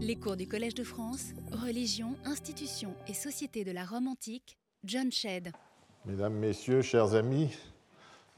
Les 0.00 0.14
cours 0.14 0.36
du 0.36 0.46
Collège 0.46 0.76
de 0.76 0.84
France, 0.84 1.32
Religion, 1.50 2.14
institutions 2.24 2.94
et 3.08 3.14
société 3.14 3.64
de 3.64 3.72
la 3.72 3.84
Rome 3.84 4.06
antique, 4.06 4.56
John 4.84 5.10
Shedd. 5.10 5.50
Mesdames, 6.06 6.34
Messieurs, 6.34 6.82
chers 6.82 7.16
amis, 7.16 7.50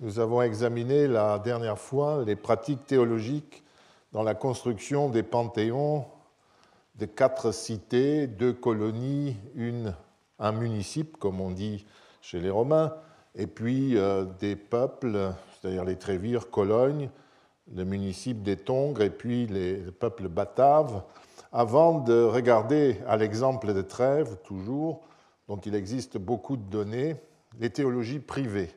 nous 0.00 0.18
avons 0.18 0.40
examiné 0.40 1.06
la 1.06 1.38
dernière 1.38 1.78
fois 1.78 2.24
les 2.24 2.34
pratiques 2.34 2.86
théologiques 2.86 3.62
dans 4.10 4.22
la 4.22 4.34
construction 4.34 5.10
des 5.10 5.22
panthéons 5.22 6.06
de 6.94 7.04
quatre 7.04 7.52
cités, 7.52 8.26
deux 8.26 8.54
colonies, 8.54 9.36
un 10.38 10.52
municipe, 10.52 11.18
comme 11.18 11.42
on 11.42 11.50
dit 11.50 11.84
chez 12.22 12.40
les 12.40 12.48
Romains, 12.48 12.94
et 13.34 13.46
puis 13.46 13.98
euh, 13.98 14.24
des 14.40 14.56
peuples, 14.56 15.34
c'est-à-dire 15.60 15.84
les 15.84 15.96
Trévires, 15.96 16.48
Cologne, 16.48 17.10
le 17.76 17.84
municipe 17.84 18.42
des 18.42 18.56
Tongres, 18.56 19.02
et 19.02 19.10
puis 19.10 19.46
les 19.46 19.74
peuples 19.74 20.28
bataves 20.28 21.02
avant 21.52 21.98
de 21.98 22.22
regarder 22.22 22.98
à 23.06 23.16
l'exemple 23.16 23.74
de 23.74 23.82
Trèves, 23.82 24.36
toujours, 24.44 25.02
dont 25.48 25.58
il 25.58 25.74
existe 25.74 26.18
beaucoup 26.18 26.56
de 26.56 26.62
données, 26.62 27.16
les 27.58 27.70
théologies 27.70 28.20
privées. 28.20 28.70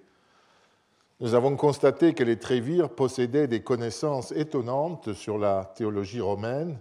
Nous 1.19 1.35
avons 1.35 1.55
constaté 1.55 2.13
que 2.13 2.23
les 2.23 2.39
Trévires 2.39 2.89
possédaient 2.89 3.47
des 3.47 3.61
connaissances 3.61 4.31
étonnantes 4.31 5.13
sur 5.13 5.37
la 5.37 5.71
théologie 5.75 6.21
romaine, 6.21 6.79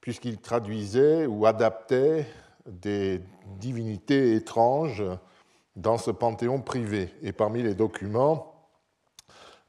puisqu'ils 0.00 0.38
traduisaient 0.38 1.26
ou 1.26 1.46
adaptaient 1.46 2.26
des 2.66 3.20
divinités 3.58 4.34
étranges 4.34 5.02
dans 5.74 5.98
ce 5.98 6.10
panthéon 6.10 6.60
privé. 6.60 7.12
Et 7.22 7.32
parmi 7.32 7.62
les 7.62 7.74
documents, 7.74 8.68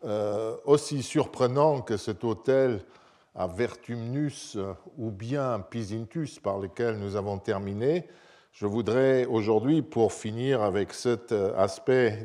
euh, 0.06 0.58
aussi 0.66 1.02
surprenants 1.02 1.82
que 1.82 1.98
cet 1.98 2.24
autel 2.24 2.86
à 3.36 3.48
Vertumnus 3.48 4.58
ou 4.98 5.12
bien 5.12 5.60
Pisintus 5.60 6.40
par 6.40 6.60
lesquels 6.60 6.98
nous 6.98 7.16
avons 7.16 7.40
terminé, 7.40 8.08
je 8.52 8.66
voudrais 8.68 9.26
aujourd'hui, 9.26 9.82
pour 9.82 10.14
finir 10.14 10.62
avec 10.62 10.94
cet 10.94 11.32
aspect 11.32 12.20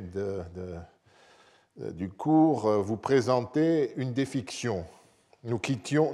du 1.77 2.11
cours, 2.11 2.71
vous 2.83 2.99
présenter 2.99 3.95
une 3.97 4.13
défiction. 4.13 4.85
Nous, 5.45 5.61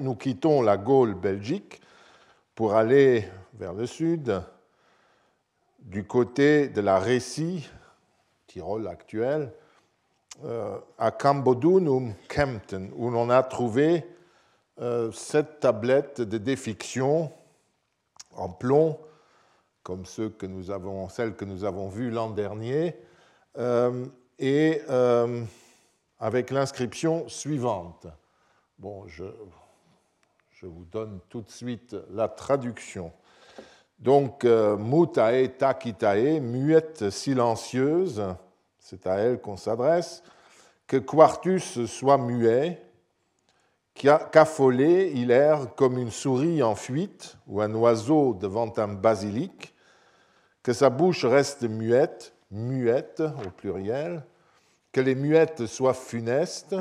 nous 0.00 0.14
quittons 0.14 0.62
la 0.62 0.76
Gaule 0.76 1.14
belgique 1.14 1.80
pour 2.54 2.74
aller 2.74 3.24
vers 3.54 3.72
le 3.72 3.86
sud, 3.86 4.40
du 5.80 6.04
côté 6.04 6.68
de 6.68 6.80
la 6.80 6.98
Récie, 6.98 7.68
Tyrol 8.46 8.86
actuel, 8.86 9.52
euh, 10.44 10.78
à 10.98 11.10
Cambodunum, 11.10 12.14
Kempten, 12.28 12.90
où 12.96 13.10
l'on 13.10 13.30
a 13.30 13.42
trouvé 13.42 13.96
euh, 13.96 14.13
cette 15.12 15.60
tablette 15.60 16.20
de 16.20 16.38
défiction 16.38 17.30
en 18.36 18.48
plomb, 18.48 18.98
comme 19.82 20.06
ceux 20.06 20.30
que 20.30 20.46
nous 20.46 20.70
avons, 20.70 21.08
celle 21.08 21.36
que 21.36 21.44
nous 21.44 21.64
avons 21.64 21.88
vue 21.88 22.10
l'an 22.10 22.30
dernier, 22.30 22.96
euh, 23.58 24.06
et 24.38 24.82
euh, 24.88 25.44
avec 26.18 26.50
l'inscription 26.50 27.28
suivante. 27.28 28.06
Bon, 28.78 29.06
je, 29.06 29.24
vous 30.62 30.86
donne 30.90 31.20
tout 31.28 31.42
de 31.42 31.50
suite 31.50 31.94
la 32.10 32.26
traduction. 32.26 33.12
Donc, 33.98 34.44
mutae 34.44 35.50
takitae, 35.58 36.40
muette 36.40 37.10
silencieuse, 37.10 38.24
c'est 38.78 39.06
à 39.06 39.16
elle 39.16 39.42
qu'on 39.42 39.58
s'adresse, 39.58 40.22
que 40.86 40.96
Quartus 40.96 41.84
soit 41.84 42.16
muet, 42.16 42.82
Qu'affolé, 43.94 45.12
il 45.14 45.30
erre 45.30 45.74
comme 45.76 45.98
une 45.98 46.10
souris 46.10 46.62
en 46.62 46.74
fuite 46.74 47.36
ou 47.46 47.60
un 47.60 47.72
oiseau 47.74 48.34
devant 48.34 48.72
un 48.76 48.88
basilic, 48.88 49.72
que 50.62 50.72
sa 50.72 50.90
bouche 50.90 51.24
reste 51.24 51.62
muette, 51.62 52.34
muette 52.50 53.20
au 53.20 53.50
pluriel, 53.50 54.24
que 54.90 55.00
les 55.00 55.14
muettes 55.14 55.66
soient 55.66 55.94
funestes, 55.94 56.74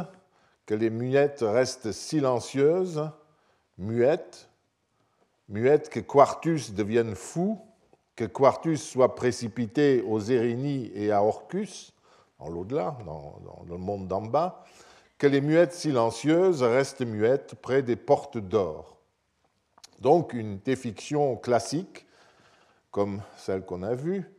que 0.65 0.73
les 0.73 0.89
muettes 0.89 1.43
restent 1.43 1.91
silencieuses, 1.91 3.09
muettes, 3.77 4.49
muettes, 5.49 5.89
que 5.89 5.99
Quartus 5.99 6.73
devienne 6.73 7.15
fou, 7.15 7.59
que 8.15 8.25
Quartus 8.25 8.81
soit 8.81 9.15
précipité 9.15 10.01
aux 10.01 10.19
Érinies 10.19 10.91
et 10.95 11.11
à 11.11 11.23
Orcus, 11.23 11.93
dans 12.39 12.49
l'au-delà, 12.49 12.97
dans 13.05 13.65
le 13.67 13.77
monde 13.77 14.07
d'en 14.07 14.21
bas, 14.21 14.63
que 15.23 15.27
les 15.29 15.39
muettes 15.39 15.71
silencieuses 15.71 16.63
restent 16.63 17.05
muettes 17.05 17.55
près 17.61 17.81
des 17.81 17.95
portes 17.95 18.37
d'or. 18.37 18.97
Donc 20.01 20.33
une 20.33 20.57
défiction 20.57 21.37
classique, 21.37 22.05
comme 22.91 23.21
celle 23.37 23.63
qu'on 23.63 23.83
a 23.83 23.95
vue, 23.95 24.29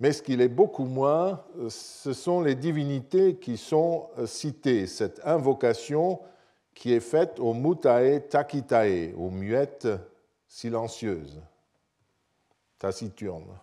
mais 0.00 0.10
ce 0.10 0.22
qu'il 0.22 0.40
est 0.40 0.48
beaucoup 0.48 0.86
moins, 0.86 1.44
ce 1.68 2.14
sont 2.14 2.40
les 2.40 2.54
divinités 2.54 3.36
qui 3.36 3.58
sont 3.58 4.08
citées, 4.24 4.86
cette 4.86 5.20
invocation 5.26 6.18
qui 6.72 6.94
est 6.94 7.00
faite 7.00 7.38
aux 7.38 7.52
mutae 7.52 8.20
takitae, 8.20 9.12
aux 9.14 9.28
muettes 9.28 9.88
silencieuses, 10.48 11.42
taciturnes. 12.78 13.58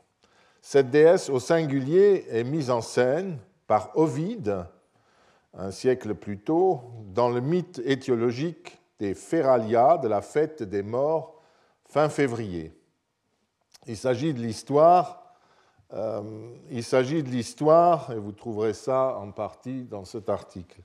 Cette 0.61 0.91
déesse 0.91 1.31
au 1.31 1.39
singulier 1.39 2.27
est 2.29 2.43
mise 2.43 2.69
en 2.69 2.81
scène 2.81 3.39
par 3.65 3.89
Ovide 3.97 4.67
un 5.53 5.71
siècle 5.71 6.15
plus 6.15 6.39
tôt, 6.39 6.81
dans 7.07 7.29
le 7.29 7.41
mythe 7.41 7.81
étiologique 7.85 8.79
des 8.99 9.13
Feralia, 9.13 9.97
de 9.97 10.07
la 10.07 10.21
fête 10.21 10.63
des 10.63 10.83
morts, 10.83 11.41
fin 11.85 12.09
février. 12.09 12.73
Il 13.87 13.97
s'agit 13.97 14.33
de 14.33 14.39
l'histoire, 14.39 15.33
euh, 15.93 16.21
il 16.69 16.83
s'agit 16.83 17.23
de 17.23 17.29
l'histoire, 17.29 18.11
et 18.11 18.17
vous 18.17 18.31
trouverez 18.31 18.73
ça 18.73 19.17
en 19.17 19.31
partie 19.31 19.83
dans 19.83 20.05
cet 20.05 20.29
article. 20.29 20.81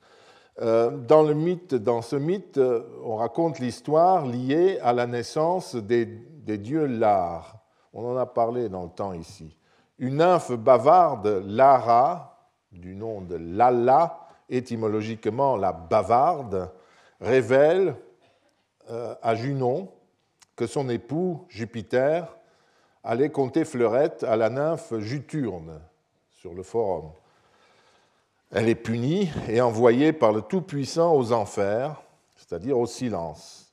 Euh, 0.63 0.91
dans, 0.91 1.23
le 1.23 1.35
mythe, 1.35 1.75
dans 1.75 2.01
ce 2.01 2.17
mythe, 2.17 2.61
on 3.05 3.17
raconte 3.17 3.59
l'histoire 3.59 4.25
liée 4.27 4.79
à 4.83 4.93
la 4.93 5.07
naissance 5.07 5.75
des, 5.75 6.07
des 6.07 6.59
dieux 6.59 6.87
Lar. 6.87 7.59
On 7.93 8.05
en 8.07 8.17
a 8.17 8.27
parlé 8.27 8.69
dans 8.69 8.85
le 8.85 8.91
temps 8.91 9.13
ici. 9.13 9.57
Une 9.99 10.17
nymphe 10.17 10.53
bavarde, 10.53 11.43
Lara, 11.47 12.51
du 12.73 12.95
nom 12.95 13.21
de 13.21 13.37
Lala, 13.37 14.24
étymologiquement 14.49 15.57
la 15.57 15.73
bavarde, 15.73 16.71
révèle 17.21 17.97
euh, 18.91 19.15
à 19.23 19.35
Junon 19.35 19.91
que 20.57 20.67
son 20.67 20.89
époux, 20.89 21.45
Jupiter, 21.49 22.37
allait 23.03 23.31
compter 23.31 23.65
fleurette 23.65 24.25
à 24.25 24.37
la 24.37 24.51
nymphe 24.51 24.99
Juturne 24.99 25.81
sur 26.31 26.55
le 26.55 26.63
forum. 26.63 27.11
Elle 28.51 28.69
est 28.69 28.75
punie 28.75 29.31
et 29.49 29.61
envoyée 29.61 30.13
par 30.13 30.33
le 30.33 30.43
Tout-Puissant 30.43 31.15
aux 31.15 31.33
enfers, 31.33 32.03
c'est-à-dire 32.37 32.79
au 32.79 32.87
silence. 32.87 33.73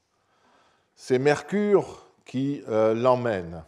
C'est 0.96 1.20
Mercure 1.20 2.08
qui 2.26 2.64
euh, 2.68 2.94
l'emmène 2.94 3.64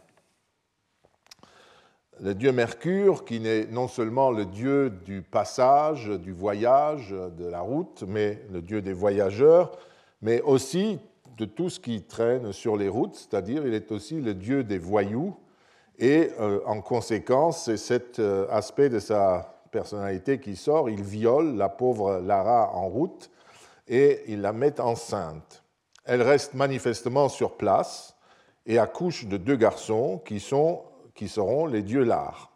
le 2.20 2.34
dieu 2.34 2.52
Mercure, 2.52 3.24
qui 3.24 3.40
n'est 3.40 3.66
non 3.66 3.88
seulement 3.88 4.30
le 4.30 4.44
dieu 4.44 4.90
du 4.90 5.22
passage, 5.22 6.08
du 6.08 6.32
voyage, 6.32 7.10
de 7.10 7.46
la 7.46 7.60
route, 7.60 8.04
mais 8.06 8.42
le 8.52 8.62
dieu 8.62 8.82
des 8.82 8.92
voyageurs, 8.92 9.72
mais 10.22 10.40
aussi 10.42 10.98
de 11.36 11.44
tout 11.44 11.68
ce 11.68 11.80
qui 11.80 12.02
traîne 12.02 12.52
sur 12.52 12.76
les 12.76 12.88
routes, 12.88 13.14
c'est-à-dire 13.16 13.66
il 13.66 13.74
est 13.74 13.90
aussi 13.90 14.20
le 14.20 14.34
dieu 14.34 14.62
des 14.62 14.78
voyous, 14.78 15.36
et 15.98 16.30
euh, 16.40 16.60
en 16.66 16.80
conséquence, 16.80 17.64
c'est 17.64 17.76
cet 17.76 18.18
euh, 18.18 18.46
aspect 18.50 18.88
de 18.88 18.98
sa 18.98 19.54
personnalité 19.70 20.40
qui 20.40 20.56
sort, 20.56 20.90
il 20.90 21.02
viole 21.02 21.56
la 21.56 21.68
pauvre 21.68 22.20
Lara 22.20 22.70
en 22.74 22.88
route 22.88 23.30
et 23.88 24.22
il 24.28 24.40
la 24.40 24.52
met 24.52 24.80
enceinte. 24.80 25.62
Elle 26.04 26.22
reste 26.22 26.54
manifestement 26.54 27.28
sur 27.28 27.56
place 27.56 28.16
et 28.66 28.78
accouche 28.78 29.26
de 29.26 29.36
deux 29.36 29.56
garçons 29.56 30.20
qui 30.24 30.40
sont 30.40 30.82
qui 31.14 31.28
seront 31.28 31.66
les 31.66 31.82
dieux 31.82 32.04
Lars. 32.04 32.50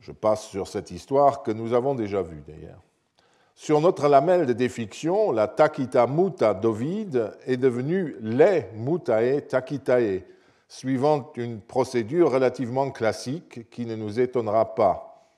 Je 0.00 0.12
passe 0.12 0.46
sur 0.46 0.68
cette 0.68 0.90
histoire 0.90 1.42
que 1.42 1.50
nous 1.50 1.72
avons 1.72 1.94
déjà 1.94 2.22
vue 2.22 2.42
d'ailleurs. 2.46 2.82
Sur 3.54 3.80
notre 3.80 4.08
lamelle 4.08 4.44
de 4.44 4.52
défiction, 4.52 5.32
la 5.32 5.48
Takita 5.48 6.06
Muta 6.06 6.52
d'Ovide 6.52 7.32
est 7.46 7.56
devenue 7.56 8.16
les 8.20 8.66
Mutae 8.74 9.40
Takitae, 9.48 10.24
suivant 10.68 11.32
une 11.36 11.60
procédure 11.60 12.30
relativement 12.30 12.90
classique 12.90 13.70
qui 13.70 13.86
ne 13.86 13.96
nous 13.96 14.20
étonnera 14.20 14.74
pas. 14.74 15.30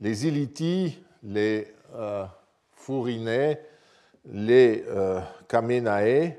Les 0.00 0.26
Iliti, 0.26 1.02
les 1.22 1.66
euh, 1.94 2.26
les 4.30 4.84
euh, 4.88 5.20
Kamenae 5.48 6.36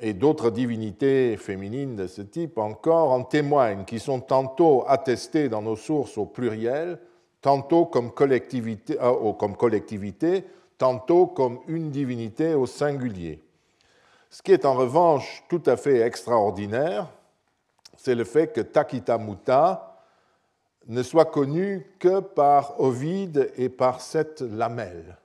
et 0.00 0.14
d'autres 0.14 0.50
divinités 0.50 1.36
féminines 1.36 1.96
de 1.96 2.06
ce 2.06 2.22
type 2.22 2.58
encore 2.58 3.10
en 3.12 3.24
témoignent, 3.24 3.84
qui 3.84 3.98
sont 3.98 4.20
tantôt 4.20 4.84
attestées 4.86 5.48
dans 5.48 5.62
nos 5.62 5.76
sources 5.76 6.16
au 6.18 6.26
pluriel, 6.26 6.98
tantôt 7.40 7.86
comme 7.86 8.12
collectivité, 8.12 8.96
euh, 9.00 9.32
collectivité 9.32 10.44
tantôt 10.78 11.26
comme 11.26 11.58
une 11.66 11.90
divinité 11.90 12.54
au 12.54 12.66
singulier. 12.66 13.42
Ce 14.30 14.42
qui 14.42 14.52
est 14.52 14.64
en 14.64 14.74
revanche 14.74 15.44
tout 15.48 15.62
à 15.66 15.76
fait 15.76 16.00
extraordinaire, 16.00 17.08
c'est 17.96 18.14
le 18.14 18.24
fait 18.24 18.52
que 18.52 18.60
Takita 18.60 19.18
Muta 19.18 19.96
ne 20.86 21.02
soit 21.02 21.26
connu 21.26 21.86
que 21.98 22.20
par 22.20 22.80
Ovide 22.80 23.52
et 23.56 23.68
par 23.68 24.00
cette 24.00 24.40
lamelle, 24.40 25.18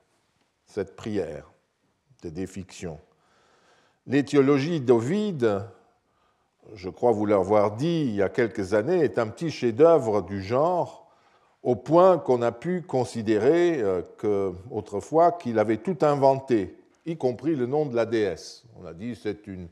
cette 0.66 0.96
prière 0.96 1.52
de 2.24 2.30
défiction. 2.30 3.00
L'étiologie 4.06 4.82
d'Ovide, 4.82 5.62
je 6.74 6.90
crois 6.90 7.12
vous 7.12 7.26
l'avoir 7.26 7.76
dit 7.76 8.02
il 8.08 8.16
y 8.16 8.22
a 8.22 8.30
quelques 8.30 8.74
années, 8.74 9.00
est 9.00 9.18
un 9.18 9.28
petit 9.28 9.50
chef-d'œuvre 9.50 10.22
du 10.22 10.42
genre, 10.42 11.08
au 11.64 11.76
point 11.76 12.18
qu'on 12.18 12.42
a 12.42 12.52
pu 12.52 12.82
considérer 12.82 13.82
euh, 13.82 14.02
que, 14.18 14.54
autrefois 14.72 15.32
qu'il 15.32 15.58
avait 15.58 15.78
tout 15.78 15.98
inventé, 16.02 16.76
y 17.06 17.16
compris 17.16 17.56
le 17.56 17.66
nom 17.66 17.86
de 17.86 17.96
la 17.96 18.06
déesse. 18.06 18.66
On 18.82 18.86
a 18.86 18.94
dit 18.94 19.16
c'est 19.16 19.48
une, 19.48 19.70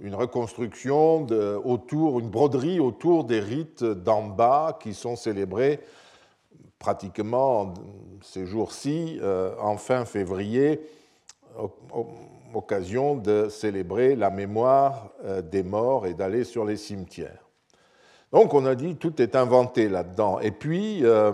une 0.00 0.14
reconstruction 0.14 1.26
autour, 1.64 2.20
une 2.20 2.28
broderie 2.28 2.80
autour 2.80 3.24
des 3.24 3.40
rites 3.40 3.84
d'en 3.84 4.24
bas 4.24 4.78
qui 4.80 4.92
sont 4.92 5.16
célébrés 5.16 5.80
pratiquement 6.78 7.72
ces 8.22 8.44
jours-ci, 8.44 9.18
euh, 9.22 9.54
en 9.60 9.76
fin 9.76 10.04
février, 10.04 10.80
occasion 12.54 13.14
de 13.14 13.48
célébrer 13.48 14.16
la 14.16 14.30
mémoire 14.30 15.10
euh, 15.24 15.42
des 15.42 15.62
morts 15.62 16.06
et 16.06 16.14
d'aller 16.14 16.44
sur 16.44 16.64
les 16.64 16.76
cimetières. 16.76 17.48
Donc 18.32 18.54
on 18.54 18.64
a 18.66 18.74
dit 18.74 18.96
tout 18.96 19.20
est 19.20 19.36
inventé 19.36 19.88
là-dedans. 19.88 20.40
Et 20.40 20.50
puis 20.50 21.04
euh, 21.04 21.32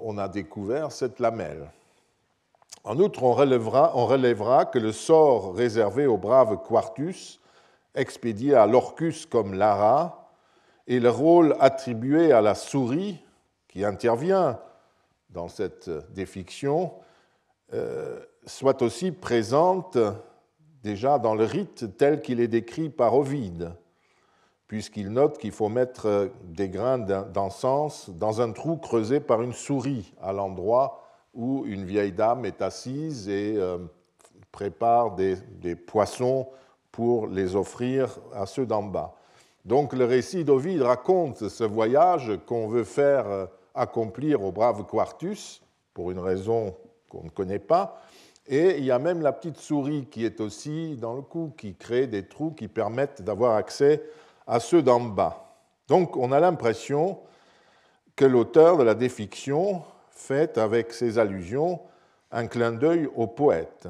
on 0.00 0.18
a 0.18 0.28
découvert 0.28 0.92
cette 0.92 1.18
lamelle. 1.18 1.70
En 2.84 2.98
outre, 2.98 3.22
on 3.22 3.34
relèvera, 3.34 4.64
que 4.66 4.78
le 4.78 4.92
sort 4.92 5.54
réservé 5.54 6.06
au 6.06 6.16
brave 6.16 6.58
Quartus, 6.66 7.40
expédié 7.94 8.54
à 8.54 8.66
l'Orcus 8.66 9.26
comme 9.26 9.54
Lara, 9.54 10.30
et 10.86 11.00
le 11.00 11.10
rôle 11.10 11.54
attribué 11.60 12.32
à 12.32 12.40
la 12.40 12.54
souris 12.54 13.18
qui 13.68 13.84
intervient 13.84 14.58
dans 15.30 15.48
cette 15.48 15.90
défiction, 16.14 16.92
euh, 17.74 18.18
soit 18.48 18.80
aussi 18.82 19.12
présente 19.12 19.98
déjà 20.82 21.18
dans 21.18 21.34
le 21.34 21.44
rite 21.44 21.96
tel 21.98 22.22
qu'il 22.22 22.40
est 22.40 22.48
décrit 22.48 22.88
par 22.88 23.14
Ovide, 23.14 23.72
puisqu'il 24.66 25.10
note 25.10 25.38
qu'il 25.38 25.52
faut 25.52 25.68
mettre 25.68 26.30
des 26.44 26.68
grains 26.68 26.98
d'encens 26.98 28.10
dans 28.10 28.40
un 28.40 28.52
trou 28.52 28.76
creusé 28.76 29.20
par 29.20 29.42
une 29.42 29.52
souris 29.52 30.14
à 30.22 30.32
l'endroit 30.32 31.04
où 31.34 31.64
une 31.66 31.84
vieille 31.84 32.12
dame 32.12 32.46
est 32.46 32.62
assise 32.62 33.28
et 33.28 33.54
euh, 33.56 33.78
prépare 34.50 35.14
des, 35.14 35.36
des, 35.60 35.76
poissons 35.76 36.48
pour 36.90 37.26
les 37.26 37.54
offrir 37.54 38.18
à 38.34 38.46
ceux 38.46 38.66
d'en 38.66 38.82
bas. 38.82 39.14
Donc 39.64 39.92
le 39.92 40.06
récit 40.06 40.44
d'Ovide 40.44 40.82
raconte 40.82 41.48
ce 41.48 41.64
voyage 41.64 42.32
qu'on 42.46 42.66
veut 42.66 42.84
faire 42.84 43.28
euh, 43.28 43.46
accomplir 43.74 44.42
au 44.42 44.52
brave 44.52 44.84
Quartus, 44.86 45.62
pour 45.92 46.10
une 46.10 46.18
raison 46.18 46.74
qu'on 47.08 47.24
ne 47.24 47.30
connaît 47.30 47.58
pas, 47.58 48.00
et 48.48 48.78
il 48.78 48.84
y 48.84 48.90
a 48.90 48.98
même 48.98 49.20
la 49.20 49.32
petite 49.32 49.58
souris 49.58 50.06
qui 50.06 50.24
est 50.24 50.40
aussi 50.40 50.96
dans 50.96 51.14
le 51.14 51.20
coup, 51.22 51.52
qui 51.56 51.74
crée 51.74 52.06
des 52.06 52.26
trous 52.26 52.52
qui 52.52 52.66
permettent 52.66 53.20
d'avoir 53.20 53.56
accès 53.56 54.02
à 54.46 54.58
ceux 54.58 54.82
d'en 54.82 55.00
bas. 55.00 55.54
Donc 55.86 56.16
on 56.16 56.32
a 56.32 56.40
l'impression 56.40 57.20
que 58.16 58.24
l'auteur 58.24 58.78
de 58.78 58.82
la 58.82 58.94
défiction 58.94 59.82
fait 60.10 60.56
avec 60.56 60.92
ses 60.92 61.18
allusions 61.18 61.80
un 62.30 62.46
clin 62.46 62.72
d'œil 62.72 63.08
au 63.14 63.26
poète. 63.26 63.86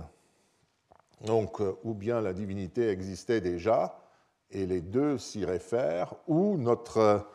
Donc 1.25 1.61
ou 1.85 1.95
bien 1.95 2.21
la 2.21 2.33
divinité 2.33 2.89
existait 2.89 3.41
déjà, 3.41 4.01
et 4.51 4.67
les 4.67 4.81
deux 4.81 5.19
s'y 5.19 5.45
réfèrent, 5.45 6.15
ou 6.27 6.57
notre, 6.57 7.27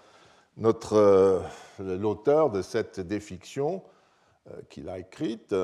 notre, 0.58 1.42
l'auteur 1.80 2.50
de 2.50 2.62
cette 2.62 3.00
défiction 3.00 3.84
euh, 4.50 4.62
qu'il 4.70 4.90
a 4.90 5.00
écrite 5.00 5.56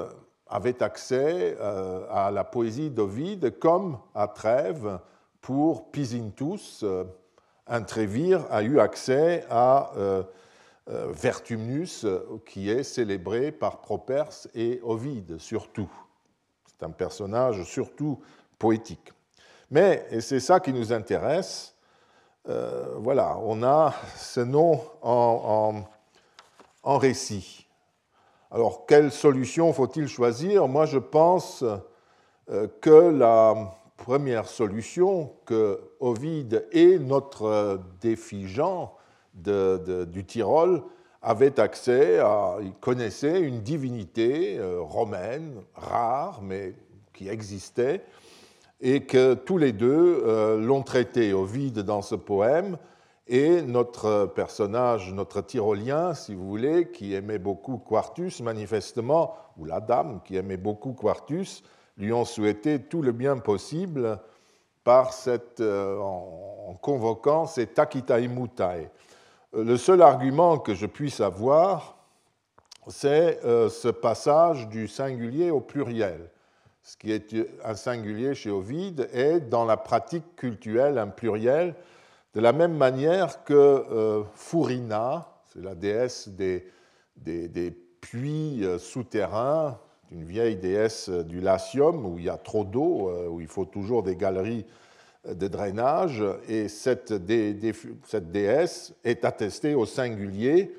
avait 0.49 0.81
accès 0.81 1.55
euh, 1.59 2.05
à 2.09 2.31
la 2.31 2.43
poésie 2.43 2.89
d'Ovide 2.89 3.59
comme 3.59 3.99
à 4.15 4.27
Trêves 4.27 4.99
pour 5.41 5.91
Pisintus. 5.91 6.81
Euh, 6.83 7.05
un 7.67 7.83
Trévire 7.83 8.45
a 8.49 8.63
eu 8.63 8.79
accès 8.79 9.45
à 9.49 9.91
euh, 9.97 10.23
Vertumnus 10.87 12.07
qui 12.47 12.71
est 12.71 12.81
célébré 12.81 13.51
par 13.51 13.79
Properce 13.79 14.49
et 14.55 14.79
Ovide 14.83 15.37
surtout. 15.37 15.91
C'est 16.65 16.83
un 16.83 16.89
personnage 16.89 17.63
surtout 17.63 18.19
poétique. 18.57 19.13
Mais, 19.69 20.07
et 20.09 20.19
c'est 20.19 20.39
ça 20.39 20.59
qui 20.59 20.73
nous 20.73 20.91
intéresse, 20.91 21.75
voilà, 22.45 23.37
on 23.43 23.61
a 23.61 23.93
ce 24.15 24.39
nom 24.39 24.81
en 25.03 25.85
récit. 26.97 27.68
Alors, 28.51 28.87
quelle 28.87 29.11
solution 29.11 29.71
faut-il 29.73 30.07
choisir? 30.07 30.67
Moi, 30.67 30.87
je 30.87 30.97
pense 30.97 31.63
euh, 32.49 32.67
que 32.81 32.89
la 32.89 33.75
première 33.95 34.47
solution, 34.47 35.31
que 35.45 35.79
Ovide 35.99 36.67
et 36.71 36.97
notre 36.97 37.79
défi 38.01 38.47
Jean 38.47 38.95
du 39.35 40.25
Tyrol 40.25 40.81
avaient 41.21 41.59
accès 41.59 42.17
à, 42.17 42.57
ils 42.61 42.73
connaissaient 42.73 43.39
une 43.39 43.61
divinité 43.61 44.57
euh, 44.57 44.81
romaine, 44.81 45.61
rare, 45.75 46.41
mais 46.41 46.73
qui 47.13 47.29
existait, 47.29 48.01
et 48.81 49.01
que 49.01 49.35
tous 49.35 49.59
les 49.59 49.73
deux 49.73 50.23
euh, 50.25 50.57
l'ont 50.59 50.81
traité. 50.81 51.33
Ovide 51.33 51.81
dans 51.81 52.01
ce 52.01 52.15
poème 52.15 52.77
et 53.29 53.61
notre 53.61 54.25
personnage, 54.25 55.13
notre 55.13 55.41
tyrolien, 55.41 56.15
si 56.15 56.33
vous 56.33 56.47
voulez, 56.47 56.89
qui 56.89 57.13
aimait 57.13 57.37
beaucoup 57.37 57.77
Quartus, 57.77 58.41
manifestement, 58.41 59.35
ou 59.55 59.65
la 59.65 59.79
dame 59.79 60.19
qui 60.25 60.35
aimait 60.35 60.57
beaucoup 60.57 60.93
Quartus, 60.93 61.63
lui 61.97 62.11
ont 62.11 62.25
souhaité 62.25 62.81
tout 62.81 63.03
le 63.03 63.11
bien 63.11 63.37
possible 63.37 64.19
par 64.83 65.13
cette, 65.13 65.59
euh, 65.59 65.99
en 65.99 66.73
convoquant 66.81 67.45
ces 67.45 67.67
takitai 67.67 68.27
mutai. 68.27 68.89
Le 69.53 69.77
seul 69.77 70.01
argument 70.01 70.57
que 70.57 70.73
je 70.73 70.87
puisse 70.87 71.21
avoir, 71.21 71.97
c'est 72.87 73.45
euh, 73.45 73.69
ce 73.69 73.89
passage 73.89 74.67
du 74.69 74.87
singulier 74.87 75.51
au 75.51 75.59
pluriel. 75.59 76.31
Ce 76.81 76.97
qui 76.97 77.11
est 77.11 77.35
un 77.63 77.75
singulier 77.75 78.33
chez 78.33 78.49
Ovide 78.49 79.07
est 79.13 79.39
dans 79.39 79.65
la 79.65 79.77
pratique 79.77 80.35
cultuelle 80.35 80.97
un 80.97 81.09
pluriel 81.09 81.75
de 82.33 82.41
la 82.41 82.53
même 82.53 82.75
manière 82.75 83.43
que 83.43 83.53
euh, 83.53 84.23
Furina, 84.35 85.27
c'est 85.51 85.61
la 85.63 85.75
déesse 85.75 86.29
des, 86.29 86.65
puits 88.01 88.63
euh, 88.63 88.77
souterrains, 88.77 89.79
une 90.11 90.23
vieille 90.23 90.55
déesse 90.55 91.09
du 91.09 91.41
Latium 91.41 92.05
où 92.05 92.17
il 92.17 92.25
y 92.25 92.29
a 92.29 92.37
trop 92.37 92.63
d'eau, 92.63 93.09
euh, 93.09 93.27
où 93.27 93.41
il 93.41 93.47
faut 93.47 93.65
toujours 93.65 94.03
des 94.03 94.15
galeries 94.15 94.65
de 95.27 95.47
drainage, 95.47 96.23
et 96.47 96.69
cette, 96.69 97.11
déesse 97.11 98.93
est 99.03 99.25
attestée 99.25 99.75
au 99.75 99.85
singulier 99.85 100.73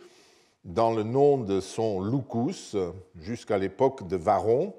dans 0.64 0.92
le 0.92 1.02
nom 1.02 1.36
de 1.36 1.60
son 1.60 2.00
Lucus 2.02 2.74
jusqu'à 3.20 3.58
l'époque 3.58 4.08
de 4.08 4.16
Varon, 4.16 4.72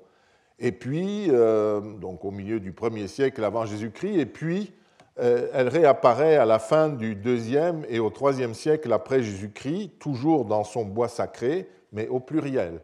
et 0.57 0.71
puis, 0.71 1.27
donc 1.27 2.25
au 2.25 2.31
milieu 2.31 2.59
du 2.59 2.71
1er 2.71 3.07
siècle 3.07 3.43
avant 3.43 3.67
Jésus-Christ, 3.67 4.17
et 4.17 4.25
puis 4.25 4.73
euh, 4.73 4.80
elle 5.17 5.67
réapparaît 5.67 6.37
à 6.37 6.45
la 6.45 6.57
fin 6.57 6.89
du 6.89 7.15
deuxième 7.15 7.85
et 7.89 7.99
au 7.99 8.09
troisième 8.09 8.53
siècle 8.53 8.91
après 8.93 9.21
Jésus-Christ, 9.21 9.99
toujours 9.99 10.45
dans 10.45 10.63
son 10.63 10.85
bois 10.85 11.09
sacré, 11.09 11.69
mais 11.91 12.07
au 12.07 12.19
pluriel. 12.19 12.81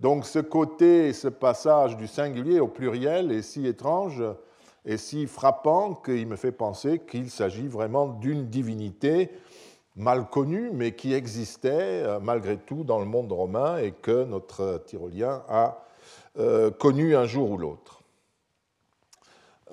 Donc 0.00 0.26
ce 0.26 0.38
côté, 0.38 1.12
ce 1.12 1.28
passage 1.28 1.96
du 1.96 2.06
singulier 2.06 2.60
au 2.60 2.68
pluriel 2.68 3.32
est 3.32 3.42
si 3.42 3.66
étrange 3.66 4.22
et 4.84 4.96
si 4.96 5.26
frappant 5.26 5.94
qu'il 5.94 6.26
me 6.28 6.36
fait 6.36 6.52
penser 6.52 7.00
qu'il 7.00 7.30
s'agit 7.30 7.66
vraiment 7.66 8.06
d'une 8.06 8.46
divinité 8.46 9.30
mal 9.96 10.28
connue, 10.28 10.70
mais 10.72 10.92
qui 10.92 11.12
existait 11.12 12.04
euh, 12.04 12.20
malgré 12.20 12.56
tout 12.56 12.84
dans 12.84 13.00
le 13.00 13.04
monde 13.04 13.32
romain 13.32 13.78
et 13.78 13.90
que 13.90 14.24
notre 14.24 14.80
tyrolien 14.86 15.42
a 15.48 15.84
euh, 16.38 16.70
connu 16.70 17.16
un 17.16 17.26
jour 17.26 17.50
ou 17.50 17.58
l'autre. 17.58 17.97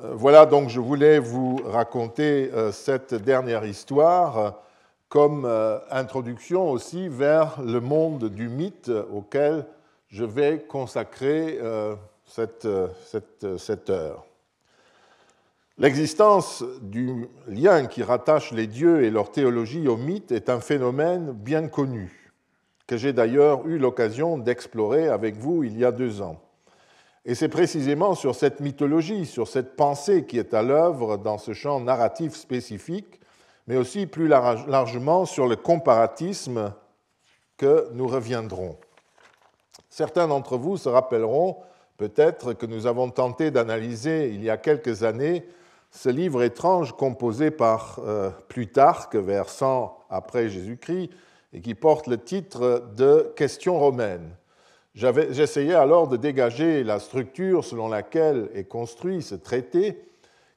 Euh, 0.03 0.13
voilà, 0.13 0.45
donc 0.45 0.69
je 0.69 0.79
voulais 0.79 1.19
vous 1.19 1.61
raconter 1.65 2.51
euh, 2.53 2.71
cette 2.71 3.13
dernière 3.13 3.65
histoire 3.65 4.37
euh, 4.37 4.49
comme 5.07 5.45
introduction 5.91 6.69
aussi 6.69 7.07
vers 7.07 7.61
le 7.61 7.79
monde 7.79 8.27
du 8.27 8.49
mythe 8.49 8.91
auquel 9.13 9.65
je 10.09 10.25
vais 10.25 10.59
consacrer 10.67 11.59
cette, 12.25 12.67
cette 13.57 13.89
heure. 13.89 14.25
L'existence 15.77 16.65
du 16.81 17.29
lien 17.47 17.85
qui 17.85 18.03
rattache 18.03 18.51
les 18.51 18.67
dieux 18.67 19.03
et 19.03 19.11
leur 19.11 19.31
théologie 19.31 19.87
au 19.87 19.95
mythe 19.95 20.33
est 20.33 20.49
un 20.49 20.59
phénomène 20.59 21.31
bien 21.31 21.69
connu, 21.69 22.33
que 22.85 22.97
j'ai 22.97 23.13
d'ailleurs 23.13 23.65
eu 23.67 23.77
l'occasion 23.77 24.37
d'explorer 24.37 25.07
avec 25.07 25.37
vous 25.37 25.63
il 25.63 25.77
y 25.77 25.85
a 25.85 25.93
deux 25.93 26.21
ans. 26.21 26.44
Et 27.25 27.33
c'est 27.33 27.49
précisément 27.49 28.13
sur 28.13 28.35
cette 28.35 28.59
mythologie, 28.59 29.25
sur 29.25 29.47
cette 29.47 29.75
pensée 29.75 30.25
qui 30.25 30.37
est 30.37 30.53
à 30.53 30.61
l'œuvre 30.61 31.17
dans 31.17 31.39
ce 31.39 31.53
champ 31.53 31.79
narratif 31.79 32.35
spécifique, 32.35 33.19
mais 33.65 33.77
aussi 33.77 34.05
plus 34.05 34.27
largement 34.27 35.25
sur 35.25 35.47
le 35.47 35.55
comparatisme 35.55 36.73
que 37.57 37.89
nous 37.93 38.07
reviendrons. 38.07 38.77
Certains 39.89 40.27
d'entre 40.27 40.57
vous 40.57 40.77
se 40.77 40.87
rappelleront 40.87 41.57
peut-être 41.97 42.53
que 42.53 42.67
nous 42.67 42.85
avons 42.85 43.09
tenté 43.09 43.49
d'analyser 43.49 44.29
il 44.29 44.43
y 44.43 44.49
a 44.51 44.57
quelques 44.57 45.03
années 45.03 45.47
ce 45.89 46.09
livre 46.09 46.43
étrange 46.43 46.91
composé 46.91 47.49
par 47.49 47.99
euh, 48.05 48.29
Plutarque 48.49 49.15
vers 49.15 49.49
100 49.49 49.97
après 50.09 50.49
Jésus-Christ 50.49 51.09
et 51.53 51.61
qui 51.61 51.73
porte 51.73 52.07
le 52.07 52.17
titre 52.17 52.83
de 52.95 53.33
Questions 53.35 53.79
romaines. 53.79 54.35
J'essayais 54.95 55.73
alors 55.73 56.07
de 56.07 56.15
dégager 56.15 56.85
la 56.85 56.99
structure 56.99 57.65
selon 57.65 57.89
laquelle 57.89 58.49
est 58.53 58.63
construit 58.63 59.21
ce 59.21 59.35
traité 59.35 60.01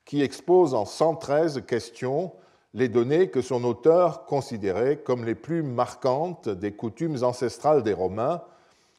qui 0.04 0.23
expose 0.23 0.75
en 0.75 0.85
113 0.85 1.64
questions 1.66 2.30
les 2.73 2.88
données 2.88 3.30
que 3.30 3.42
son 3.42 3.64
auteur 3.64 4.26
considérait 4.26 4.99
comme 4.99 5.25
les 5.25 5.35
plus 5.35 5.64
marquantes 5.64 6.49
des 6.49 6.71
coutumes 6.71 7.25
ancestrales 7.25 7.83
des 7.83 7.92
Romains, 7.92 8.42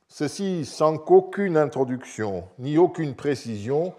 ceci 0.10 0.66
sans 0.66 0.98
qu'aucune 0.98 1.56
introduction 1.56 2.44
ni 2.58 2.78
aucune 2.78 3.16
précision 3.16 3.94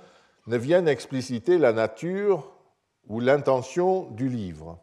ne 0.46 0.58
viennent 0.58 0.88
expliciter 0.88 1.56
la 1.56 1.72
nature 1.72 2.52
ou 3.08 3.18
l'intention 3.18 4.10
du 4.10 4.28
livre. 4.28 4.78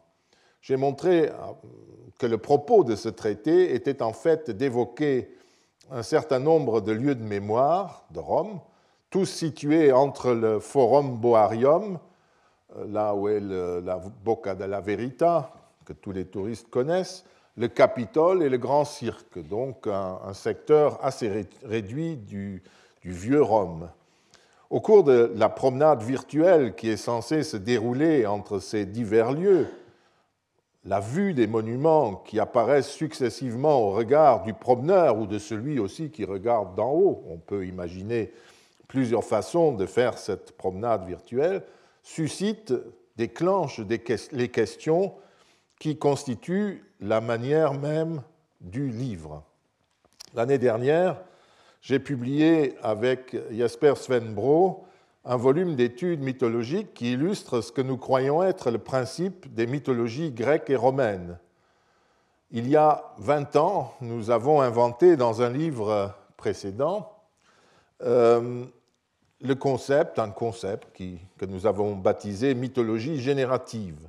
J'ai 0.60 0.76
montré 0.76 1.28
euh, 1.28 1.32
que 2.18 2.26
le 2.26 2.38
propos 2.38 2.82
de 2.82 2.96
ce 2.96 3.08
traité 3.08 3.74
était 3.76 4.02
en 4.02 4.12
fait 4.12 4.50
d'évoquer 4.50 5.37
un 5.90 6.02
certain 6.02 6.38
nombre 6.38 6.80
de 6.80 6.92
lieux 6.92 7.14
de 7.14 7.22
mémoire 7.22 8.04
de 8.10 8.18
Rome, 8.18 8.60
tous 9.10 9.26
situés 9.26 9.92
entre 9.92 10.32
le 10.32 10.60
Forum 10.60 11.16
Boarium, 11.16 11.98
euh, 12.76 12.86
là 12.88 13.14
où 13.14 13.28
est 13.28 13.40
la 13.40 14.00
Bocca 14.24 14.54
della 14.54 14.80
Verita, 14.80 15.52
que 15.84 15.92
tous 15.92 16.12
les 16.12 16.26
touristes 16.26 16.68
connaissent, 16.68 17.24
le 17.56 17.68
Capitole 17.68 18.42
et 18.42 18.48
le 18.48 18.58
Grand 18.58 18.84
Cirque, 18.84 19.38
donc 19.48 19.86
un, 19.86 20.32
secteur 20.32 21.04
assez 21.04 21.48
réduit 21.64 22.16
du, 22.16 22.62
du 23.02 23.10
vieux 23.10 23.42
Rome. 23.42 23.88
Au 24.70 24.80
cours 24.80 25.02
de 25.02 25.32
la 25.34 25.48
promenade 25.48 26.02
virtuelle 26.02 26.74
qui 26.74 26.90
est 26.90 26.98
censée 26.98 27.42
se 27.42 27.56
dérouler 27.56 28.26
entre 28.26 28.58
ces 28.58 28.84
divers 28.84 29.32
lieux, 29.32 29.66
la 30.88 31.00
vue 31.00 31.34
des 31.34 31.46
monuments 31.46 32.14
qui 32.14 32.40
apparaissent 32.40 32.90
successivement 32.90 33.78
au 33.82 33.90
regard 33.90 34.42
du 34.42 34.54
promeneur 34.54 35.18
ou 35.18 35.26
de 35.26 35.38
celui 35.38 35.78
aussi 35.78 36.10
qui 36.10 36.24
regarde 36.24 36.74
d'en 36.76 36.90
haut, 36.90 37.24
on 37.28 37.36
peut 37.36 37.66
imaginer 37.66 38.32
plusieurs 38.88 39.24
façons 39.24 39.72
de 39.72 39.84
faire 39.84 40.16
cette 40.16 40.56
promenade 40.56 41.06
virtuelle, 41.06 41.62
suscite, 42.02 42.72
déclenche 43.18 43.80
les 44.32 44.48
questions 44.48 45.12
qui 45.78 45.98
constituent 45.98 46.82
la 47.00 47.20
manière 47.20 47.74
même 47.74 48.22
du 48.62 48.88
livre. 48.88 49.42
L'année 50.34 50.58
dernière, 50.58 51.20
j'ai 51.82 51.98
publié 51.98 52.76
avec 52.82 53.36
Jasper 53.50 53.94
Svenbro 53.96 54.86
un 55.24 55.36
volume 55.36 55.76
d'études 55.76 56.20
mythologiques 56.20 56.94
qui 56.94 57.12
illustre 57.12 57.60
ce 57.60 57.72
que 57.72 57.82
nous 57.82 57.96
croyons 57.96 58.42
être 58.42 58.70
le 58.70 58.78
principe 58.78 59.52
des 59.52 59.66
mythologies 59.66 60.30
grecques 60.30 60.70
et 60.70 60.76
romaines. 60.76 61.38
Il 62.50 62.68
y 62.68 62.76
a 62.76 63.14
20 63.18 63.56
ans, 63.56 63.92
nous 64.00 64.30
avons 64.30 64.62
inventé 64.62 65.16
dans 65.16 65.42
un 65.42 65.50
livre 65.50 66.14
précédent 66.36 67.12
euh, 68.02 68.64
le 69.40 69.54
concept, 69.54 70.18
un 70.18 70.30
concept 70.30 70.88
que 71.36 71.46
nous 71.46 71.66
avons 71.66 71.94
baptisé 71.94 72.54
mythologie 72.54 73.20
générative. 73.20 74.08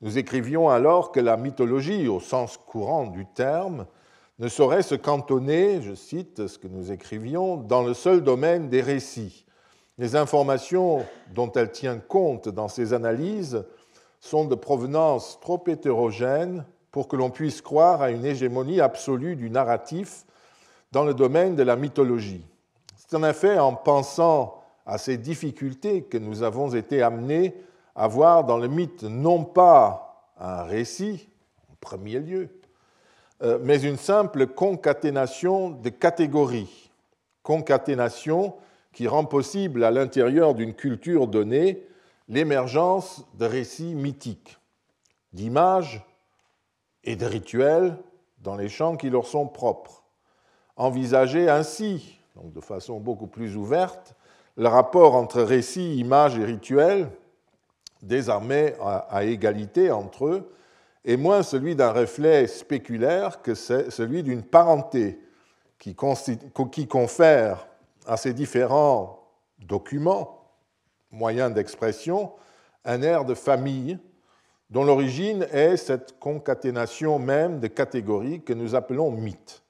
Nous 0.00 0.18
écrivions 0.18 0.68
alors 0.68 1.12
que 1.12 1.20
la 1.20 1.36
mythologie, 1.36 2.08
au 2.08 2.20
sens 2.20 2.56
courant 2.56 3.06
du 3.06 3.26
terme, 3.26 3.86
ne 4.38 4.48
saurait 4.48 4.82
se 4.82 4.94
cantonner, 4.94 5.82
je 5.82 5.94
cite 5.94 6.46
ce 6.46 6.58
que 6.58 6.68
nous 6.68 6.92
écrivions, 6.92 7.56
dans 7.56 7.82
le 7.82 7.94
seul 7.94 8.22
domaine 8.22 8.68
des 8.68 8.82
récits 8.82 9.46
les 9.98 10.14
informations 10.14 11.04
dont 11.34 11.50
elle 11.52 11.72
tient 11.72 11.98
compte 11.98 12.48
dans 12.48 12.68
ses 12.68 12.92
analyses 12.92 13.64
sont 14.20 14.44
de 14.44 14.54
provenance 14.54 15.38
trop 15.40 15.62
hétérogène 15.66 16.64
pour 16.92 17.08
que 17.08 17.16
l'on 17.16 17.30
puisse 17.30 17.60
croire 17.60 18.00
à 18.00 18.10
une 18.10 18.24
hégémonie 18.24 18.80
absolue 18.80 19.36
du 19.36 19.50
narratif 19.50 20.24
dans 20.92 21.04
le 21.04 21.14
domaine 21.14 21.56
de 21.56 21.62
la 21.62 21.76
mythologie. 21.76 22.44
C'est 22.96 23.16
en 23.16 23.24
effet 23.24 23.58
en 23.58 23.74
pensant 23.74 24.62
à 24.86 24.98
ces 24.98 25.18
difficultés 25.18 26.02
que 26.02 26.16
nous 26.16 26.42
avons 26.42 26.74
été 26.74 27.02
amenés 27.02 27.54
à 27.94 28.06
voir 28.06 28.44
dans 28.44 28.56
le 28.56 28.68
mythe 28.68 29.02
non 29.02 29.44
pas 29.44 30.32
un 30.40 30.62
récit, 30.62 31.28
en 31.70 31.74
premier 31.80 32.20
lieu, 32.20 32.48
euh, 33.42 33.58
mais 33.62 33.82
une 33.82 33.96
simple 33.96 34.46
concaténation 34.46 35.70
de 35.70 35.90
catégories, 35.90 36.90
concaténation 37.42 38.54
qui 38.92 39.06
rend 39.06 39.24
possible 39.24 39.84
à 39.84 39.90
l'intérieur 39.90 40.54
d'une 40.54 40.74
culture 40.74 41.26
donnée 41.26 41.86
l'émergence 42.28 43.24
de 43.34 43.46
récits 43.46 43.94
mythiques, 43.94 44.58
d'images 45.32 46.04
et 47.04 47.16
de 47.16 47.26
rituels 47.26 47.96
dans 48.38 48.56
les 48.56 48.68
champs 48.68 48.96
qui 48.96 49.10
leur 49.10 49.26
sont 49.26 49.46
propres. 49.46 50.04
Envisager 50.76 51.48
ainsi, 51.48 52.18
donc 52.36 52.52
de 52.52 52.60
façon 52.60 53.00
beaucoup 53.00 53.26
plus 53.26 53.56
ouverte, 53.56 54.14
le 54.56 54.68
rapport 54.68 55.14
entre 55.14 55.42
récits, 55.42 55.96
images 55.96 56.38
et 56.38 56.44
rituels, 56.44 57.08
désormais 58.02 58.76
à 58.80 59.24
égalité 59.24 59.90
entre 59.90 60.26
eux, 60.26 60.52
est 61.04 61.16
moins 61.16 61.42
celui 61.42 61.74
d'un 61.76 61.92
reflet 61.92 62.46
spéculaire 62.46 63.40
que 63.42 63.54
celui 63.54 64.22
d'une 64.22 64.42
parenté 64.42 65.20
qui, 65.78 65.96
qui 66.72 66.86
confère 66.88 67.67
à 68.08 68.16
ces 68.16 68.32
différents 68.32 69.20
documents, 69.58 70.50
moyens 71.10 71.52
d'expression, 71.52 72.32
un 72.84 73.02
air 73.02 73.24
de 73.24 73.34
famille 73.34 73.98
dont 74.70 74.84
l'origine 74.84 75.46
est 75.52 75.76
cette 75.76 76.18
concaténation 76.18 77.18
même 77.18 77.60
de 77.60 77.68
catégories 77.68 78.42
que 78.42 78.52
nous 78.52 78.74
appelons 78.74 79.10
mythes. 79.10 79.62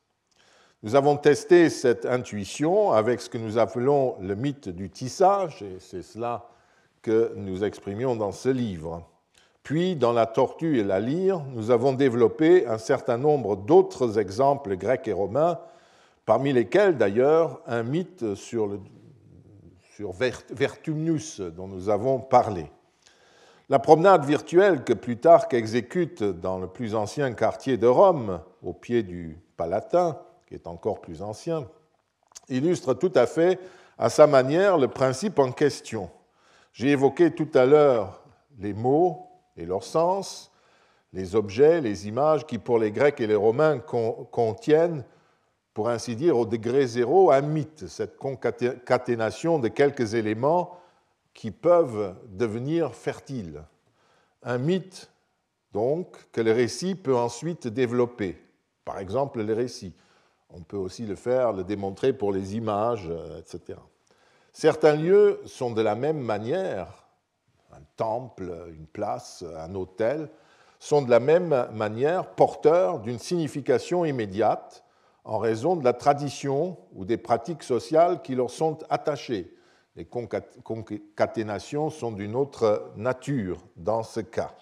Nous 0.83 0.95
avons 0.95 1.17
testé 1.17 1.71
cette 1.71 2.07
intuition 2.07 2.93
avec 2.93 3.21
ce 3.21 3.29
que 3.29 3.39
nous 3.39 3.59
appelons 3.59 4.17
le 4.21 4.37
mythe 4.37 4.69
du 4.69 4.91
tissage, 4.91 5.63
et 5.63 5.77
c'est 5.81 6.03
cela 6.03 6.49
que 7.03 7.33
nous 7.37 7.65
exprimions 7.65 8.15
dans 8.15 8.33
ce 8.33 8.49
livre. 8.49 9.03
Puis, 9.65 9.97
dans 9.97 10.13
La 10.13 10.27
tortue 10.27 10.79
et 10.79 10.85
la 10.85 11.01
lyre, 11.01 11.43
nous 11.51 11.71
avons 11.71 11.93
développé 11.93 12.67
un 12.67 12.79
certain 12.79 13.19
nombre 13.19 13.57
d'autres 13.57 14.19
exemples 14.19 14.77
grecs 14.77 15.09
et 15.09 15.13
romains 15.13 15.59
parmi 16.29 16.53
lesquels 16.53 16.99
d'ailleurs 16.99 17.63
un 17.67 17.83
mythe 17.83 18.35
sur, 18.35 18.79
Vertumnus 20.51 21.41
dont 21.41 21.67
nous 21.67 21.89
avons 21.89 22.21
parlé. 22.21 22.71
La 23.71 23.79
promenade 23.79 24.27
virtuelle 24.27 24.85
que 24.85 24.93
Plutarque 24.93 25.55
exécute 25.55 26.23
dans 26.23 26.59
le 26.59 26.67
plus 26.67 26.95
ancien 26.95 27.33
quartier 27.33 27.79
de 27.79 27.87
Rome, 27.87 28.43
au 28.63 28.75
pied 28.75 29.03
du 29.03 29.39
Palatin, 29.57 30.19
qui 30.47 30.53
est 30.53 30.67
encore 30.67 31.01
plus 31.01 31.23
ancien, 31.23 31.67
illustre 32.51 32.93
tout 32.93 33.13
à 33.15 33.25
fait 33.25 33.59
à 33.97 34.11
sa 34.11 34.27
manière 34.27 34.77
le 34.77 34.89
principe 34.89 35.39
en 35.39 35.51
question. 35.51 36.11
J'ai 36.75 36.91
évoqué 36.91 37.31
tout 37.31 37.49
à 37.55 37.65
l'heure 37.65 38.23
les 38.59 38.75
mots 38.75 39.31
et 39.57 39.65
leur 39.65 39.83
sens, 39.83 40.53
les 41.15 41.35
objets, 41.35 41.81
les 41.81 42.07
images 42.07 42.47
qui 42.47 42.59
pour 42.59 42.79
les 42.79 42.93
Grecs 42.93 43.19
et 43.19 43.27
les 43.27 43.35
Romains 43.35 43.79
contiennent 43.79 45.05
pour 45.79 45.91
ainsi 45.91 46.17
dire, 46.17 46.37
au 46.37 46.45
degré 46.45 46.89
zéro, 46.89 47.31
un 47.31 47.41
mythe, 47.41 47.87
cette 47.87 48.17
concaténation 48.17 49.61
de 49.61 49.69
quelques 49.69 50.15
éléments 50.15 50.77
qui 51.35 51.53
peuvent 51.53 52.17
devenir 52.31 52.97
fertiles. 52.97 53.63
Un 54.43 54.59
mythe, 54.59 55.09
donc, 55.73 56.17
que 56.33 56.41
le 56.41 56.51
récit 56.51 56.97
peut 56.97 57.15
ensuite 57.15 57.69
développer. 57.69 58.43
Par 58.85 58.99
exemple, 58.99 59.41
le 59.41 59.55
récit. 59.55 59.95
On 60.51 60.63
peut 60.63 60.77
aussi 60.77 61.07
le 61.07 61.15
faire, 61.15 61.53
le 61.53 61.63
démontrer 61.63 62.13
pour 62.13 62.33
les 62.33 62.57
images, 62.57 63.07
euh, 63.09 63.39
etc. 63.39 63.79
Certains 64.53 64.97
lieux 64.97 65.41
sont 65.45 65.71
de 65.71 65.81
la 65.81 65.95
même 65.95 66.19
manière, 66.19 67.07
un 67.71 67.85
temple, 67.97 68.53
une 68.77 68.89
place, 68.89 69.45
un 69.57 69.77
hôtel, 69.77 70.29
sont 70.81 71.03
de 71.03 71.11
la 71.11 71.21
même 71.21 71.69
manière 71.73 72.35
porteurs 72.35 72.99
d'une 72.99 73.21
signification 73.21 74.05
immédiate 74.05 74.83
en 75.29 75.37
raison 75.37 75.77
de 75.77 75.85
la 75.85 75.93
tradition 75.93 76.79
ou 76.95 77.05
des 77.05 77.19
pratiques 77.19 77.63
sociales 77.63 78.23
qui 78.23 78.35
leur 78.35 78.51
sont 78.51 78.79
attachées. 78.89 79.55
Les 79.95 80.07
concaténations 80.07 81.91
sont 81.91 82.13
d'une 82.13 82.35
autre 82.35 82.93
nature 82.97 83.59
dans 83.77 84.03
ce 84.03 84.21
cas. 84.21 84.55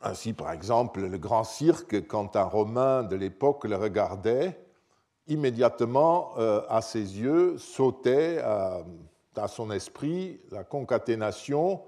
Ainsi, 0.00 0.32
par 0.32 0.52
exemple, 0.52 1.02
le 1.02 1.18
grand 1.18 1.44
cirque, 1.44 2.06
quand 2.06 2.34
un 2.34 2.44
Romain 2.44 3.02
de 3.02 3.14
l'époque 3.14 3.64
le 3.64 3.76
regardait, 3.76 4.58
immédiatement 5.26 6.34
à 6.36 6.80
ses 6.80 7.18
yeux 7.18 7.58
sautait 7.58 8.38
à, 8.38 8.84
son 9.48 9.70
esprit 9.70 10.40
la 10.50 10.64
concaténation 10.64 11.82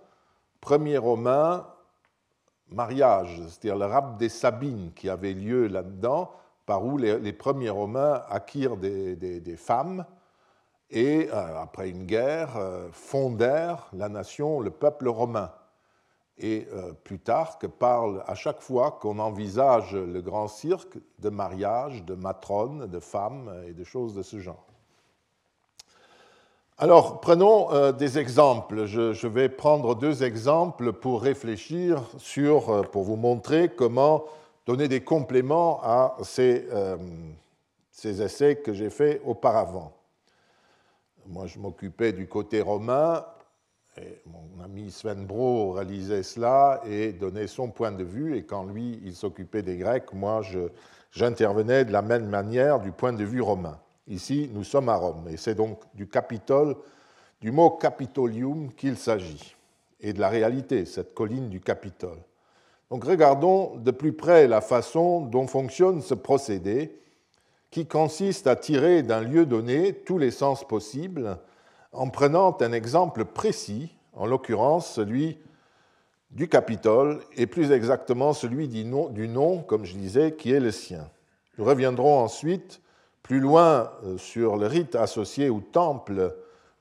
premier 0.61 0.99
romain 0.99 1.67
mariage, 2.73 3.41
c'est-à-dire 3.49 3.77
le 3.77 3.87
rap 3.87 4.19
des 4.19 4.29
Sabines 4.29 4.93
qui 4.95 5.09
avait 5.09 5.33
lieu 5.33 5.67
là-dedans, 5.67 6.31
par 6.67 6.85
où 6.85 6.99
les, 6.99 7.33
premiers 7.33 7.71
Romains 7.71 8.23
acquirent 8.29 8.77
des, 8.77 9.57
femmes 9.57 10.05
et, 10.91 11.29
euh, 11.33 11.61
après 11.61 11.91
une 11.91 12.07
guerre, 12.07 12.57
euh, 12.57 12.89
fondèrent 12.93 13.89
la 13.93 14.09
nation, 14.09 14.61
le 14.61 14.71
peuple 14.71 15.09
romain. 15.09 15.53
Et 16.39 16.69
euh, 16.73 16.93
Plutarque 16.93 17.67
parle 17.67 18.23
à 18.27 18.35
chaque 18.35 18.61
fois 18.61 18.93
qu'on 19.01 19.19
envisage 19.19 19.95
le 19.95 20.21
grand 20.21 20.49
cirque 20.49 20.97
de 21.19 21.29
mariage, 21.29 22.05
de 22.05 22.15
matrones, 22.15 22.87
de 22.87 23.01
femmes 23.01 23.53
et 23.67 23.73
de 23.73 23.85
choses 23.85 24.15
de 24.15 24.23
ce 24.23 24.39
genre. 24.39 24.70
Alors, 26.83 27.21
prenons 27.21 27.93
des 27.93 28.19
exemples. 28.19 28.87
Je, 28.87 29.27
vais 29.27 29.51
prendre 29.51 29.95
deux 29.95 30.23
exemples 30.23 30.95
pour 30.95 31.21
réfléchir 31.21 32.03
sur, 32.17 32.89
pour 32.91 33.03
vous 33.03 33.17
montrer 33.17 33.69
comment 33.69 34.25
donner 34.65 34.89
des 34.89 35.03
compléments 35.03 35.83
à 35.83 36.17
ces, 36.23 36.67
ces 37.91 38.23
essais 38.23 38.57
que 38.57 38.73
j'ai 38.73 38.89
faits 38.89 39.21
auparavant. 39.27 39.93
Moi, 41.27 41.45
je 41.45 41.59
m'occupais 41.59 42.15
du 42.15 42.27
côté 42.27 42.63
romain, 42.63 43.27
et 43.99 44.23
mon 44.25 44.65
ami 44.65 44.91
Sven 44.91 45.27
Bro 45.27 45.73
réalisait 45.73 46.23
cela 46.23 46.81
et 46.87 47.13
donnait 47.13 47.47
son 47.47 47.69
point 47.69 47.93
de 47.93 48.05
vue, 48.05 48.39
et 48.39 48.45
quand 48.45 48.65
lui, 48.65 48.99
il 49.05 49.15
s'occupait 49.15 49.61
des 49.61 49.77
Grecs, 49.77 50.15
moi, 50.15 50.41
j'intervenais 51.11 51.85
de 51.85 51.93
la 51.93 52.01
même 52.01 52.27
manière 52.27 52.81
du 52.81 52.91
point 52.91 53.13
de 53.13 53.23
vue 53.23 53.43
romain. 53.43 53.79
Ici, 54.11 54.51
nous 54.53 54.65
sommes 54.65 54.89
à 54.89 54.97
Rome, 54.97 55.29
et 55.31 55.37
c'est 55.37 55.55
donc 55.55 55.83
du 55.95 56.09
Capitole, 56.09 56.75
du 57.41 57.53
mot 57.53 57.71
Capitolium 57.71 58.73
qu'il 58.73 58.97
s'agit, 58.97 59.55
et 60.01 60.13
de 60.13 60.19
la 60.19 60.29
réalité, 60.29 60.85
cette 60.85 61.15
colline 61.15 61.49
du 61.49 61.61
Capitole. 61.61 62.19
Donc 62.91 63.05
regardons 63.05 63.77
de 63.77 63.93
plus 63.93 64.13
près 64.13 64.49
la 64.49 64.61
façon 64.61 65.21
dont 65.21 65.47
fonctionne 65.47 66.03
ce 66.03 66.15
procédé, 66.15 66.99
qui 67.71 67.87
consiste 67.87 68.49
à 68.49 68.57
tirer 68.57 69.05
d'un 69.05 69.21
lieu 69.21 69.47
donné 69.47 69.93
tous 69.93 70.19
les 70.19 70.33
sens 70.33 70.67
possibles 70.67 71.39
en 71.93 72.09
prenant 72.09 72.57
un 72.61 72.73
exemple 72.73 73.25
précis, 73.25 73.95
en 74.13 74.27
l'occurrence 74.27 74.91
celui 74.91 75.39
du 76.33 76.49
Capitole, 76.49 77.21
et 77.37 77.47
plus 77.47 77.71
exactement 77.71 78.33
celui 78.33 78.67
du 78.67 78.85
nom, 78.85 79.63
comme 79.63 79.85
je 79.85 79.95
disais, 79.95 80.35
qui 80.35 80.51
est 80.51 80.59
le 80.59 80.73
sien. 80.73 81.09
Nous 81.59 81.65
reviendrons 81.65 82.19
ensuite 82.19 82.81
plus 83.31 83.39
loin 83.39 83.93
euh, 84.03 84.19
sur 84.19 84.57
le 84.57 84.67
rite 84.67 84.97
associé 84.97 85.51
au 85.51 85.61
temple 85.61 86.35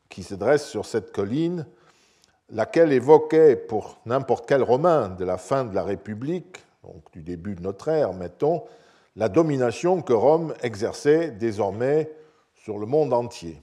qui 0.09 0.23
se 0.23 0.33
dresse 0.33 0.67
sur 0.67 0.87
cette 0.87 1.11
colline, 1.11 1.67
laquelle 2.49 2.91
évoquait 2.91 3.55
pour 3.55 3.99
n'importe 4.07 4.49
quel 4.49 4.63
Romain 4.63 5.09
de 5.09 5.23
la 5.23 5.37
fin 5.37 5.63
de 5.63 5.75
la 5.75 5.83
République, 5.83 6.65
donc 6.83 7.03
du 7.13 7.21
début 7.21 7.53
de 7.53 7.61
notre 7.61 7.89
ère, 7.89 8.13
mettons, 8.13 8.63
la 9.15 9.29
domination 9.29 10.01
que 10.01 10.11
Rome 10.11 10.55
exerçait 10.63 11.29
désormais 11.29 12.09
sur 12.55 12.79
le 12.79 12.87
monde 12.87 13.13
entier. 13.13 13.61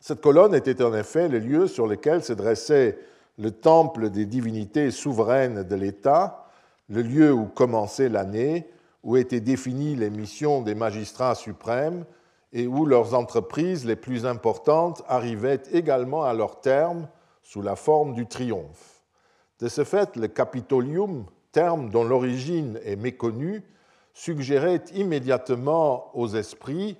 Cette 0.00 0.22
colonne 0.22 0.54
était 0.54 0.82
en 0.82 0.94
effet 0.94 1.28
le 1.28 1.40
lieu 1.40 1.66
sur 1.66 1.86
lequel 1.86 2.24
se 2.24 2.32
dressait 2.32 2.98
le 3.36 3.50
temple 3.50 4.08
des 4.08 4.24
divinités 4.24 4.90
souveraines 4.90 5.62
de 5.62 5.74
l'État, 5.74 6.46
le 6.88 7.02
lieu 7.02 7.34
où 7.34 7.44
commençait 7.44 8.08
l'année, 8.08 8.66
où 9.02 9.16
étaient 9.16 9.40
définies 9.40 9.96
les 9.96 10.10
missions 10.10 10.62
des 10.62 10.74
magistrats 10.74 11.34
suprêmes 11.34 12.04
et 12.52 12.66
où 12.66 12.84
leurs 12.84 13.14
entreprises 13.14 13.84
les 13.84 13.96
plus 13.96 14.26
importantes 14.26 15.02
arrivaient 15.08 15.62
également 15.72 16.24
à 16.24 16.34
leur 16.34 16.60
terme 16.60 17.08
sous 17.42 17.62
la 17.62 17.76
forme 17.76 18.14
du 18.14 18.26
triomphe. 18.26 19.02
De 19.58 19.68
ce 19.68 19.84
fait, 19.84 20.16
le 20.16 20.28
Capitolium, 20.28 21.24
terme 21.50 21.90
dont 21.90 22.04
l'origine 22.04 22.78
est 22.84 22.96
méconnue, 22.96 23.62
suggérait 24.14 24.82
immédiatement 24.94 26.16
aux 26.16 26.28
esprits 26.28 26.98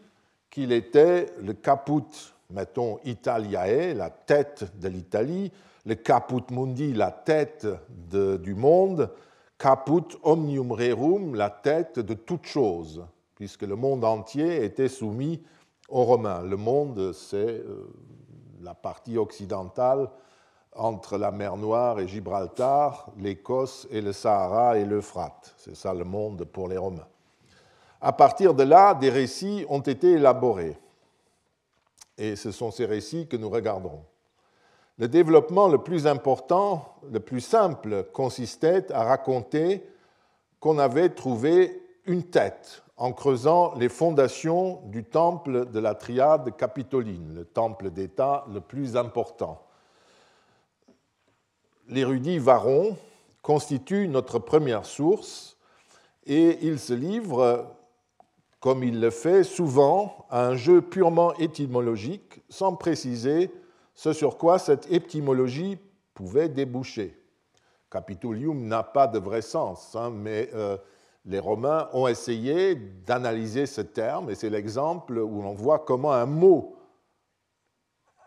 qu'il 0.50 0.72
était 0.72 1.26
le 1.40 1.52
caput, 1.52 2.34
mettons, 2.50 2.98
Italiae, 3.04 3.94
la 3.94 4.10
tête 4.10 4.78
de 4.78 4.88
l'Italie, 4.88 5.52
le 5.84 5.94
caput 5.94 6.42
mundi, 6.50 6.92
la 6.92 7.10
tête 7.10 7.66
du 7.88 8.54
monde, 8.54 9.10
caput 9.62 10.18
omnium 10.24 10.72
rerum, 10.72 11.36
la 11.36 11.48
tête 11.48 12.00
de 12.00 12.14
toute 12.14 12.46
chose, 12.46 13.06
puisque 13.36 13.62
le 13.62 13.76
monde 13.76 14.04
entier 14.04 14.64
était 14.64 14.88
soumis 14.88 15.40
aux 15.88 16.02
Romains. 16.02 16.42
Le 16.42 16.56
monde, 16.56 17.12
c'est 17.12 17.36
euh, 17.36 17.88
la 18.60 18.74
partie 18.74 19.16
occidentale 19.16 20.10
entre 20.74 21.16
la 21.16 21.30
mer 21.30 21.56
Noire 21.56 22.00
et 22.00 22.08
Gibraltar, 22.08 23.08
l'Écosse 23.16 23.86
et 23.92 24.00
le 24.00 24.12
Sahara 24.12 24.78
et 24.78 24.84
l'Euphrate. 24.84 25.54
C'est 25.56 25.76
ça 25.76 25.94
le 25.94 26.04
monde 26.04 26.44
pour 26.44 26.66
les 26.66 26.76
Romains. 26.76 27.06
À 28.00 28.12
partir 28.12 28.54
de 28.54 28.64
là, 28.64 28.94
des 28.94 29.10
récits 29.10 29.64
ont 29.68 29.80
été 29.80 30.12
élaborés. 30.12 30.76
Et 32.18 32.34
ce 32.34 32.50
sont 32.50 32.72
ces 32.72 32.86
récits 32.86 33.28
que 33.28 33.36
nous 33.36 33.48
regardons. 33.48 34.02
Le 34.98 35.08
développement 35.08 35.68
le 35.68 35.78
plus 35.78 36.06
important, 36.06 36.96
le 37.10 37.20
plus 37.20 37.40
simple, 37.40 38.04
consistait 38.12 38.92
à 38.92 39.04
raconter 39.04 39.82
qu'on 40.60 40.78
avait 40.78 41.08
trouvé 41.08 41.82
une 42.04 42.24
tête 42.24 42.82
en 42.96 43.12
creusant 43.12 43.74
les 43.76 43.88
fondations 43.88 44.82
du 44.86 45.02
temple 45.02 45.70
de 45.70 45.80
la 45.80 45.94
triade 45.94 46.56
capitoline, 46.56 47.34
le 47.34 47.44
temple 47.44 47.90
d'État 47.90 48.44
le 48.52 48.60
plus 48.60 48.96
important. 48.96 49.62
L'érudit 51.88 52.38
Varon 52.38 52.96
constitue 53.40 54.08
notre 54.08 54.38
première 54.38 54.84
source 54.84 55.56
et 56.26 56.58
il 56.62 56.78
se 56.78 56.92
livre, 56.92 57.66
comme 58.60 58.84
il 58.84 59.00
le 59.00 59.10
fait 59.10 59.42
souvent, 59.42 60.26
à 60.30 60.46
un 60.46 60.54
jeu 60.54 60.80
purement 60.80 61.34
étymologique 61.34 62.42
sans 62.48 62.76
préciser 62.76 63.50
ce 63.94 64.12
sur 64.12 64.38
quoi 64.38 64.58
cette 64.58 64.90
étymologie 64.90 65.78
pouvait 66.14 66.48
déboucher. 66.48 67.18
Capitolium 67.90 68.66
n'a 68.66 68.82
pas 68.82 69.06
de 69.06 69.18
vrai 69.18 69.42
sens, 69.42 69.94
hein, 69.94 70.10
mais 70.10 70.48
euh, 70.54 70.76
les 71.24 71.38
Romains 71.38 71.88
ont 71.92 72.08
essayé 72.08 72.74
d'analyser 72.74 73.66
ce 73.66 73.80
terme, 73.80 74.30
et 74.30 74.34
c'est 74.34 74.50
l'exemple 74.50 75.18
où 75.18 75.42
l'on 75.42 75.54
voit 75.54 75.80
comment 75.80 76.12
un 76.12 76.26
mot 76.26 76.76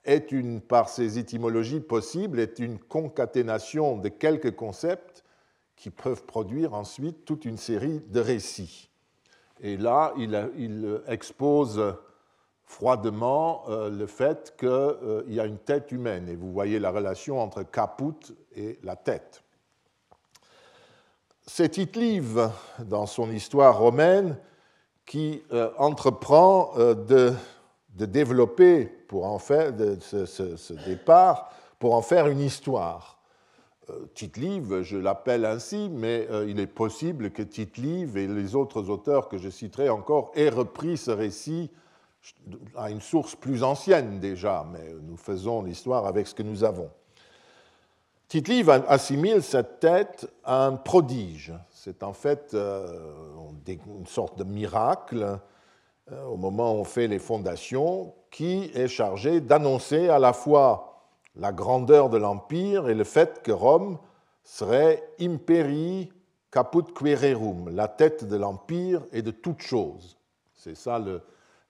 est 0.06 0.32
une, 0.32 0.62
par 0.62 0.89
ses 0.89 1.17
étymologies 1.17 1.80
possibles, 1.80 2.39
est 2.39 2.60
une 2.60 2.78
concaténation 2.78 3.97
de 3.97 4.10
quelques 4.10 4.56
concepts 4.56 5.23
qui 5.75 5.89
peuvent 5.89 6.25
produire 6.25 6.73
ensuite 6.73 7.25
toute 7.25 7.45
une 7.45 7.58
série 7.58 7.99
de 8.08 8.19
récits. 8.19 8.89
Et 9.62 9.78
là, 9.78 10.13
il, 10.17 11.01
expose 11.08 11.95
froidement 12.65 13.63
euh, 13.69 13.89
le 13.89 14.08
fait 14.08 14.56
qu'il 14.58 14.67
euh, 14.67 15.23
y 15.28 15.39
a 15.39 15.45
une 15.45 15.60
tête 15.60 15.91
humaine. 15.91 16.28
Et 16.28 16.36
vous 16.36 16.51
voyez 16.51 16.80
la 16.80 16.91
relation 16.91 17.39
entre 17.39 17.63
caput 17.63 18.34
et 18.56 18.80
la 18.84 18.95
tête. 18.95 19.43
C'est 21.47 21.69
Tite-Live, 21.69 22.49
dans 22.80 23.06
son 23.06 23.32
histoire 23.32 23.78
romaine, 23.78 24.38
qui 25.06 25.43
euh, 25.54 25.69
entreprend 25.78 26.73
de 26.75 27.36
développer 27.95 28.86
pour 28.86 29.28
en 29.28 29.38
faire 29.38 29.71
ce, 29.99 30.73
départ 30.86 31.51
pour 31.78 31.93
en 31.93 32.01
faire 32.01 32.28
une 32.28 32.39
histoire. 32.39 33.19
Tite-Live, 34.15 34.82
je 34.82 34.97
l'appelle 34.97 35.45
ainsi, 35.45 35.89
mais 35.91 36.28
il 36.47 36.60
est 36.60 36.65
possible 36.65 37.30
que 37.30 37.43
Tite-Live 37.43 38.17
et 38.17 38.25
les 38.25 38.56
autres 38.56 38.89
auteurs 38.89 39.30
que 39.30 39.38
je 39.38 39.49
citerai 39.49 39.89
encore 39.89 40.32
aient 40.34 40.49
repris 40.49 40.97
ce 40.97 41.12
récit 41.12 41.69
à 42.75 42.89
une 42.89 43.01
source 43.01 43.35
plus 43.35 43.63
ancienne 43.63 44.19
déjà, 44.19 44.65
mais 44.71 44.93
nous 45.01 45.17
faisons 45.17 45.61
l'histoire 45.61 46.05
avec 46.05 46.27
ce 46.27 46.35
que 46.35 46.43
nous 46.43 46.63
avons. 46.63 46.89
Tite-Live 48.27 48.69
assimile 48.88 49.43
cette 49.43 49.79
tête 49.79 50.27
à 50.43 50.65
un 50.65 50.75
prodige. 50.75 51.53
C'est 51.69 52.01
en 52.01 52.13
fait 52.13 52.53
euh, 52.53 52.99
une 53.67 54.07
sorte 54.07 54.38
de 54.38 54.43
miracle 54.43 55.39
euh, 56.11 56.23
au 56.25 56.38
moment 56.38 56.73
où 56.73 56.77
on 56.77 56.83
fait 56.83 57.07
les 57.07 57.19
fondations, 57.19 58.13
qui 58.31 58.71
est 58.73 58.88
chargé 58.88 59.41
d'annoncer 59.41 60.09
à 60.09 60.19
la 60.19 60.33
fois 60.33 61.03
la 61.35 61.51
grandeur 61.51 62.09
de 62.09 62.17
l'Empire 62.17 62.89
et 62.89 62.93
le 62.93 63.03
fait 63.03 63.41
que 63.43 63.51
Rome 63.51 63.97
serait 64.43 65.03
imperi 65.19 66.11
caput 66.51 66.83
quererum, 66.93 67.69
la 67.69 67.88
tête 67.88 68.23
de 68.23 68.35
l'Empire 68.35 69.01
et 69.11 69.21
de 69.21 69.31
toute 69.31 69.61
chose. 69.61 70.17
C'est 70.53 70.75
ça 70.75 70.99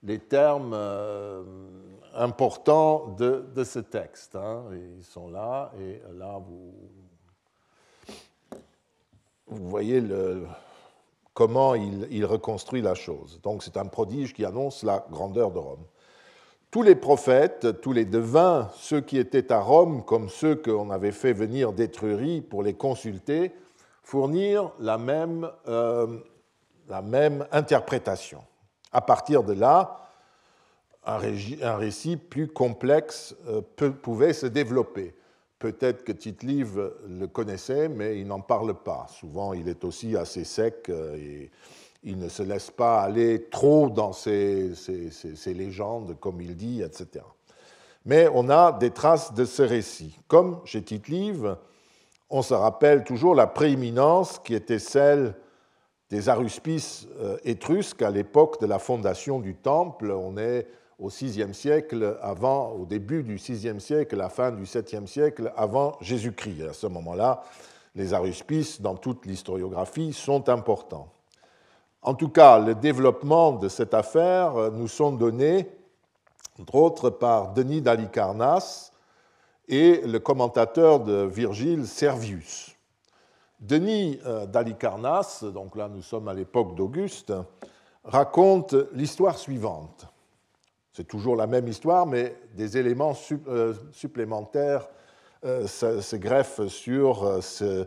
les 0.02 0.18
termes 0.18 0.72
euh, 0.74 1.42
importants 2.14 3.14
de, 3.18 3.64
ce 3.64 3.78
texte. 3.78 4.36
Hein. 4.36 4.64
Ils 4.98 5.04
sont 5.04 5.28
là, 5.28 5.72
et 5.80 6.00
là, 6.16 6.38
vous, 6.38 6.74
voyez 9.48 10.02
comment 11.34 11.74
il, 11.74 12.24
reconstruit 12.24 12.82
la 12.82 12.94
chose. 12.94 13.40
Donc 13.42 13.62
c'est 13.62 13.76
un 13.76 13.86
prodige 13.86 14.32
qui 14.32 14.44
annonce 14.44 14.82
la 14.82 15.06
grandeur 15.10 15.50
de 15.50 15.58
Rome. 15.58 15.84
Tous 16.70 16.82
les 16.82 16.94
prophètes, 16.94 17.80
tous 17.80 17.92
les 17.92 18.04
devins, 18.04 18.70
ceux 18.74 19.00
qui 19.00 19.18
étaient 19.18 19.52
à 19.52 19.60
Rome, 19.60 20.04
comme 20.04 20.28
ceux 20.28 20.56
qu'on 20.56 20.90
avait 20.90 21.12
fait 21.12 21.32
venir 21.32 21.72
d'Étrurie 21.72 22.42
pour 22.42 22.62
les 22.62 22.74
consulter, 22.74 23.52
fournirent 24.02 24.72
la 24.78 24.98
même, 24.98 25.50
euh, 25.68 26.18
la 26.88 27.02
même 27.02 27.46
interprétation. 27.50 28.42
À 28.92 29.00
partir 29.00 29.42
de 29.42 29.52
là, 29.52 30.06
un, 31.06 31.76
récit 31.76 32.16
plus 32.16 32.48
complexe 32.48 33.36
euh, 33.48 33.60
pouvait 34.02 34.32
se 34.32 34.46
développer. 34.46 35.14
Peut-être 35.58 36.04
que 36.04 36.12
Tite-Live 36.12 36.92
le 37.08 37.26
connaissait, 37.26 37.88
mais 37.88 38.18
il 38.18 38.26
n'en 38.26 38.40
parle 38.40 38.74
pas. 38.74 39.06
Souvent, 39.08 39.52
il 39.54 39.68
est 39.68 39.84
aussi 39.84 40.16
assez 40.16 40.44
sec 40.44 40.88
euh, 40.88 41.16
et 41.16 41.50
il 42.02 42.18
ne 42.18 42.28
se 42.28 42.42
laisse 42.42 42.70
pas 42.70 43.00
aller 43.00 43.48
trop 43.50 43.88
dans 43.88 44.12
ses, 44.12 44.72
légendes, 45.46 46.16
comme 46.20 46.40
il 46.40 46.56
dit, 46.56 46.82
etc. 46.82 47.24
Mais 48.04 48.28
on 48.32 48.48
a 48.48 48.72
des 48.72 48.90
traces 48.90 49.32
de 49.34 49.44
ce 49.44 49.62
récit. 49.62 50.18
Comme 50.28 50.60
chez 50.64 50.82
Tite-Live, 50.82 51.56
on 52.30 52.42
se 52.42 52.54
rappelle 52.54 53.04
toujours 53.04 53.34
la 53.34 53.46
prééminence 53.46 54.38
qui 54.38 54.54
était 54.54 54.78
celle 54.78 55.34
des 56.10 56.28
aruspices 56.28 57.08
euh, 57.20 57.36
étrusques 57.44 58.02
à 58.02 58.10
l'époque 58.10 58.60
de 58.60 58.66
la 58.66 58.78
fondation 58.78 59.40
du 59.40 59.54
temple. 59.54 60.10
On 60.10 60.36
est 60.36 60.66
au 60.98 61.08
VIe 61.08 61.52
siècle 61.52 62.18
avant, 62.22 62.70
au 62.70 62.86
début 62.86 63.22
du 63.22 63.36
VIe 63.36 63.80
siècle, 63.80 64.16
la 64.16 64.28
fin 64.28 64.50
du 64.50 64.62
VIIe 64.62 65.06
siècle 65.06 65.52
avant 65.56 65.96
Jésus-Christ. 66.00 66.62
À 66.62 66.72
ce 66.72 66.86
moment-là, 66.86 67.42
les 67.94 68.14
aruspices, 68.14 68.80
dans 68.80 68.94
toute 68.94 69.26
l'historiographie, 69.26 70.12
sont 70.12 70.48
importants. 70.48 71.08
En 72.02 72.14
tout 72.14 72.28
cas, 72.28 72.60
le 72.60 72.74
développement 72.74 73.52
de 73.52 73.68
cette 73.68 73.94
affaire 73.94 74.56
euh, 74.56 74.70
nous 74.70 74.88
sont 74.88 75.12
donnés, 75.12 75.68
entre 76.60 76.76
autres, 76.76 77.10
par 77.10 77.52
Denis 77.52 77.82
d'Alicarnasse 77.82 78.92
et 79.68 80.02
le 80.02 80.20
commentateur 80.20 81.00
de 81.00 81.24
Virgile, 81.24 81.86
Servius. 81.86 82.75
Denis 83.60 84.20
euh, 84.26 84.46
d'Alicarnasse, 84.46 85.44
donc 85.44 85.76
là 85.76 85.88
nous 85.88 86.02
sommes 86.02 86.28
à 86.28 86.34
l'époque 86.34 86.74
d'Auguste, 86.74 87.32
raconte 88.04 88.74
l'histoire 88.92 89.38
suivante. 89.38 90.06
C'est 90.92 91.06
toujours 91.08 91.36
la 91.36 91.46
même 91.46 91.66
histoire, 91.68 92.06
mais 92.06 92.36
des 92.54 92.76
éléments 92.78 93.14
euh, 93.48 93.74
supplémentaires 93.92 94.88
euh, 95.44 95.66
se 95.66 96.16
greffent 96.16 96.66
sur 96.68 97.42
ce 97.42 97.86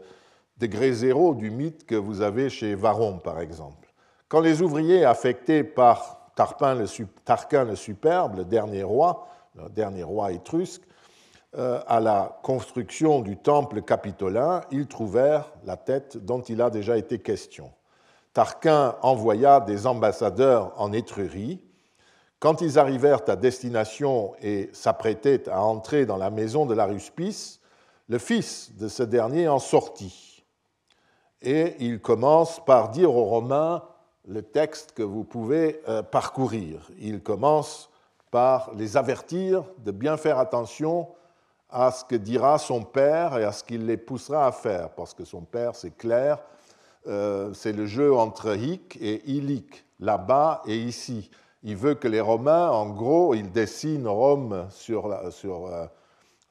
degré 0.58 0.91
zéro 0.91 1.34
du 1.34 1.49
mythe 1.51 1.86
que 1.86 1.95
vous 1.95 2.21
avez 2.21 2.49
chez 2.49 2.75
Varron, 2.75 3.19
par 3.19 3.39
exemple. 3.39 3.93
Quand 4.27 4.41
les 4.41 4.62
ouvriers 4.62 5.05
affectés 5.05 5.63
par 5.63 6.32
Tarquin 6.36 6.75
le 6.75 7.75
Superbe, 7.75 8.38
le 8.38 8.45
dernier 8.45 8.84
roi, 8.84 9.27
le 9.55 9.69
dernier 9.69 10.03
roi 10.03 10.32
étrusque, 10.32 10.84
à 11.58 12.00
la 12.00 12.40
construction 12.44 13.22
du 13.22 13.36
temple 13.36 13.82
capitolin, 13.82 14.62
ils 14.70 14.88
trouvèrent 14.88 15.52
la 15.66 15.78
tête 15.78 16.18
dont 16.18 16.42
il 16.42 16.62
a 16.62 16.70
déjà 16.70 16.96
été 16.96 17.20
question. 17.20 17.72
Tarquin 18.34 18.96
envoya 19.02 19.60
des 19.60 19.88
ambassadeurs 19.88 20.74
en 20.78 20.94
Étrurie 20.94 21.60
quand 22.40 22.62
ils 22.62 22.80
arrivèrent 22.80 23.28
à 23.28 23.36
destination 23.36 24.34
et 24.42 24.70
s'apprêtaient 24.72 25.50
à 25.50 25.62
entrer 25.62 26.06
dans 26.06 26.18
la 26.18 26.30
maison 26.30 26.66
de 26.66 26.74
l'Aruspice, 26.74 27.60
le 28.08 28.18
fils 28.18 28.76
de 28.78 28.88
ce 28.88 29.04
dernier 29.04 29.48
en 29.48 29.60
sortit. 29.60 30.44
Et 31.42 31.76
il 31.80 32.00
commence 32.00 32.64
par 32.64 32.90
dire 32.90 33.14
aux 33.14 33.26
Romains 33.26 33.84
le 34.28 34.42
texte 34.42 34.94
que 34.94 35.04
vous 35.04 35.24
pouvez 35.24 35.82
euh, 35.88 36.02
parcourir. 36.02 36.90
Il 37.00 37.22
commence 37.22 37.90
par 38.32 38.72
les 38.76 38.96
avertir 38.96 39.64
de 39.80 39.92
bien 39.92 40.18
faire 40.18 40.40
attention 40.40 41.08
à 41.69 41.91
ce 41.91 42.03
que 42.03 42.15
dira 42.15 42.58
son 42.58 42.84
père 42.84 43.38
et 43.38 43.43
à 43.43 43.51
ce 43.51 43.63
qu'il 43.63 43.86
les 43.86 43.97
poussera 43.97 44.47
à 44.47 44.51
faire, 44.51 44.89
parce 44.91 45.13
que 45.13 45.23
son 45.23 45.41
père, 45.41 45.75
c'est 45.75 45.95
clair, 45.95 46.39
euh, 47.08 47.53
c'est 47.53 47.71
le 47.71 47.86
jeu 47.86 48.13
entre 48.13 48.58
hic 48.58 48.97
et 48.99 49.29
ilic, 49.29 49.86
là-bas 49.99 50.63
et 50.65 50.77
ici. 50.77 51.29
Il 51.63 51.75
veut 51.75 51.93
que 51.93 52.08
les 52.08 52.21
Romains, 52.21 52.69
en 52.69 52.89
gros, 52.89 53.34
ils 53.36 53.51
dessinent 53.51 54.08
Rome 54.08 54.67
sur, 54.69 55.32
sur, 55.32 55.67
euh, 55.67 55.86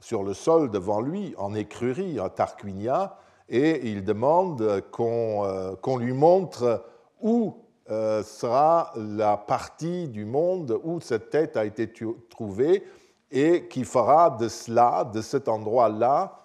sur 0.00 0.22
le 0.22 0.34
sol 0.34 0.70
devant 0.70 1.00
lui, 1.00 1.34
en 1.36 1.54
écrurie, 1.54 2.20
en 2.20 2.28
Tarquinia, 2.28 3.16
et 3.48 3.88
il 3.90 4.04
demande 4.04 4.82
qu'on 4.90 5.44
euh, 5.44 5.98
lui 5.98 6.12
montre 6.12 6.84
où 7.20 7.56
sera 7.88 8.92
la 8.96 9.38
partie 9.38 10.08
du 10.08 10.26
monde 10.26 10.78
où 10.84 11.00
cette 11.00 11.30
tête 11.30 11.56
a 11.56 11.64
été 11.64 11.90
trouvée 12.28 12.84
et 13.30 13.68
qui 13.68 13.84
fera 13.84 14.30
de 14.30 14.48
cela, 14.48 15.04
de 15.04 15.20
cet 15.20 15.48
endroit-là, 15.48 16.36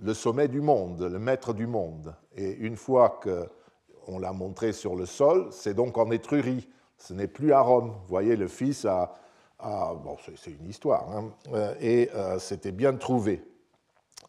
le 0.00 0.14
sommet 0.14 0.48
du 0.48 0.60
monde, 0.60 1.02
le 1.02 1.18
maître 1.18 1.52
du 1.52 1.66
monde. 1.66 2.14
Et 2.36 2.52
une 2.52 2.76
fois 2.76 3.20
qu'on 3.22 4.18
l'a 4.18 4.32
montré 4.32 4.72
sur 4.72 4.96
le 4.96 5.06
sol, 5.06 5.48
c'est 5.50 5.74
donc 5.74 5.96
en 5.98 6.10
Étrurie 6.10 6.68
ce 6.98 7.12
n'est 7.12 7.28
plus 7.28 7.52
à 7.52 7.60
Rome. 7.60 7.88
Vous 7.88 8.08
voyez, 8.08 8.36
le 8.36 8.48
fils 8.48 8.84
a. 8.86 9.12
bon, 9.60 10.16
c'est 10.36 10.50
une 10.50 10.68
histoire, 10.68 11.10
hein, 11.10 11.30
euh, 11.52 11.74
et 11.80 12.10
euh, 12.14 12.38
c'était 12.38 12.72
bien 12.72 12.94
trouvé. 12.94 13.42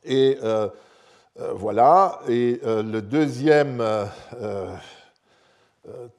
Et 0.04 0.38
euh, 0.44 0.68
voilà, 1.56 2.20
et 2.30 2.62
le 2.64 3.02
deuxième 3.02 3.84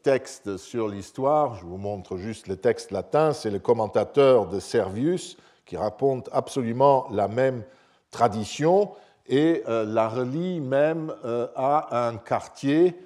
texte 0.02 0.58
sur 0.58 0.88
l'histoire, 0.88 1.54
je 1.54 1.64
vous 1.64 1.78
montre 1.78 2.18
juste 2.18 2.48
le 2.48 2.56
texte 2.56 2.90
latin, 2.90 3.32
c'est 3.32 3.50
le 3.50 3.58
commentateur 3.58 4.46
de 4.46 4.60
Servius 4.60 5.38
qui 5.66 5.76
raconte 5.76 6.30
absolument 6.32 7.06
la 7.10 7.28
même 7.28 7.64
tradition 8.10 8.92
et 9.26 9.62
la 9.66 10.08
relie 10.08 10.60
même 10.60 11.12
à 11.56 12.06
un 12.08 12.16
quartier 12.16 12.96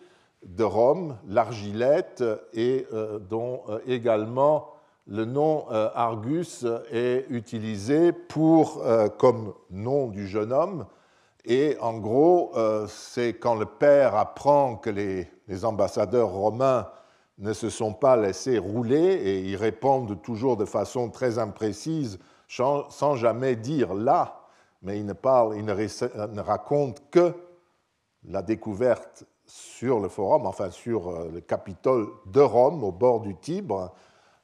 de 0.45 0.65
Rome, 0.65 1.17
l'Argilette, 1.29 2.25
et 2.55 2.87
euh, 2.93 3.19
dont 3.19 3.63
euh, 3.69 3.79
également 3.87 4.69
le 5.07 5.25
nom 5.25 5.67
euh, 5.71 5.89
Argus 5.95 6.65
est 6.93 7.27
utilisé 7.31 8.13
pour, 8.13 8.83
comme 9.19 9.55
nom 9.71 10.09
du 10.09 10.29
jeune 10.29 10.53
homme. 10.53 10.87
Et 11.45 11.77
en 11.81 11.99
gros, 11.99 12.53
c'est 12.87 13.33
quand 13.33 13.55
le 13.55 13.65
père 13.65 14.15
apprend 14.15 14.77
que 14.77 14.91
les, 14.91 15.65
ambassadeurs 15.65 16.29
romains 16.29 16.87
ne 17.39 17.53
se 17.55 17.71
sont 17.71 17.93
pas 17.93 18.17
laissés 18.17 18.59
rouler, 18.59 19.15
et 19.15 19.41
ils 19.41 19.57
répondent 19.57 20.21
toujours 20.23 20.57
de 20.57 20.67
façon 20.67 21.09
très 21.09 21.39
imprécise, 21.39 22.21
sans 22.51 23.17
jamais 23.17 23.57
dire 23.57 23.95
là, 23.95 24.41
mais 24.83 24.99
ils 24.99 25.07
ne, 25.07 25.13
parlent, 25.13 25.57
ils 25.57 25.65
ne 25.65 26.41
racontent 26.41 27.03
que 27.11 27.35
la 28.25 28.43
découverte 28.43 29.25
sur 29.47 30.01
le 30.01 30.09
forum, 30.09 30.47
enfin 30.47 30.71
sur 30.71 31.09
euh, 31.09 31.31
le 31.33 31.41
Capitole 31.41 32.09
de 32.27 32.41
Rome, 32.41 32.85
au 32.85 32.93
bord 32.93 33.21
du 33.21 33.37
Tibre. 33.37 33.93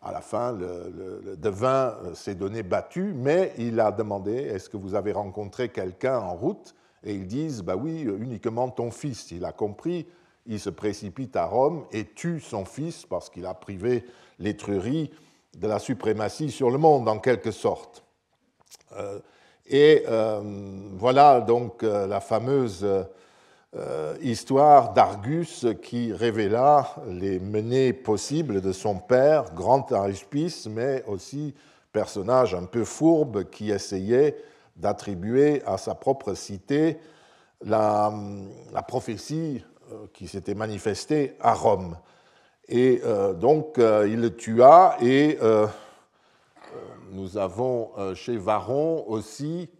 À 0.02 0.12
la 0.12 0.20
fin, 0.20 0.52
le, 0.52 1.36
devin 1.36 1.94
euh, 2.04 2.14
s'est 2.14 2.34
donné 2.34 2.62
battu, 2.62 3.14
mais 3.14 3.52
il 3.58 3.78
a 3.80 3.92
demandé 3.92 4.32
Est-ce 4.34 4.68
que 4.68 4.76
vous 4.76 4.94
avez 4.94 5.12
rencontré 5.12 5.68
quelqu'un 5.68 6.18
en 6.18 6.34
route? 6.34 6.74
Et 7.04 7.14
ils 7.14 7.26
disent 7.26 7.62
Bah 7.62 7.76
oui, 7.76 8.02
uniquement 8.02 8.68
ton 8.68 8.90
fils. 8.90 9.30
Il 9.30 9.44
a 9.44 9.52
compris, 9.52 10.06
il 10.46 10.60
se 10.60 10.70
précipite 10.70 11.36
à 11.36 11.44
Rome 11.44 11.86
et 11.92 12.04
tue 12.04 12.40
son 12.40 12.64
fils 12.64 13.06
parce 13.06 13.30
qu'il 13.30 13.46
a 13.46 13.54
privé 13.54 14.04
l'Étrurie 14.38 15.10
de 15.56 15.66
la 15.66 15.78
suprématie 15.78 16.50
sur 16.50 16.70
le 16.70 16.78
monde, 16.78 17.08
en 17.08 17.18
quelque 17.18 17.50
sorte. 17.50 18.04
Euh, 18.96 19.18
et 19.68 20.04
voilà 20.96 21.40
donc 21.40 21.82
la 21.82 22.20
fameuse 22.20 22.86
euh, 23.78 24.16
histoire 24.22 24.94
d'Argus 24.94 25.66
qui 25.82 26.10
révéla 26.10 26.94
les 27.08 27.38
menées 27.38 27.92
possibles 27.92 28.62
de 28.62 28.72
son 28.72 28.96
père, 28.96 29.52
grand 29.54 29.92
aruspice, 29.92 30.66
mais 30.66 31.04
aussi 31.06 31.52
personnage 31.92 32.54
un 32.54 32.64
peu 32.64 32.84
fourbe 32.84 33.44
qui 33.50 33.70
essayait 33.70 34.36
d'attribuer 34.76 35.62
à 35.66 35.76
sa 35.76 35.94
propre 35.94 36.32
cité 36.32 36.98
la, 37.62 38.10
prophétie 38.88 39.62
euh, 39.92 40.06
qui 40.14 40.26
s'était 40.26 40.54
manifestée 40.54 41.36
à 41.40 41.52
Rome. 41.52 41.98
Et 42.68 43.00
euh, 43.04 43.32
donc 43.32 43.74
il 43.78 44.20
le 44.20 44.34
tua 44.36 44.96
et 45.00 45.38
nous 47.12 47.38
avons 47.38 47.90
chez 48.14 48.36
Varron 48.36 49.04
aussi 49.06 49.70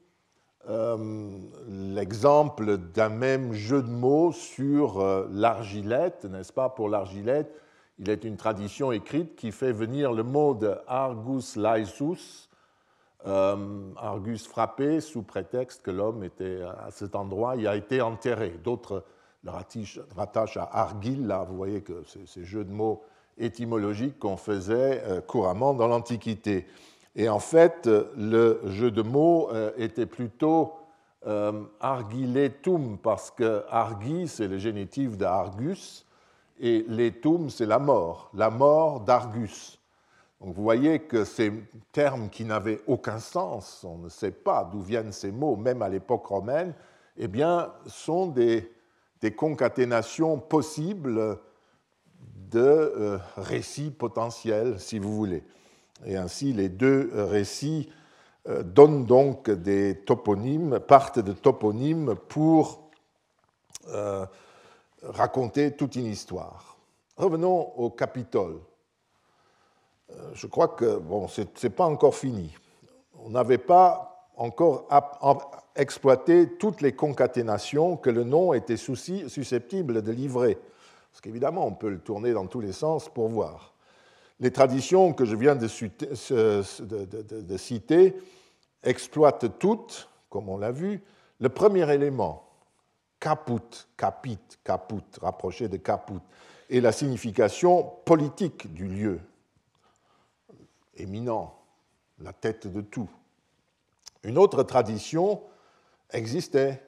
euh, 0.68 1.28
l'exemple 1.68 2.76
d'un 2.76 3.08
même 3.08 3.52
jeu 3.52 3.82
de 3.82 3.88
mots 3.88 4.32
sur 4.32 5.00
euh, 5.00 5.28
l'argilette, 5.30 6.24
n'est-ce 6.24 6.52
pas? 6.52 6.68
Pour 6.68 6.88
l'argilette, 6.88 7.54
il 8.00 8.10
est 8.10 8.24
une 8.24 8.36
tradition 8.36 8.90
écrite 8.90 9.36
qui 9.36 9.52
fait 9.52 9.70
venir 9.70 10.12
le 10.12 10.24
mot 10.24 10.54
de 10.54 10.74
argus 10.88 11.54
laesus, 11.54 12.48
euh, 13.28 13.92
argus 13.96 14.48
frappé, 14.48 15.00
sous 15.00 15.22
prétexte 15.22 15.82
que 15.82 15.92
l'homme 15.92 16.24
était 16.24 16.62
à 16.62 16.90
cet 16.90 17.14
endroit, 17.14 17.54
il 17.54 17.68
a 17.68 17.76
été 17.76 18.00
enterré. 18.00 18.58
D'autres 18.64 19.04
le 19.44 19.50
rattache 20.16 20.56
à 20.56 20.68
Argil. 20.72 21.26
Là, 21.26 21.44
vous 21.48 21.56
voyez 21.56 21.82
que 21.82 22.02
c'est 22.06 22.26
ces 22.26 22.44
jeux 22.44 22.64
de 22.64 22.72
mots 22.72 23.02
étymologiques 23.38 24.18
qu'on 24.18 24.36
faisait 24.36 25.02
euh, 25.04 25.20
couramment 25.20 25.74
dans 25.74 25.88
l'Antiquité. 25.88 26.66
Et 27.14 27.28
en 27.28 27.38
fait, 27.38 27.86
le 27.86 28.60
jeu 28.66 28.90
de 28.90 29.02
mots 29.02 29.48
euh, 29.52 29.70
était 29.76 30.06
plutôt 30.06 30.74
euh, 31.26 31.64
argiletum, 31.80 32.98
parce 32.98 33.30
que 33.30 33.64
argi, 33.68 34.28
c'est 34.28 34.48
le 34.48 34.58
génitif 34.58 35.16
d'Argus, 35.16 36.06
et 36.60 36.84
letum, 36.88 37.50
c'est 37.50 37.66
la 37.66 37.78
mort, 37.78 38.30
la 38.34 38.50
mort 38.50 39.00
d'Argus. 39.00 39.78
Donc 40.40 40.54
vous 40.54 40.62
voyez 40.62 41.00
que 41.00 41.24
ces 41.24 41.52
termes 41.92 42.28
qui 42.28 42.44
n'avaient 42.44 42.80
aucun 42.86 43.18
sens, 43.18 43.84
on 43.84 43.98
ne 43.98 44.08
sait 44.08 44.30
pas 44.30 44.68
d'où 44.70 44.80
viennent 44.80 45.12
ces 45.12 45.32
mots, 45.32 45.56
même 45.56 45.82
à 45.82 45.88
l'époque 45.88 46.26
romaine, 46.26 46.74
eh 47.16 47.28
bien, 47.28 47.72
sont 47.86 48.26
des, 48.26 48.70
des 49.20 49.32
concaténations 49.32 50.38
possibles 50.38 51.38
de 52.50 52.60
euh, 52.60 53.18
récits 53.36 53.90
potentiels, 53.90 54.78
si 54.78 54.98
vous 54.98 55.14
voulez. 55.14 55.44
Et 56.04 56.16
ainsi, 56.16 56.52
les 56.52 56.68
deux 56.68 57.10
récits 57.12 57.90
euh, 58.48 58.62
donnent 58.62 59.06
donc 59.06 59.50
des 59.50 60.02
toponymes, 60.04 60.78
partent 60.80 61.18
de 61.18 61.32
toponymes 61.32 62.14
pour 62.28 62.90
euh, 63.88 64.26
raconter 65.02 65.74
toute 65.76 65.96
une 65.96 66.06
histoire. 66.06 66.76
Revenons 67.16 67.72
au 67.76 67.90
Capitole. 67.90 68.60
Je 70.34 70.46
crois 70.46 70.68
que 70.68 70.98
bon, 70.98 71.26
ce 71.26 71.42
n'est 71.62 71.70
pas 71.70 71.86
encore 71.86 72.14
fini. 72.14 72.54
On 73.18 73.30
n'avait 73.30 73.58
pas 73.58 74.15
encore 74.36 74.86
exploité 75.74 76.48
toutes 76.58 76.80
les 76.80 76.92
concaténations 76.92 77.96
que 77.96 78.10
le 78.10 78.24
nom 78.24 78.52
était 78.52 78.76
susceptible 78.76 80.02
de 80.02 80.12
livrer. 80.12 80.58
Parce 81.10 81.20
qu'évidemment, 81.22 81.66
on 81.66 81.72
peut 81.72 81.88
le 81.88 81.98
tourner 81.98 82.32
dans 82.32 82.46
tous 82.46 82.60
les 82.60 82.72
sens 82.72 83.08
pour 83.08 83.28
voir. 83.28 83.74
Les 84.38 84.50
traditions 84.50 85.14
que 85.14 85.24
je 85.24 85.34
viens 85.34 85.56
de, 85.56 85.66
citer 87.56 88.14
exploitent 88.82 89.58
toutes, 89.58 90.10
comme 90.28 90.50
on 90.50 90.58
l'a 90.58 90.72
vu, 90.72 91.02
le 91.40 91.48
premier 91.48 91.90
élément, 91.92 92.46
caput, 93.18 93.86
capit, 93.96 94.38
caput, 94.62 95.02
rapproché 95.22 95.68
de 95.68 95.78
caput, 95.78 96.20
et 96.68 96.82
la 96.82 96.92
signification 96.92 97.82
politique 98.04 98.72
du 98.74 98.86
lieu, 98.86 99.20
éminent, 100.96 101.54
la 102.18 102.34
tête 102.34 102.66
de 102.66 102.82
tout. 102.82 103.08
Une 104.26 104.38
autre 104.38 104.64
tradition 104.64 105.40
existait 106.10 106.82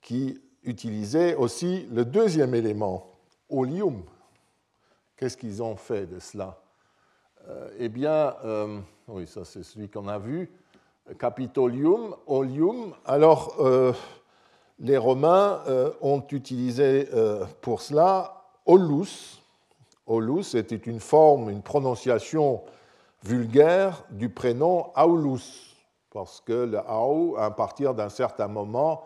qui 0.00 0.40
utilisait 0.62 1.34
aussi 1.34 1.88
le 1.90 2.04
deuxième 2.04 2.54
élément, 2.54 3.14
Olium. 3.50 4.04
Qu'est-ce 5.16 5.36
qu'ils 5.36 5.60
ont 5.60 5.74
fait 5.74 6.06
de 6.06 6.20
cela? 6.20 6.62
Euh, 7.48 7.68
Eh 7.80 7.88
bien, 7.88 8.32
euh, 8.44 8.78
oui, 9.08 9.26
ça 9.26 9.44
c'est 9.44 9.64
celui 9.64 9.88
qu'on 9.88 10.06
a 10.06 10.20
vu, 10.20 10.52
Capitolium, 11.18 12.14
Olium. 12.28 12.94
Alors, 13.04 13.56
euh, 13.58 13.92
les 14.78 14.98
Romains 14.98 15.64
ont 16.00 16.22
utilisé 16.30 17.08
pour 17.60 17.80
cela 17.82 18.44
Olus. 18.66 19.42
Olus 20.06 20.54
était 20.54 20.76
une 20.76 21.00
forme, 21.00 21.50
une 21.50 21.62
prononciation 21.62 22.62
vulgaire 23.24 24.04
du 24.10 24.28
prénom 24.28 24.92
Aulus, 24.94 25.67
parce 26.18 26.40
que 26.40 26.64
le 26.64 26.78
Aou, 26.78 27.36
à 27.38 27.52
partir 27.52 27.94
d'un 27.94 28.08
certain 28.08 28.48
moment, 28.48 29.04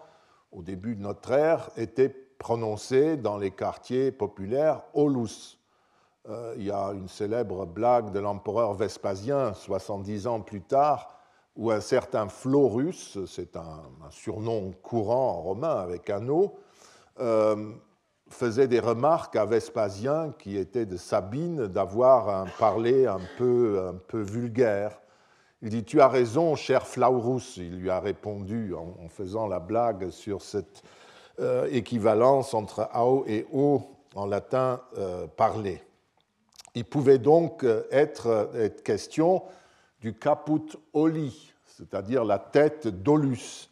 au 0.50 0.62
début 0.62 0.96
de 0.96 1.02
notre 1.02 1.32
ère, 1.32 1.68
était 1.76 2.08
prononcé 2.08 3.18
dans 3.18 3.36
les 3.36 3.50
quartiers 3.50 4.10
populaires 4.10 4.80
Olus. 4.94 5.58
Euh, 6.30 6.54
il 6.56 6.64
y 6.64 6.70
a 6.70 6.92
une 6.94 7.08
célèbre 7.08 7.66
blague 7.66 8.12
de 8.12 8.18
l'empereur 8.18 8.72
Vespasien, 8.72 9.52
70 9.52 10.26
ans 10.26 10.40
plus 10.40 10.62
tard, 10.62 11.18
où 11.54 11.70
un 11.70 11.82
certain 11.82 12.28
Florus, 12.28 13.18
c'est 13.26 13.56
un, 13.56 13.82
surnom 14.08 14.72
courant 14.82 15.34
romain 15.42 15.80
avec 15.80 16.08
un 16.08 16.26
O, 16.30 16.54
euh, 17.20 17.74
faisait 18.30 18.68
des 18.68 18.80
remarques 18.80 19.36
à 19.36 19.44
Vespasien, 19.44 20.32
qui 20.38 20.56
était 20.56 20.86
de 20.86 20.96
Sabine, 20.96 21.66
d'avoir 21.66 22.30
un 22.30 22.46
parler 22.58 23.04
un 23.06 23.20
peu, 23.36 23.86
un 23.86 23.98
peu 24.08 24.22
vulgaire. 24.22 25.02
Il 25.62 25.70
dit 25.70 25.84
Tu 25.84 26.00
as 26.00 26.08
raison, 26.08 26.56
cher 26.56 26.86
Flaurus, 26.86 27.56
il 27.56 27.78
lui 27.78 27.90
a 27.90 28.00
répondu 28.00 28.74
en 28.74 29.08
faisant 29.08 29.46
la 29.46 29.60
blague 29.60 30.10
sur 30.10 30.42
cette 30.42 30.82
euh, 31.40 31.66
équivalence 31.70 32.52
entre 32.52 32.90
ao 32.92 33.24
et 33.26 33.46
o 33.54 33.82
en 34.14 34.26
latin 34.26 34.82
euh, 34.98 35.26
parlé. 35.26 35.80
Il 36.74 36.84
pouvait 36.84 37.16
donc 37.16 37.64
euh, 37.64 37.84
être, 37.90 38.50
question 38.84 39.42
du 40.02 40.12
caput 40.12 40.76
oli, 40.92 41.54
c'est-à-dire 41.64 42.24
la 42.24 42.38
tête 42.38 42.86
d'Olus. 42.86 43.70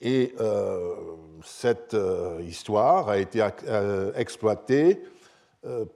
Et 0.00 0.34
cette 1.42 1.96
histoire 2.42 3.08
a 3.08 3.16
été 3.16 3.42
exploitée 4.16 5.02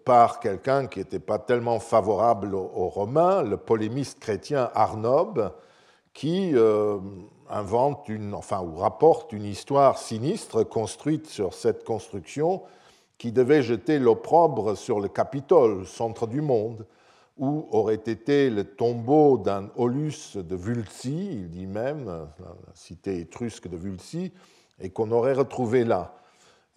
par 0.05 0.41
quelqu'un 0.41 0.87
qui 0.87 1.01
n'était 1.01 1.19
pas 1.19 1.39
tellement 1.39 1.79
favorable 1.79 2.55
aux, 2.55 2.89
Romains, 2.89 3.43
le 3.43 3.57
polémiste 3.57 4.19
chrétien 4.19 4.71
Arnobe, 4.75 5.53
qui 6.15 6.55
invente 7.51 8.09
une, 8.09 8.35
enfin, 8.35 8.61
ou 8.63 8.77
rapporte 8.77 9.33
une 9.33 9.45
histoire 9.45 9.99
sinistre 9.99 10.63
construite 10.63 11.27
sur 11.27 11.55
cette 11.55 11.85
construction 11.85 12.63
qui 13.19 13.33
devait 13.33 13.63
jeter 13.63 13.99
l'opprobre 13.99 14.77
sur 14.77 15.01
le 15.01 15.09
Capitole, 15.09 15.87
centre 15.87 16.27
du 16.27 16.41
monde, 16.41 16.87
où 17.37 17.67
aurait 17.71 17.95
été 17.95 18.51
le 18.51 18.65
tombeau 18.65 19.39
d'un 19.39 19.71
Olus 19.77 20.37
de 20.37 20.57
Vulci, 20.57 21.29
il 21.33 21.51
dit 21.51 21.67
même, 21.67 22.07
la 22.07 22.75
cité 22.75 23.19
étrusque 23.19 23.69
de 23.69 23.77
Vulci, 23.77 24.33
et 24.81 24.91
qu'on 24.91 25.11
aurait 25.11 25.35
retrouvé 25.35 25.85
là. 25.85 26.15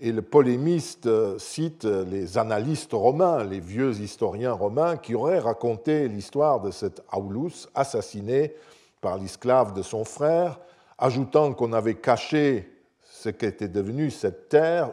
Et 0.04 0.12
le 0.12 0.24
polémiste 0.24 1.08
cite 1.38 1.86
les 1.86 2.40
analystes 2.40 2.94
romains, 2.94 3.44
les 3.44 3.60
vieux 3.60 3.92
historiens 4.00 4.52
romains, 4.52 4.98
qui 4.98 5.14
auraient 5.14 5.38
raconté 5.38 6.08
l'histoire 6.08 6.60
de 6.60 6.72
cet 6.72 7.04
Aulus 7.14 7.68
assassiné 7.76 8.56
par 9.00 9.20
l'esclave 9.20 9.76
de 9.76 9.84
son 9.84 10.04
frère, 10.04 10.60
ajoutant 10.98 11.54
qu'on 11.54 11.72
avait 11.72 11.96
caché 11.96 12.68
ce 13.04 13.30
qu'était 13.30 13.68
devenu 13.68 14.10
cette 14.10 14.50
terre, 14.50 14.90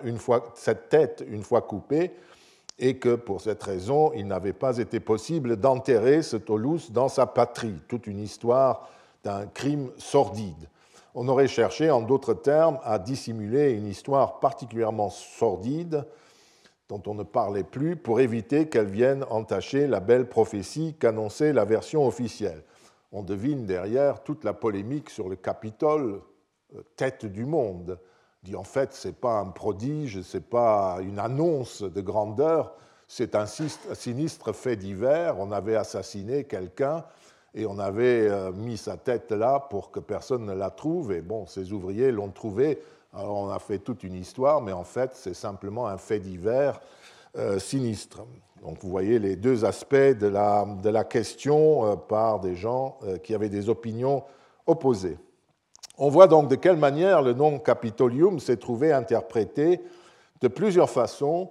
cette 0.55 0.91
tête 0.91 1.25
une 1.27 1.43
fois 1.43 1.63
coupée, 1.63 2.13
et 2.79 2.99
que 2.99 3.15
pour 3.15 3.41
cette 3.41 3.63
raison, 3.63 4.13
il 4.15 4.27
n'avait 4.27 4.53
pas 4.53 4.77
été 4.77 5.01
possible 5.01 5.57
d'enterrer 5.57 6.21
ce 6.21 6.37
Toulouse 6.37 6.91
dans 6.93 7.09
sa 7.09 7.25
patrie. 7.27 7.81
Toute 7.89 8.07
une 8.07 8.21
histoire 8.21 8.91
d'un 9.25 9.47
crime 9.47 9.91
sordide. 9.97 10.69
On 11.15 11.29
aurait 11.29 11.49
cherché, 11.49 11.91
en 11.91 12.03
d'autres 12.03 12.35
termes, 12.35 12.79
à 12.85 12.99
dissimuler 12.99 13.73
une 13.73 13.87
histoire 13.87 14.41
particulièrement 14.41 15.11
sordide 15.11 16.05
dont 16.89 17.03
on 17.07 17.15
ne 17.15 17.23
parlait 17.23 17.65
plus 17.65 17.97
pour 17.97 18.21
éviter 18.21 18.69
qu'elle 18.69 18.89
vienne 18.89 19.25
entacher 19.31 19.87
la 19.87 20.01
belle 20.01 20.29
prophétie 20.29 20.97
qu'annonçait 20.99 21.53
la 21.53 21.65
version 21.65 22.07
officielle 22.07 22.63
on 23.13 23.23
devine 23.23 23.67
derrière 23.67 24.23
toute 24.23 24.45
la 24.45 24.53
polémique 24.53 25.11
sur 25.11 25.29
le 25.29 25.37
Capitole, 25.37 26.21
euh, 26.75 26.83
tête 26.97 27.27
du 27.27 27.45
monde. 27.45 27.99
Dit 28.43 28.55
en 28.55 28.65
fait, 28.65 28.95
ce 28.95 29.09
n'est 29.09 29.15
pas 29.15 29.39
un 29.39 29.47
prodige, 29.47 30.23
ce 30.23 30.37
n'est 30.37 30.43
pas 30.43 30.99
une 31.01 31.19
annonce 31.19 31.83
de 31.83 32.01
grandeur, 32.01 32.75
c'est 33.09 33.35
un 33.35 33.47
sinistre 33.47 34.53
fait 34.53 34.77
divers. 34.77 35.39
On 35.39 35.51
avait 35.51 35.77
assassiné 35.77 36.45
quelqu'un 36.45 37.05
et 37.55 37.67
on 37.67 37.79
avait 37.79 38.29
euh, 38.29 38.53
mis 38.53 38.77
sa 38.77 38.97
tête 38.97 39.33
là 39.33 39.61
pour 39.71 39.91
que 39.91 40.01
personne 40.01 40.45
ne 40.45 40.53
la 40.53 40.71
trouve. 40.71 41.13
Et 41.13 41.21
bon, 41.21 41.47
ces 41.47 41.73
ouvriers 41.73 42.13
l'ont 42.13 42.31
trouvé. 42.31 42.81
Alors 43.15 43.39
on 43.39 43.49
a 43.49 43.59
fait 43.59 43.79
toute 43.79 44.05
une 44.05 44.15
histoire, 44.15 44.61
mais 44.61 44.73
en 44.73 44.85
fait, 44.85 45.13
c'est 45.15 45.35
simplement 45.35 45.87
un 45.87 45.97
fait 45.97 46.21
divers 46.21 46.81
euh, 47.37 47.59
sinistre. 47.59 48.21
Donc 48.63 48.79
vous 48.83 48.91
voyez 48.91 49.19
les 49.19 49.37
deux 49.37 49.65
aspects 49.65 49.95
de 49.95 50.27
la, 50.27 51.05
question 51.05 51.87
euh, 51.87 51.97
par 51.97 52.41
des 52.41 52.55
gens 52.55 52.99
qui 53.23 53.35
avaient 53.35 53.49
des 53.49 53.69
opinions 53.69 54.25
opposées. 54.67 55.17
On 55.97 56.11
voit 56.11 56.29
donc 56.29 56.49
de 56.49 56.55
quelle 56.55 56.77
manière 56.77 57.23
le 57.23 57.33
nom 57.33 57.59
Capitolium 57.59 58.39
s'est 58.39 58.57
trouvé 58.57 58.93
interprété 58.93 59.81
de 60.41 60.49
plusieurs 60.49 60.91
façons 60.91 61.51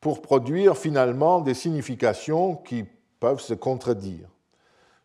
pour 0.00 0.20
produire 0.20 0.76
finalement 0.76 1.40
des 1.40 1.54
significations 1.54 2.56
qui 2.56 2.84
peuvent 3.18 3.40
se 3.40 3.54
contredire. 3.54 4.28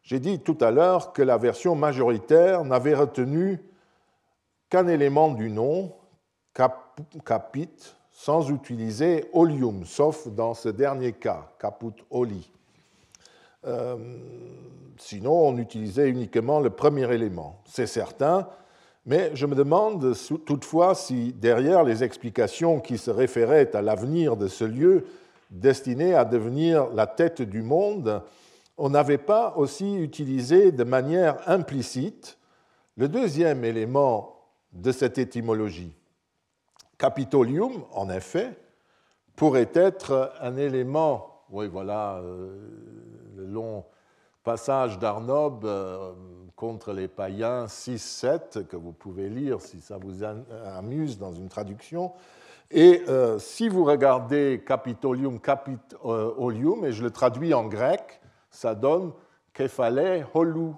J'ai 0.08 0.22
dit 0.22 0.40
tout 0.40 0.58
à 0.62 0.72
l'heure 0.72 1.12
que 1.12 1.22
la 1.22 1.38
version 1.38 1.76
majoritaire 1.76 2.64
n'avait 2.64 2.96
retenu 2.96 3.60
qu'un 4.70 4.88
élément 4.88 5.32
du 5.32 5.50
nom, 5.50 5.92
capit, 7.26 7.68
sans 8.14 8.50
utiliser 8.50 9.26
olium, 9.34 9.84
sauf 9.84 10.30
dans 10.30 10.54
ce 10.54 10.70
dernier 10.70 11.12
cas, 11.12 11.50
caput 11.60 11.92
oli. 12.10 12.50
Euh, 13.66 13.98
sinon, 14.98 15.50
on 15.50 15.58
utilisait 15.58 16.08
uniquement 16.08 16.62
le 16.62 16.70
premier 16.70 17.14
élément. 17.14 17.62
C'est 17.66 17.86
certain, 17.86 18.48
Mais 19.06 19.32
je 19.34 19.46
me 19.46 19.56
demande 19.56 20.16
toutefois 20.46 20.96
si 20.96 21.34
derrière 21.34 21.84
les 21.84 22.06
explications 22.06 22.80
qui 22.80 22.98
se 22.98 23.12
référaient 23.12 23.76
à 23.76 23.82
l'avenir 23.82 24.38
de 24.38 24.48
ce 24.48 24.64
lieu 24.64 25.06
destiné 25.52 26.14
à 26.14 26.24
devenir 26.24 26.88
la 26.94 27.08
tête 27.08 27.42
du 27.42 27.62
monde, 27.62 28.22
on 28.78 28.90
n'avait 28.90 29.18
pas 29.18 29.56
aussi 29.58 29.96
utilisé 29.96 30.72
de 30.72 30.84
manière 30.84 31.38
implicite 31.50 32.38
le 32.96 33.08
deuxième 33.08 33.64
élément 33.64 34.36
de 34.72 34.92
cette 34.92 35.18
étymologie. 35.18 35.96
Capitolium, 36.98 37.84
en 37.92 38.10
effet, 38.10 38.58
pourrait 39.36 39.70
être 39.74 40.34
un 40.42 40.58
élément, 40.58 41.44
oui 41.52 41.68
voilà, 41.68 42.18
euh, 42.18 42.58
le 43.36 43.46
long 43.46 43.86
passage 44.44 44.98
d'Arnob 44.98 45.66
euh, 45.66 46.14
contre 46.56 46.92
les 46.92 47.08
païens 47.08 47.66
6-7, 47.66 48.66
que 48.66 48.76
vous 48.76 48.94
pouvez 48.94 49.30
lire 49.30 49.62
si 49.62 49.80
ça 49.80 49.98
vous 49.98 50.24
amuse 50.24 51.20
dans 51.20 51.34
une 51.34 51.50
traduction. 51.50 52.14
Et 52.72 53.04
euh, 53.08 53.38
si 53.40 53.70
vous 53.70 53.86
regardez 53.86 54.64
Capitolium, 54.66 55.40
Capitolium, 55.40 56.86
et 56.86 56.92
je 56.92 57.04
le 57.04 57.12
traduis 57.12 57.54
en 57.54 57.66
grec, 57.66 58.20
ça 58.58 58.74
donne 58.74 59.14
Kephale 59.54 60.26
Holou, 60.34 60.76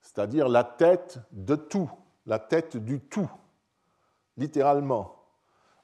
c'est-à-dire 0.00 0.48
la 0.48 0.62
tête 0.62 1.18
de 1.32 1.56
tout, 1.56 1.90
la 2.26 2.38
tête 2.38 2.76
du 2.76 3.00
tout, 3.00 3.28
littéralement. 4.36 5.16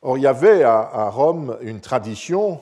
Or, 0.01 0.17
il 0.17 0.21
y 0.21 0.29
avait 0.29 0.63
à 0.63 1.11
Rome 1.11 1.59
une 1.61 1.81
tradition 1.81 2.61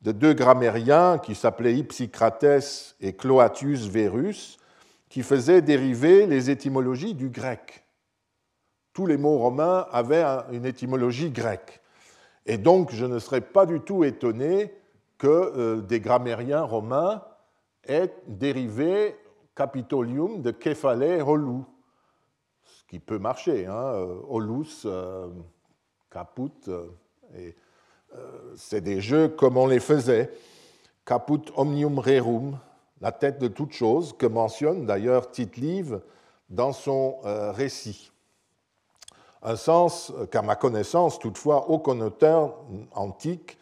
de 0.00 0.12
deux 0.12 0.32
grammairiens 0.32 1.18
qui 1.18 1.34
s'appelaient 1.34 1.74
Ipsicrates 1.74 2.94
et 3.00 3.14
Cloatius 3.14 3.88
Verus, 3.88 4.58
qui 5.08 5.24
faisaient 5.24 5.60
dériver 5.60 6.26
les 6.28 6.50
étymologies 6.50 7.14
du 7.14 7.30
grec. 7.30 7.84
Tous 8.92 9.06
les 9.06 9.16
mots 9.16 9.38
romains 9.38 9.88
avaient 9.90 10.24
une 10.52 10.66
étymologie 10.66 11.32
grecque. 11.32 11.80
Et 12.46 12.58
donc, 12.58 12.92
je 12.92 13.06
ne 13.06 13.18
serais 13.18 13.40
pas 13.40 13.66
du 13.66 13.80
tout 13.80 14.04
étonné 14.04 14.72
que 15.18 15.26
euh, 15.26 15.80
des 15.80 15.98
grammairiens 15.98 16.62
romains 16.62 17.22
aient 17.84 18.14
dérivé 18.26 19.16
capitolium 19.54 20.42
de 20.42 20.50
kephale 20.50 21.22
holou, 21.22 21.64
ce 22.64 22.84
qui 22.84 22.98
peut 22.98 23.18
marcher, 23.18 23.66
hein, 23.66 23.74
euh, 23.74 24.20
holus, 24.28 24.82
euh, 24.84 25.28
caput, 26.10 26.70
et 27.36 27.54
c'est 28.56 28.82
des 28.82 29.00
jeux 29.00 29.28
comme 29.28 29.56
on 29.56 29.66
les 29.66 29.80
faisait. 29.80 30.30
Caput 31.06 31.40
omnium 31.56 31.98
rerum, 31.98 32.58
la 33.00 33.10
tête 33.10 33.38
de 33.38 33.48
toute 33.48 33.72
chose, 33.72 34.14
que 34.16 34.26
mentionne 34.26 34.86
d'ailleurs 34.86 35.30
tite 35.30 35.58
dans 36.48 36.72
son 36.72 37.16
euh, 37.24 37.50
récit. 37.50 38.12
Un 39.42 39.56
sens 39.56 40.12
qu'à 40.30 40.42
ma 40.42 40.54
connaissance, 40.54 41.18
toutefois, 41.18 41.68
aucun 41.68 42.00
auteur 42.00 42.54
antique 42.92 43.58
euh, 43.58 43.61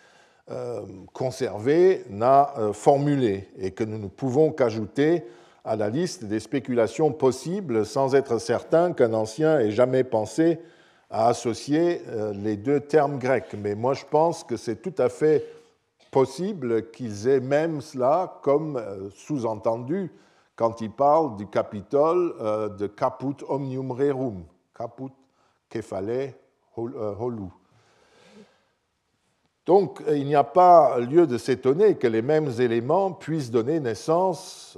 conservé 1.13 2.05
n'a 2.09 2.53
euh, 2.59 2.73
formulé 2.73 3.49
et 3.59 3.71
que 3.71 3.85
nous 3.85 3.99
ne 3.99 4.09
pouvons 4.09 4.51
qu'ajouter 4.53 5.25
à 5.65 5.77
la 5.77 5.89
liste 5.89 6.25
des 6.25 6.41
spéculations 6.41 7.13
possibles 7.13 7.85
sans 7.87 8.15
être 8.15 8.39
certain 8.39 8.93
qu'un 8.93 9.13
ancien 9.13 9.61
ait 9.61 9.71
jamais 9.71 10.05
pensé 10.05 10.59
à 11.11 11.29
associer 11.29 12.03
euh, 12.09 12.33
les 12.33 12.57
deux 12.57 12.81
termes 12.81 13.19
grecs. 13.19 13.55
Mais 13.59 13.75
moi, 13.75 13.95
je 13.95 14.05
pense 14.05 14.45
que 14.45 14.57
c'est 14.57 14.81
tout 14.81 14.95
à 14.99 15.09
fait 15.09 15.45
possible 16.11 16.91
qu'ils 16.91 17.29
aient 17.29 17.41
même 17.41 17.81
cela 17.81 18.41
comme 18.43 18.77
euh, 18.77 19.11
sous-entendu 19.11 20.11
quand 20.57 20.81
ils 20.81 20.91
parlent 20.91 21.37
du 21.37 21.47
Capitole 21.47 22.35
euh, 22.41 22.69
de 22.69 22.87
caput 22.87 23.37
omnium 23.49 23.91
rerum, 23.91 24.45
caput 24.77 25.13
kephale 25.69 26.35
holu. 26.77 27.51
Donc, 29.71 30.03
il 30.11 30.25
n'y 30.25 30.35
a 30.35 30.43
pas 30.43 30.99
lieu 30.99 31.29
de 31.29 31.39
s'étonner 31.39 31.95
que 31.95 32.09
les 32.09 32.23
mêmes 32.23 32.51
éléments 32.59 33.13
puissent 33.13 33.53
donner 33.53 33.79
naissance 33.79 34.77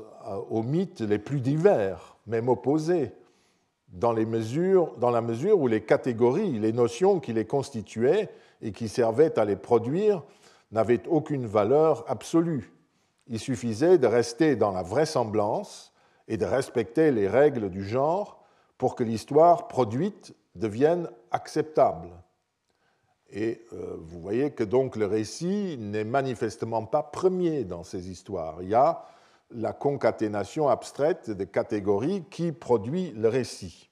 aux 0.50 0.62
mythes 0.62 1.00
les 1.00 1.18
plus 1.18 1.40
divers, 1.40 2.18
même 2.26 2.50
opposés 2.50 3.11
dans, 3.88 4.12
dans 4.12 5.11
la 5.11 5.22
mesure 5.22 5.59
où 5.59 5.66
les 5.66 5.81
catégories, 5.81 6.59
les 6.59 6.74
notions 6.74 7.20
qui 7.20 7.33
les 7.33 7.46
constituaient 7.46 8.28
et 8.61 8.72
qui 8.72 8.90
servaient 8.90 9.38
à 9.38 9.46
les 9.46 9.57
produire 9.57 10.22
n'avaient 10.72 11.09
aucune 11.09 11.46
valeur 11.46 12.05
absolue. 12.07 12.70
Il 13.28 13.38
suffisait 13.38 13.96
de 13.96 14.07
rester 14.07 14.57
dans 14.57 14.72
la 14.72 14.83
vraisemblance 14.83 15.94
et 16.28 16.37
de 16.37 16.44
respecter 16.44 17.12
les 17.12 17.28
règles 17.28 17.70
du 17.70 17.83
genre 17.83 18.44
pour 18.76 18.94
que 18.94 19.05
l'histoire 19.05 19.68
produite 19.68 20.35
devienne 20.55 21.09
acceptable. 21.31 22.11
Et 23.33 23.62
euh, 23.73 23.97
vous 23.99 24.21
voyez 24.21 24.51
que 24.51 24.62
donc 24.62 24.95
le 24.95 25.07
récit 25.07 25.77
n'est 25.79 26.05
manifestement 26.05 26.85
pas 26.85 27.03
premier 27.03 27.64
dans 27.64 27.83
ces 27.83 28.11
histoires. 28.11 28.62
Il 28.62 28.68
y 28.68 28.75
a 28.75 29.05
la 29.51 29.73
concaténation 29.73 30.68
abstraite 30.68 31.31
des 31.31 31.47
catégories 31.47 32.25
qui 32.31 32.53
produit 32.53 33.12
le 33.12 33.29
récit. 33.29 33.88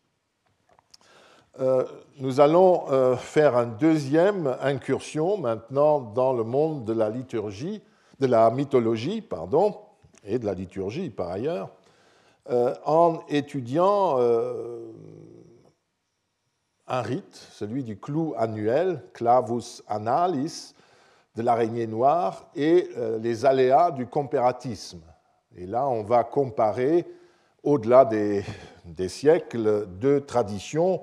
Euh, 1.59 1.85
nous 2.19 2.41
allons 2.41 2.85
euh, 2.91 3.17
faire 3.17 3.57
une 3.57 3.77
deuxième 3.77 4.57
incursion 4.61 5.39
maintenant 5.39 6.01
dans 6.01 6.35
le 6.35 6.45
monde 6.45 6.85
de 6.85 6.93
la 6.93 7.09
liturgie, 7.09 7.83
de 8.21 8.27
la 8.27 8.51
mythologie, 8.51 9.23
pardon, 9.23 9.79
et 10.23 10.39
de 10.39 10.45
la 10.45 10.53
liturgie 10.53 11.09
par 11.09 11.31
ailleurs, 11.31 11.71
en 12.85 13.21
étudiant 13.29 14.19
un 16.91 17.03
rite, 17.03 17.35
celui 17.53 17.85
du 17.85 17.99
clou 17.99 18.35
annuel, 18.37 19.03
clavus 19.15 19.83
annalis, 19.89 20.75
de 21.37 21.43
l'araignée 21.43 21.87
noire, 21.87 22.51
et 22.55 22.91
les 23.21 23.47
aléas 23.47 23.93
du 23.93 24.07
comparatisme. 24.07 25.01
Et 25.57 25.67
là, 25.67 25.89
on 25.89 26.03
va 26.03 26.25
comparer, 26.25 27.07
au-delà 27.63 28.05
des, 28.05 28.45
siècles, 29.09 29.87
deux 29.87 30.21
traditions, 30.21 31.03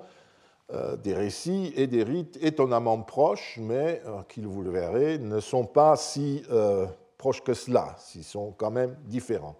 euh, 0.73 0.97
des 0.97 1.13
récits 1.13 1.73
et 1.75 1.87
des 1.87 2.03
rites 2.03 2.37
étonnamment 2.41 3.01
proches, 3.01 3.57
mais 3.61 4.01
euh, 4.05 4.21
vous 4.37 4.61
le 4.61 4.71
verrez, 4.71 5.17
ne 5.17 5.39
sont 5.39 5.65
pas 5.65 5.95
si 5.95 6.43
euh, 6.51 6.85
proches 7.17 7.41
que 7.41 7.53
cela, 7.53 7.95
ils 8.15 8.23
sont 8.23 8.53
quand 8.57 8.71
même 8.71 8.95
différents. 9.05 9.55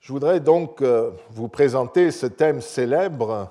Je 0.00 0.12
voudrais 0.12 0.38
donc 0.38 0.80
vous 1.30 1.48
présenter 1.48 2.12
ce 2.12 2.26
thème 2.26 2.60
célèbre 2.60 3.50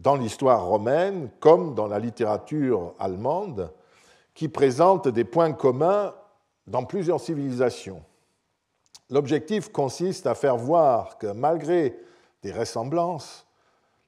dans 0.00 0.16
l'histoire 0.16 0.64
romaine 0.64 1.30
comme 1.40 1.74
dans 1.74 1.86
la 1.86 1.98
littérature 1.98 2.94
allemande, 2.98 3.70
qui 4.34 4.48
présente 4.48 5.08
des 5.08 5.24
points 5.24 5.52
communs 5.52 6.14
dans 6.66 6.84
plusieurs 6.84 7.20
civilisations. 7.20 8.02
L'objectif 9.10 9.70
consiste 9.70 10.26
à 10.26 10.34
faire 10.34 10.56
voir 10.56 11.18
que 11.18 11.26
malgré 11.26 11.98
des 12.42 12.52
ressemblances, 12.52 13.46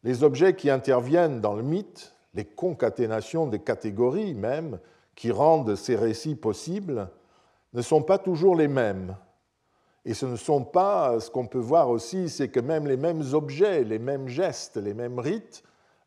les 0.03 0.25
objets 0.25 0.57
qui 0.57 0.71
interviennent 0.71 1.41
dans 1.41 1.55
le 1.55 1.63
mythe, 1.63 2.15
les 2.35 2.45
concaténations 2.45 3.47
des 3.47 3.59
catégories 3.59 4.35
même, 4.35 4.79
qui 5.15 5.31
rendent 5.31 5.77
ces 5.77 5.97
récits 5.97 6.35
possibles, 6.35 7.11
ne 7.75 7.83
sont 7.83 8.03
pas 8.03 8.19
toujours 8.19 8.57
les 8.57 8.69
mêmes. 8.69 9.17
Et 10.05 10.15
ce 10.15 10.27
ne 10.27 10.37
sont 10.37 10.65
pas, 10.65 11.21
ce 11.21 11.31
qu'on 11.31 11.47
peut 11.47 11.59
voir 11.59 11.91
aussi, 11.91 12.29
c'est 12.29 12.49
que 12.49 12.61
même 12.61 12.87
les 12.87 12.97
mêmes 12.97 13.23
objets, 13.35 13.85
les 13.85 13.99
mêmes 13.99 14.29
gestes, 14.29 14.77
les 14.77 14.95
mêmes 14.95 15.19
rites, 15.19 15.63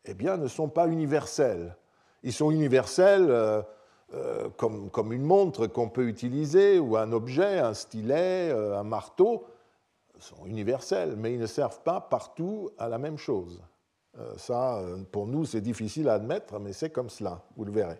eh 0.07 0.13
bien, 0.13 0.37
ne 0.37 0.47
sont 0.47 0.69
pas 0.69 0.87
universels. 0.87 1.75
Ils 2.23 2.33
sont 2.33 2.51
universels 2.51 3.27
euh, 3.29 3.61
euh, 4.13 4.49
comme, 4.57 4.89
comme, 4.89 5.13
une 5.13 5.23
montre 5.23 5.67
qu'on 5.67 5.89
peut 5.89 6.07
utiliser, 6.07 6.79
ou 6.79 6.97
un 6.97 7.11
objet, 7.11 7.59
un 7.59 7.73
stylet, 7.73 8.49
euh, 8.51 8.79
un 8.79 8.83
marteau, 8.83 9.45
sont 10.19 10.45
universels, 10.45 11.15
mais 11.17 11.33
ils 11.33 11.39
ne 11.39 11.45
servent 11.45 11.81
pas 11.81 12.01
partout 12.01 12.69
à 12.77 12.89
la 12.89 12.97
même 12.97 13.17
chose. 13.17 13.61
Ça, 14.37 14.81
pour 15.11 15.27
nous, 15.27 15.43
c'est 15.43 15.59
difficile 15.59 16.07
à 16.07 16.13
admettre, 16.13 16.57
mais 16.57 16.71
c'est 16.71 16.89
comme 16.89 17.09
cela, 17.09 17.41
vous 17.57 17.65
le 17.65 17.71
verrez. 17.73 17.99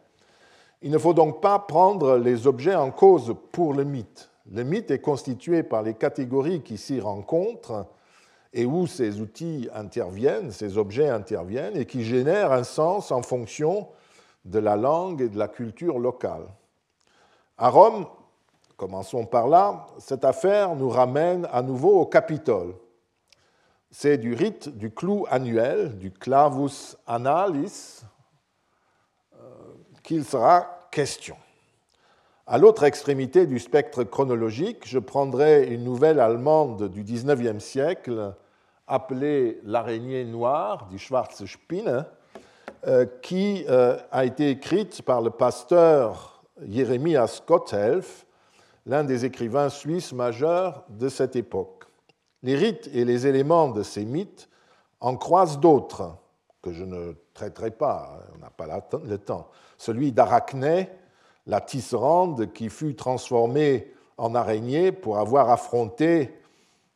Il 0.81 0.89
ne 0.91 0.97
faut 0.97 1.13
donc 1.13 1.41
pas 1.41 1.59
prendre 1.59 2.15
les 2.15 2.47
objets 2.47 2.73
en 2.73 2.89
cause 2.89 3.35
pour 3.51 3.73
le 3.73 3.83
mythe. 3.83 4.29
Le 4.49 4.63
mythe 4.63 4.91
est 4.91 4.99
constitué 4.99 5.61
par 5.61 5.83
les 5.83 5.93
catégories 5.93 6.61
qui 6.61 6.77
s'y 6.77 7.01
rencontrent 7.01 7.85
et 8.55 8.65
où 8.65 8.87
ces 8.87 9.19
outils 9.19 9.69
interviennent, 9.73 10.49
ces 10.49 10.77
objets 10.77 11.09
interviennent, 11.09 11.75
et 11.75 11.85
qui 11.85 12.05
génèrent 12.05 12.53
un 12.53 12.63
sens 12.63 13.11
en 13.11 13.21
fonction 13.21 13.89
de 14.45 14.59
la 14.59 14.77
langue 14.77 15.21
et 15.21 15.27
de 15.27 15.37
la 15.37 15.49
culture 15.49 15.99
locale. 15.99 16.47
À 17.57 17.69
Rome, 17.69 18.07
commençons 18.77 19.25
par 19.25 19.49
là, 19.49 19.87
cette 19.99 20.23
affaire 20.23 20.73
nous 20.77 20.87
ramène 20.87 21.45
à 21.51 21.61
nouveau 21.61 21.99
au 21.99 22.05
Capitole. 22.05 22.73
C'est 23.91 24.17
du 24.17 24.33
rite 24.33 24.69
du 24.69 24.89
clou 24.89 25.25
annuel, 25.29 25.97
du 25.97 26.11
clavus 26.11 26.95
annalis, 27.05 28.03
euh, 29.33 29.37
qu'il 30.01 30.23
sera 30.23 30.87
question. 30.91 31.35
À 32.47 32.57
l'autre 32.57 32.83
extrémité 32.83 33.47
du 33.47 33.59
spectre 33.59 34.05
chronologique, 34.05 34.87
je 34.87 34.99
prendrai 34.99 35.67
une 35.73 35.83
nouvelle 35.83 36.21
allemande 36.21 36.87
du 36.89 37.03
XIXe 37.03 37.61
siècle, 37.61 38.33
appelée 38.87 39.59
l'araignée 39.63 40.25
noire, 40.25 40.87
die 40.89 40.99
Schwarze 40.99 41.45
Spinne, 41.45 42.05
euh, 42.87 43.05
qui 43.21 43.65
euh, 43.67 43.97
a 44.11 44.25
été 44.25 44.49
écrite 44.49 45.01
par 45.01 45.21
le 45.21 45.31
pasteur 45.31 46.43
Jeremias 46.61 47.41
Gotthelf, 47.47 48.25
l'un 48.85 49.03
des 49.03 49.25
écrivains 49.25 49.69
suisses 49.69 50.13
majeurs 50.13 50.83
de 50.89 51.09
cette 51.09 51.35
époque. 51.35 51.85
Les 52.43 52.55
rites 52.55 52.89
et 52.93 53.05
les 53.05 53.25
éléments 53.25 53.69
de 53.69 53.81
ces 53.81 54.05
mythes 54.05 54.49
en 54.99 55.17
croisent 55.17 55.59
d'autres, 55.59 56.15
que 56.61 56.71
je 56.71 56.83
ne 56.83 57.13
traiterai 57.33 57.71
pas, 57.71 58.19
on 58.35 58.39
n'a 58.39 58.51
pas 58.51 58.67
le 59.03 59.17
temps. 59.17 59.49
Celui 59.77 60.11
d'Arachné, 60.11 60.89
la 61.47 61.61
tisserande 61.61 62.53
qui 62.53 62.69
fut 62.69 62.95
transformée 62.95 63.93
en 64.17 64.35
araignée 64.35 64.91
pour 64.91 65.17
avoir 65.17 65.49
affronté 65.49 66.39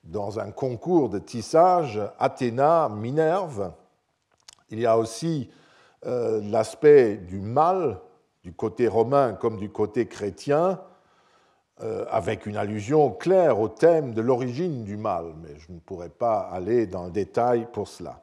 dans 0.03 0.39
un 0.39 0.51
concours 0.51 1.09
de 1.09 1.19
tissage 1.19 2.01
Athéna, 2.19 2.89
Minerve. 2.89 3.71
Il 4.69 4.79
y 4.79 4.85
a 4.85 4.97
aussi 4.97 5.49
euh, 6.05 6.41
l'aspect 6.43 7.17
du 7.17 7.39
mal, 7.39 7.99
du 8.43 8.53
côté 8.53 8.87
romain 8.87 9.33
comme 9.33 9.57
du 9.57 9.69
côté 9.69 10.07
chrétien, 10.07 10.81
euh, 11.81 12.05
avec 12.09 12.45
une 12.45 12.57
allusion 12.57 13.11
claire 13.11 13.59
au 13.59 13.69
thème 13.69 14.13
de 14.13 14.21
l'origine 14.21 14.83
du 14.83 14.97
mal, 14.97 15.33
mais 15.41 15.57
je 15.57 15.71
ne 15.71 15.79
pourrais 15.79 16.09
pas 16.09 16.39
aller 16.39 16.87
dans 16.87 17.05
le 17.05 17.11
détail 17.11 17.67
pour 17.71 17.87
cela. 17.87 18.21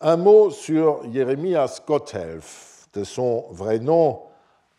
Un 0.00 0.16
mot 0.16 0.50
sur 0.50 1.10
Jérémias 1.10 1.80
Gotthelf, 1.86 2.88
de 2.92 3.04
son 3.04 3.46
vrai 3.50 3.78
nom 3.78 4.20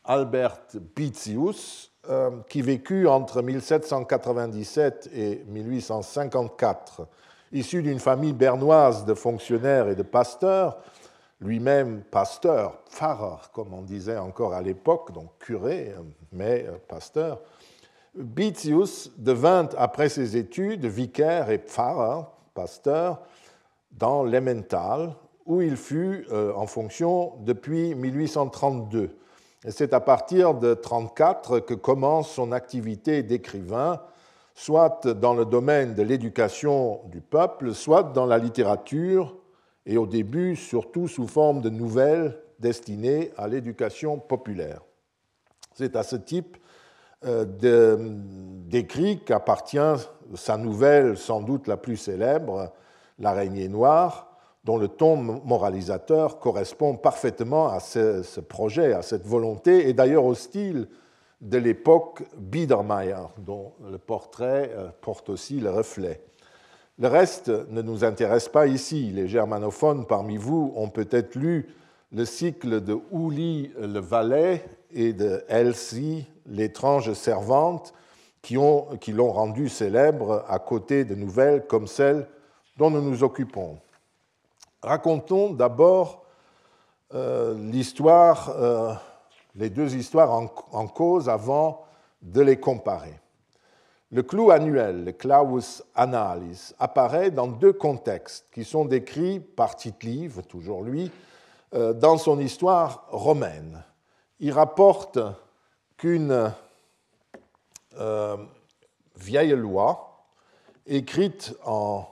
Albert 0.03 0.61
Bitius, 0.95 1.91
euh, 2.09 2.31
qui 2.49 2.61
vécut 2.61 3.07
entre 3.07 3.41
1797 3.41 5.09
et 5.13 5.43
1854. 5.47 7.07
Issu 7.51 7.81
d'une 7.81 7.99
famille 7.99 8.33
bernoise 8.33 9.05
de 9.05 9.13
fonctionnaires 9.13 9.87
et 9.87 9.95
de 9.95 10.03
pasteurs, 10.03 10.77
lui-même 11.41 12.01
pasteur, 12.03 12.79
pfarrer, 12.89 13.41
comme 13.53 13.73
on 13.73 13.81
disait 13.81 14.17
encore 14.17 14.53
à 14.53 14.61
l'époque, 14.61 15.11
donc 15.11 15.29
curé, 15.39 15.93
mais 16.31 16.65
euh, 16.67 16.77
pasteur, 16.87 17.41
Bitius 18.15 19.11
devint, 19.17 19.69
après 19.77 20.09
ses 20.09 20.37
études, 20.37 20.85
vicaire 20.85 21.49
et 21.49 21.57
pfarrer, 21.57 22.23
pasteur, 22.53 23.21
dans 23.91 24.23
l'Emmental, 24.23 25.15
où 25.45 25.61
il 25.61 25.75
fut 25.75 26.25
euh, 26.31 26.53
en 26.53 26.65
fonction 26.65 27.33
depuis 27.41 27.93
1832. 27.93 29.15
C'est 29.69 29.93
à 29.93 29.99
partir 29.99 30.53
de 30.53 30.69
1934 30.69 31.59
que 31.59 31.73
commence 31.73 32.29
son 32.31 32.51
activité 32.51 33.23
d'écrivain, 33.23 34.01
soit 34.53 35.07
dans 35.07 35.33
le 35.33 35.45
domaine 35.45 35.95
de 35.95 36.03
l'éducation 36.03 37.01
du 37.05 37.19
peuple, 37.19 37.73
soit 37.73 38.03
dans 38.03 38.27
la 38.27 38.37
littérature, 38.37 39.35
et 39.85 39.97
au 39.97 40.05
début 40.05 40.55
surtout 40.55 41.07
sous 41.07 41.27
forme 41.27 41.61
de 41.61 41.69
nouvelles 41.69 42.39
destinées 42.59 43.31
à 43.37 43.47
l'éducation 43.47 44.19
populaire. 44.19 44.81
C'est 45.73 45.95
à 45.95 46.03
ce 46.03 46.15
type 46.15 46.57
euh, 47.25 47.45
d'écrit 48.67 49.19
qu'appartient 49.23 49.77
sa 50.35 50.57
nouvelle 50.57 51.17
sans 51.17 51.41
doute 51.41 51.67
la 51.67 51.77
plus 51.77 51.97
célèbre, 51.97 52.71
L'araignée 53.17 53.69
noire, 53.69 54.24
dont 54.65 54.77
le 54.77 54.87
ton 54.87 55.15
moralisateur 55.15 56.39
correspond 56.39 56.95
parfaitement 56.95 57.69
à 57.69 57.79
ce, 57.79 58.39
projet, 58.39 58.93
à 58.93 59.03
cette 59.03 59.25
volonté, 59.25 59.87
et 59.87 59.93
d'ailleurs 59.93 60.25
au 60.25 60.33
style 60.33 60.87
de 61.39 61.57
l'époque 61.59 62.23
Biedermeier, 62.35 63.27
dont 63.37 63.73
le 63.89 63.99
portrait 63.99 64.71
euh, 64.75 64.89
porte 65.01 65.29
aussi 65.29 65.59
le 65.59 65.69
reflet. 65.69 66.21
Le 66.97 67.07
reste 67.07 67.49
ne 67.69 67.81
nous 67.81 68.03
intéresse 68.03 68.49
pas 68.49 68.65
ici. 68.65 69.11
Les 69.13 69.27
germanophones 69.27 70.07
parmi 70.07 70.37
vous 70.37 70.73
ont 70.75 70.89
peut-être 70.89 71.35
lu 71.35 71.67
le 72.11 72.25
cycle 72.25 72.81
de 72.81 72.97
Ouli 73.11 73.71
le 73.79 73.99
Valais 73.99 74.65
et 74.91 75.13
de 75.13 75.43
Elsie, 75.47 76.25
l'étrange 76.47 77.13
servante, 77.13 77.93
qui 78.41 78.55
l'ont 78.55 79.31
rendu 79.31 79.69
célèbre 79.69 80.45
à 80.47 80.57
côté 80.59 81.03
de 81.03 81.15
nouvelles 81.15 81.67
comme 81.67 81.87
celles 81.87 82.27
dont 82.77 82.89
nous 82.89 83.01
nous 83.01 83.23
occupons. 83.23 83.77
Racontons 84.85 85.49
d'abord 85.49 86.25
euh, 87.15 87.55
l'histoire, 87.71 88.51
euh, 88.55 88.93
les 89.55 89.71
deux 89.71 89.95
histoires 89.95 90.31
en, 90.31 90.87
cause 90.87 91.27
avant 91.27 91.85
de 92.21 92.41
les 92.41 92.59
comparer. 92.59 93.19
Le 94.11 94.21
clou 94.21 94.51
annuel, 94.51 95.03
le 95.03 95.11
Claus 95.11 95.83
Annalis, 95.95 96.75
apparaît 96.77 97.31
dans 97.31 97.47
deux 97.47 97.73
contextes 97.73 98.45
qui 98.51 98.63
sont 98.63 98.85
décrits 98.85 99.39
par 99.39 99.75
Tite-Live, 99.75 100.43
toujours 100.47 100.83
lui, 100.83 101.11
euh, 101.73 101.93
dans 101.93 102.19
son 102.19 102.39
histoire 102.39 103.07
romaine. 103.09 103.83
Il 104.39 104.51
rapporte 104.51 105.17
qu'une 105.97 106.53
vieille 109.15 109.55
loi, 109.55 110.27
écrite 110.85 111.55
en, 111.65 112.05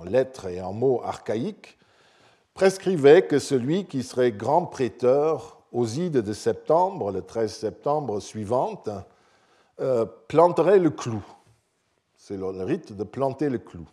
en 0.00 0.04
lettres 0.04 0.46
et 0.46 0.60
en 0.60 0.72
mots 0.72 1.02
archaïques, 1.04 1.78
prescrivait 2.54 3.22
que 3.22 3.38
celui 3.38 3.84
qui 3.86 4.02
serait 4.02 4.32
grand 4.32 4.66
prêteur 4.66 5.62
aux 5.72 5.86
ides 5.86 6.18
de 6.18 6.32
septembre, 6.32 7.12
le 7.12 7.22
13 7.22 7.52
septembre 7.52 8.20
suivante, 8.20 8.88
euh, 9.80 10.04
planterait 10.28 10.78
le 10.78 10.90
clou. 10.90 11.24
C'est 12.16 12.36
le 12.36 12.64
rite 12.64 12.92
de 12.92 13.04
planter 13.04 13.48
le 13.48 13.58
clou. 13.58 13.86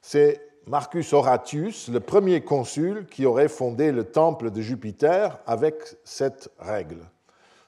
C'est 0.00 0.40
Marcus 0.66 1.12
Horatius, 1.12 1.88
le 1.88 2.00
premier 2.00 2.42
consul, 2.42 3.06
qui 3.06 3.26
aurait 3.26 3.48
fondé 3.48 3.92
le 3.92 4.04
temple 4.04 4.50
de 4.50 4.60
Jupiter 4.60 5.38
avec 5.46 5.74
cette 6.04 6.50
règle. 6.58 7.10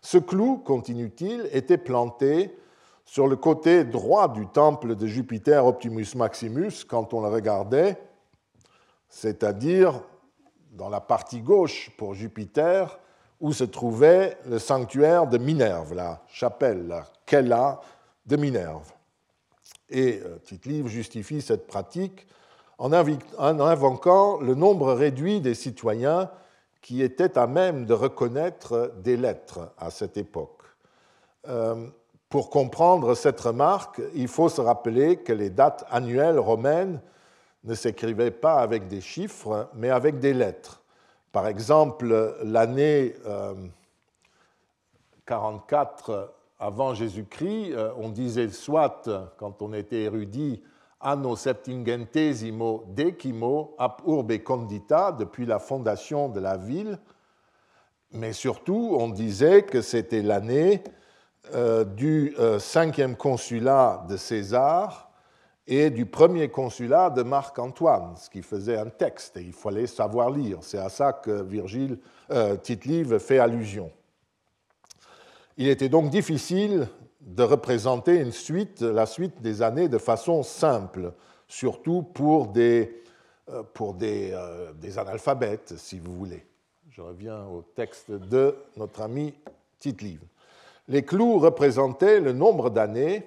Ce 0.01 0.19
clou, 0.19 0.59
continue-t-il, 0.59 1.49
était 1.53 1.79
planté 1.79 2.57
sur 3.13 3.29
le 3.29 3.37
côté 3.37 3.85
droit 3.85 4.27
du 4.27 4.47
temple 4.47 4.95
de 4.97 5.07
Jupiter 5.07 5.67
Optimus 5.67 6.07
Maximus 6.17 6.83
quand 6.89 7.13
on 7.13 7.21
le 7.21 7.29
regardait, 7.29 7.99
c'est-à-dire 9.11 10.01
dans 10.71 10.89
la 10.89 11.03
partie 11.03 11.43
gauche 11.43 11.91
pour 11.99 12.15
Jupiter, 12.15 12.99
où 13.39 13.53
se 13.53 13.65
trouvait 13.65 14.39
le 14.49 14.59
sanctuaire 14.59 15.27
de 15.27 15.37
Minerve, 15.37 15.93
la 15.93 16.23
chapelle, 16.27 16.87
la 16.87 17.05
Kella 17.27 17.83
de 18.25 18.37
Minerve. 18.37 18.91
Et 19.91 20.23
euh, 20.25 20.39
Tite-Livre 20.39 20.89
justifie 20.89 21.43
cette 21.43 21.67
pratique 21.67 22.27
en 22.79 22.95
invoquant 22.95 24.41
le 24.41 24.55
nombre 24.55 24.95
réduit 24.95 25.43
des 25.43 25.55
citoyens 25.55 26.31
qui 26.81 27.03
étaient 27.03 27.37
à 27.37 27.47
même 27.47 27.85
de 27.85 27.93
reconnaître 27.93 28.95
des 29.05 29.19
lettres 29.19 29.75
à 29.77 29.91
cette 29.91 30.17
époque. 30.17 30.63
Euh, 31.47 31.89
pour 32.33 32.49
comprendre 32.49 33.15
cette 33.15 33.39
remarque, 33.43 34.01
il 34.15 34.27
faut 34.27 34.49
se 34.49 34.63
rappeler 34.63 35.19
que 35.19 35.35
les 35.35 35.51
dates 35.51 35.85
annuelles 35.91 36.39
romaines 36.39 36.99
ne 37.63 37.75
s'écrivaient 37.75 38.31
pas 38.31 38.55
avec 38.55 38.89
des 38.89 39.03
chiffres, 39.03 39.69
mais 39.75 39.91
avec 39.91 40.19
des 40.19 40.33
lettres. 40.33 40.81
Par 41.31 41.47
exemple, 41.47 42.35
l'année 42.43 43.15
44 45.27 46.09
euh, 46.09 46.27
avant 46.59 46.95
Jésus-Christ, 46.95 47.73
euh, 47.75 47.93
on 47.99 48.09
disait 48.09 48.49
soit, 48.49 49.07
quand 49.37 49.61
on 49.61 49.75
était 49.75 50.05
érudit, 50.05 50.63
anno 51.01 51.37
septingentesimo 51.37 52.85
decimo 52.89 53.75
ab 53.77 54.01
urbe 54.07 54.43
condita, 54.43 55.13
depuis 55.13 55.45
la 55.45 55.59
fondation 55.59 56.31
de 56.31 56.41
la 56.41 56.57
ville, 56.57 56.99
mais 58.11 58.33
surtout 58.33 58.97
on 58.99 59.11
disait 59.11 59.65
que 59.65 59.83
c'était 59.83 60.23
l'année 60.23 60.83
euh, 61.55 61.85
du 61.85 62.35
cinquième 62.59 63.17
consulat 63.17 64.05
de 64.09 64.17
César 64.17 65.13
et 65.67 65.91
du 65.91 66.07
premier 66.07 66.49
consulat 66.49 67.11
de 67.11 67.23
Marc-Antoine, 67.23 68.17
ce 68.17 68.29
qui 68.29 68.43
faisait 68.43 68.77
un 68.77 68.89
texte, 68.89 69.37
et 69.37 69.43
il 69.43 69.53
fallait 69.53 69.87
savoir 69.87 70.31
lire. 70.31 70.59
C'est 70.61 70.79
à 70.79 70.89
ça 70.89 71.13
que 71.13 71.43
Virgile 71.43 71.99
euh, 72.31 72.57
fait 73.19 73.39
allusion. 73.39 73.93
Il 75.57 75.69
était 75.69 75.89
donc 75.89 76.11
difficile 76.11 76.89
de 77.21 77.43
représenter 77.43 78.17
une 78.17 78.33
suite, 78.33 78.83
la 78.83 79.07
suite 79.07 79.41
des 79.41 79.63
années 79.63 79.89
de 79.89 79.99
façon 79.99 80.43
simple, 80.43 81.13
surtout 81.47 82.03
pour 82.03 82.49
des, 82.49 83.03
euh, 83.49 83.63
pour 83.63 83.95
des, 83.95 84.33
euh, 84.33 84.73
des 84.73 84.99
analphabètes, 84.99 85.75
si 85.77 86.01
vous 86.01 86.13
voulez. 86.13 86.45
Je 86.91 87.01
reviens 87.01 87.47
au 87.47 87.63
texte 87.63 88.11
de 88.11 88.57
notre 88.77 89.03
ami 89.03 89.33
Tite-Live. 89.79 90.21
Les 90.89 91.03
clous 91.03 91.39
représentaient 91.39 92.21
le 92.21 92.33
nombre 92.33 92.71
d'années 92.71 93.27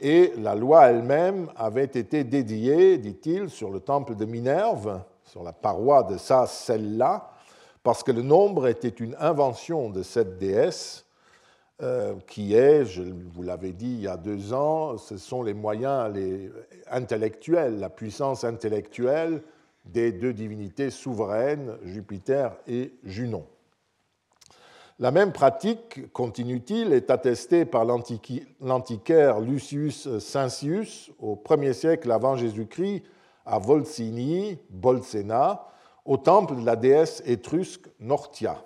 et 0.00 0.32
la 0.38 0.54
loi 0.54 0.86
elle-même 0.86 1.50
avait 1.56 1.84
été 1.84 2.24
dédiée, 2.24 2.98
dit-il, 2.98 3.50
sur 3.50 3.70
le 3.70 3.80
temple 3.80 4.14
de 4.14 4.24
Minerve, 4.24 5.00
sur 5.24 5.42
la 5.42 5.52
paroi 5.52 6.02
de 6.02 6.16
sa 6.16 6.46
celle-là, 6.46 7.30
parce 7.82 8.02
que 8.02 8.12
le 8.12 8.22
nombre 8.22 8.66
était 8.66 8.88
une 8.88 9.16
invention 9.18 9.90
de 9.90 10.02
cette 10.02 10.38
déesse 10.38 11.06
euh, 11.82 12.14
qui 12.26 12.54
est, 12.54 12.84
je 12.84 13.02
vous 13.02 13.42
l'avais 13.42 13.72
dit 13.72 13.92
il 13.92 14.00
y 14.00 14.08
a 14.08 14.16
deux 14.16 14.52
ans, 14.52 14.96
ce 14.96 15.18
sont 15.18 15.42
les 15.42 15.54
moyens 15.54 16.12
intellectuels, 16.90 17.78
la 17.78 17.90
puissance 17.90 18.44
intellectuelle 18.44 19.42
des 19.84 20.12
deux 20.12 20.32
divinités 20.32 20.90
souveraines, 20.90 21.76
Jupiter 21.84 22.56
et 22.66 22.92
Junon. 23.04 23.46
La 24.98 25.10
même 25.10 25.32
pratique, 25.32 26.10
continue-t-il, 26.14 26.94
est 26.94 27.10
attestée 27.10 27.66
par 27.66 27.84
l'antiquaire 27.84 29.40
Lucius 29.40 30.18
Cincius 30.20 31.10
au 31.18 31.36
1er 31.36 31.74
siècle 31.74 32.10
avant 32.10 32.34
Jésus-Christ 32.34 33.02
à 33.44 33.58
Volsini, 33.58 34.58
Bolsena, 34.70 35.66
au 36.06 36.16
temple 36.16 36.56
de 36.56 36.64
la 36.64 36.76
déesse 36.76 37.22
étrusque 37.26 37.90
Nortia. 38.00 38.64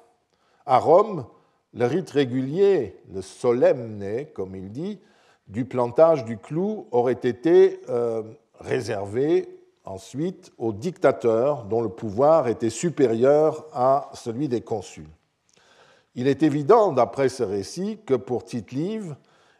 À 0.66 0.78
Rome, 0.78 1.26
le 1.74 1.86
rite 1.86 2.10
régulier, 2.10 2.96
le 3.12 3.22
solemne, 3.22 4.26
comme 4.32 4.54
il 4.54 4.70
dit, 4.70 5.00
du 5.48 5.64
plantage 5.64 6.24
du 6.24 6.38
clou 6.38 6.86
aurait 6.92 7.12
été 7.14 7.80
euh, 7.88 8.22
réservé 8.60 9.48
ensuite 9.84 10.52
aux 10.58 10.72
dictateurs 10.72 11.64
dont 11.64 11.82
le 11.82 11.88
pouvoir 11.88 12.46
était 12.46 12.70
supérieur 12.70 13.66
à 13.72 14.10
celui 14.14 14.46
des 14.46 14.60
consuls. 14.60 15.10
Il 16.20 16.28
est 16.28 16.42
évident, 16.42 16.92
d'après 16.92 17.30
ce 17.30 17.42
récit, 17.42 17.98
que 18.04 18.12
pour 18.12 18.44
Tite-Live, 18.44 19.16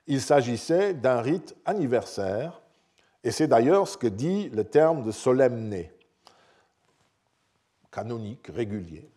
il 0.06 0.20
s'agissait 0.20 0.92
d'un 0.92 1.22
rite 1.22 1.56
anniversaire, 1.64 2.60
et 3.24 3.30
c'est 3.30 3.48
d'ailleurs 3.48 3.88
ce 3.88 3.96
que 3.96 4.06
dit 4.06 4.50
le 4.50 4.64
terme 4.64 5.02
de 5.02 5.10
solemne, 5.10 5.84
canonique, 7.90 8.50
régulier 8.54 9.08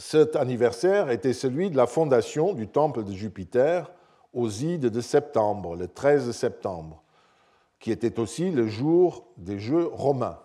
cet 0.00 0.34
anniversaire 0.34 1.10
était 1.10 1.34
celui 1.34 1.70
de 1.70 1.76
la 1.76 1.86
fondation 1.86 2.54
du 2.54 2.68
temple 2.68 3.04
de 3.04 3.12
Jupiter 3.12 3.92
aux 4.32 4.48
ides 4.48 4.86
de 4.86 5.00
septembre, 5.02 5.76
le 5.76 5.88
13 5.88 6.30
septembre, 6.30 7.02
qui 7.78 7.90
était 7.90 8.18
aussi 8.18 8.50
le 8.50 8.66
jour 8.66 9.26
des 9.36 9.58
Jeux 9.58 9.86
romains. 9.86 10.38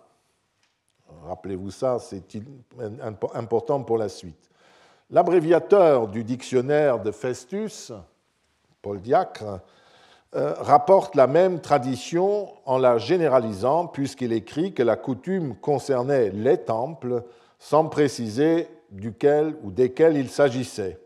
Rappelez-vous 1.24 1.70
ça, 1.70 1.98
c'est 1.98 2.22
important 3.32 3.82
pour 3.82 3.96
la 3.96 4.10
suite. 4.10 4.50
L'abréviateur 5.10 6.08
du 6.08 6.24
dictionnaire 6.24 7.00
de 7.00 7.12
Festus, 7.12 7.92
Paul 8.82 9.00
Diacre, 9.00 9.60
euh, 10.34 10.52
rapporte 10.58 11.14
la 11.14 11.28
même 11.28 11.60
tradition 11.60 12.48
en 12.66 12.76
la 12.76 12.98
généralisant, 12.98 13.86
puisqu'il 13.86 14.32
écrit 14.32 14.74
que 14.74 14.82
la 14.82 14.96
coutume 14.96 15.54
concernait 15.54 16.30
les 16.30 16.58
temples, 16.58 17.22
sans 17.60 17.86
préciser 17.86 18.68
duquel 18.90 19.54
ou 19.62 19.70
desquels 19.70 20.16
il 20.16 20.28
s'agissait. 20.28 20.98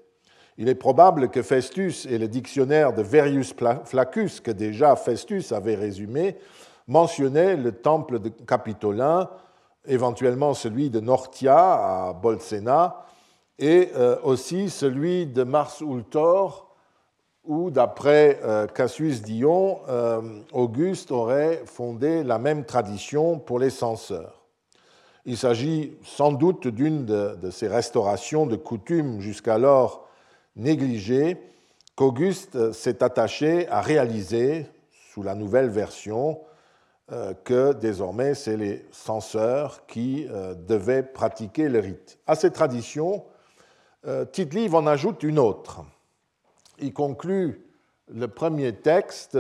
Il 0.57 0.71
est 0.71 0.75
probable 0.75 1.29
que 1.29 1.43
Festus 1.43 2.07
et 2.07 2.17
le 2.17 2.27
dictionnaire 2.27 2.95
de 2.95 3.03
Verius 3.03 3.55
Flaccus, 3.85 4.41
que 4.41 4.51
déjà 4.51 4.97
Festus 4.97 5.53
avait 5.53 5.75
résumé, 5.75 6.39
mentionnaient 6.89 7.55
le 7.55 7.73
temple 7.73 8.19
de 8.19 8.31
Capitolin, 8.31 9.29
éventuellement 9.87 10.55
celui 10.55 10.89
de 10.89 11.01
Nortia 11.01 11.57
à 12.09 12.13
Bolsena, 12.15 13.05
et 13.61 13.91
euh, 13.95 14.17
aussi 14.23 14.71
celui 14.71 15.27
de 15.27 15.45
Mars 15.45 15.83
Ultor, 15.83 16.75
où, 17.45 17.71
d'après 17.71 18.41
euh, 18.43 18.67
Cassius 18.67 19.23
Dion, 19.23 19.81
euh, 19.89 20.41
Auguste 20.53 21.13
aurait 21.13 21.63
fondé 21.67 22.25
la 22.25 22.39
même 22.39 22.65
tradition 22.65 23.39
pour 23.39 23.59
les 23.59 23.71
censeurs. 23.71 24.43
Il 25.27 25.37
s'agit 25.37 25.93
sans 26.03 26.33
doute 26.33 26.69
d'une 26.69 27.05
de, 27.05 27.51
ces 27.51 27.69
restaurations 27.69 28.47
de 28.47 28.57
coutumes 28.57 29.21
jusqu'alors 29.21 30.09
négligées 30.57 31.37
qu'Auguste 31.95 32.73
s'est 32.73 33.03
attaché 33.03 33.69
à 33.69 33.83
réaliser 33.83 34.67
sous 35.13 35.23
la 35.23 35.35
nouvelle 35.35 35.69
version 35.69 36.41
que 37.45 37.75
désormais 37.75 38.35
c'est 38.35 38.57
les 38.57 38.87
censeurs 38.93 39.85
qui 39.87 40.27
devaient 40.67 41.03
pratiquer 41.03 41.69
le 41.69 41.81
rite. 41.81 42.19
À 42.27 42.35
ces 42.35 42.51
traditions, 42.51 43.25
euh, 44.07 44.25
Tite-Live 44.25 44.75
en 44.75 44.87
ajoute 44.87 45.23
une 45.23 45.39
autre. 45.39 45.81
Il 46.79 46.93
conclut 46.93 47.67
le 48.09 48.29
premier 48.29 48.75
texte 48.75 49.39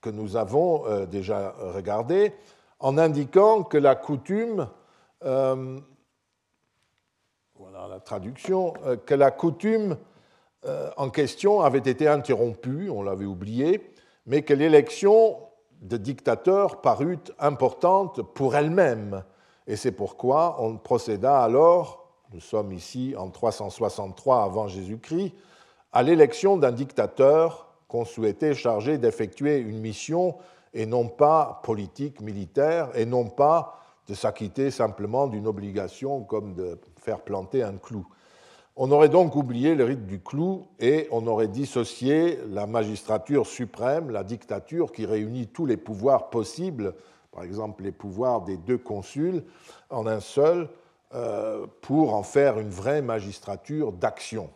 que 0.00 0.10
nous 0.10 0.36
avons 0.36 1.06
déjà 1.06 1.54
regardé 1.58 2.32
en 2.80 2.96
indiquant 2.96 3.62
que 3.62 3.78
la 3.78 3.94
coutume, 3.94 4.68
euh, 5.24 5.78
voilà 7.54 7.86
la 7.88 8.00
traduction, 8.00 8.72
euh, 8.86 8.96
que 8.96 9.14
la 9.14 9.30
coutume 9.30 9.96
euh, 10.66 10.90
en 10.96 11.10
question 11.10 11.60
avait 11.60 11.78
été 11.78 12.08
interrompue, 12.08 12.90
on 12.90 13.02
l'avait 13.02 13.26
oublié, 13.26 13.92
mais 14.26 14.42
que 14.42 14.54
l'élection 14.54 15.38
de 15.82 15.96
dictateur 15.96 16.80
parut 16.80 17.18
importante 17.38 18.22
pour 18.34 18.56
elle-même. 18.56 19.24
Et 19.66 19.76
c'est 19.76 19.92
pourquoi 19.92 20.56
on 20.60 20.76
procéda 20.76 21.42
alors, 21.42 21.99
nous 22.32 22.40
sommes 22.40 22.72
ici 22.72 23.14
en 23.16 23.28
363 23.28 24.44
avant 24.44 24.68
Jésus-Christ, 24.68 25.32
à 25.92 26.02
l'élection 26.02 26.56
d'un 26.56 26.70
dictateur 26.70 27.74
qu'on 27.88 28.04
souhaitait 28.04 28.54
chargé 28.54 28.98
d'effectuer 28.98 29.58
une 29.58 29.80
mission 29.80 30.36
et 30.72 30.86
non 30.86 31.08
pas 31.08 31.60
politique, 31.64 32.20
militaire, 32.20 32.90
et 32.94 33.04
non 33.04 33.24
pas 33.24 33.80
de 34.06 34.14
s'acquitter 34.14 34.70
simplement 34.70 35.26
d'une 35.26 35.48
obligation 35.48 36.22
comme 36.22 36.54
de 36.54 36.78
faire 36.96 37.20
planter 37.20 37.64
un 37.64 37.76
clou. 37.76 38.06
On 38.76 38.92
aurait 38.92 39.08
donc 39.08 39.34
oublié 39.34 39.74
le 39.74 39.84
rite 39.84 40.06
du 40.06 40.20
clou 40.20 40.68
et 40.78 41.08
on 41.10 41.26
aurait 41.26 41.48
dissocié 41.48 42.38
la 42.48 42.66
magistrature 42.66 43.46
suprême, 43.46 44.10
la 44.10 44.22
dictature 44.22 44.92
qui 44.92 45.04
réunit 45.04 45.48
tous 45.48 45.66
les 45.66 45.76
pouvoirs 45.76 46.30
possibles, 46.30 46.94
par 47.32 47.42
exemple 47.42 47.82
les 47.82 47.92
pouvoirs 47.92 48.42
des 48.42 48.56
deux 48.56 48.78
consuls, 48.78 49.42
en 49.90 50.06
un 50.06 50.20
seul, 50.20 50.68
pour 51.80 52.14
en 52.14 52.22
faire 52.22 52.58
une 52.60 52.70
vraie 52.70 53.02
magistrature 53.02 53.92
d'action. 53.92 54.48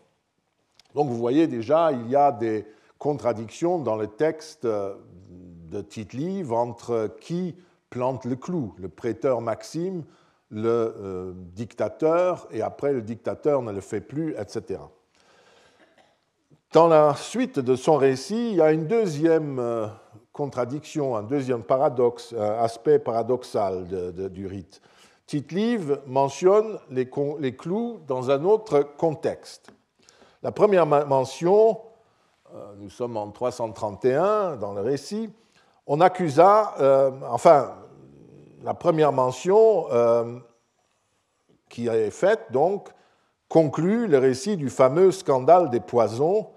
Donc 0.94 1.09
vous 1.09 1.16
voyez 1.16 1.48
déjà, 1.48 1.90
il 1.90 2.09
y 2.09 2.14
a 2.14 2.30
des 2.30 2.64
contradictions 2.98 3.78
dans 3.78 3.96
le 3.96 4.07
texte 4.07 4.64
de 4.64 5.82
Tite-Live 5.82 6.52
entre 6.52 7.16
qui 7.20 7.57
plante 7.90 8.24
le 8.24 8.36
clou, 8.36 8.74
le 8.78 8.88
prêteur 8.88 9.40
Maxime, 9.40 10.05
le 10.50 10.94
euh, 10.98 11.32
dictateur, 11.34 12.48
et 12.50 12.62
après 12.62 12.92
le 12.92 13.02
dictateur 13.02 13.62
ne 13.62 13.72
le 13.72 13.80
fait 13.80 14.00
plus, 14.00 14.34
etc. 14.38 14.80
Dans 16.72 16.88
la 16.88 17.14
suite 17.14 17.59
de 17.59 17.76
son 17.76 17.96
récit, 17.96 18.50
il 18.50 18.57
y 18.57 18.61
a 18.61 18.72
une 18.72 18.86
deuxième 18.86 19.59
euh, 19.59 19.86
contradiction, 20.32 21.16
un 21.16 21.22
deuxième 21.22 21.62
paradoxe, 21.62 22.32
aspect 22.32 22.98
paradoxal 22.98 23.86
du 24.30 24.46
rite. 24.46 24.80
Tite-Live 25.27 26.01
mentionne 26.07 26.79
les, 26.91 27.11
les, 27.39 27.57
clous 27.57 28.01
dans 28.07 28.31
un 28.31 28.45
autre 28.45 28.83
contexte. 28.83 29.70
La 30.43 30.53
première 30.53 30.87
mention, 30.87 31.81
euh, 32.55 32.75
nous 32.77 32.91
sommes 32.91 33.16
en 33.16 33.31
331 33.31 34.57
dans 34.57 34.75
le 34.75 34.83
récit, 34.83 35.31
on 35.87 36.01
accusa, 36.01 36.75
euh, 36.81 37.11
enfin, 37.29 37.75
la 38.62 38.75
première 38.75 39.12
mention 39.12 39.87
euh, 39.93 40.39
qui 41.68 41.89
est 41.89 42.11
faite, 42.11 42.51
donc, 42.51 42.91
conclut 43.49 44.07
le 44.07 44.18
récit 44.18 44.57
du 44.57 44.68
fameux 44.68 45.11
scandale 45.11 45.70
des 45.70 45.81
poisons, 45.81 46.51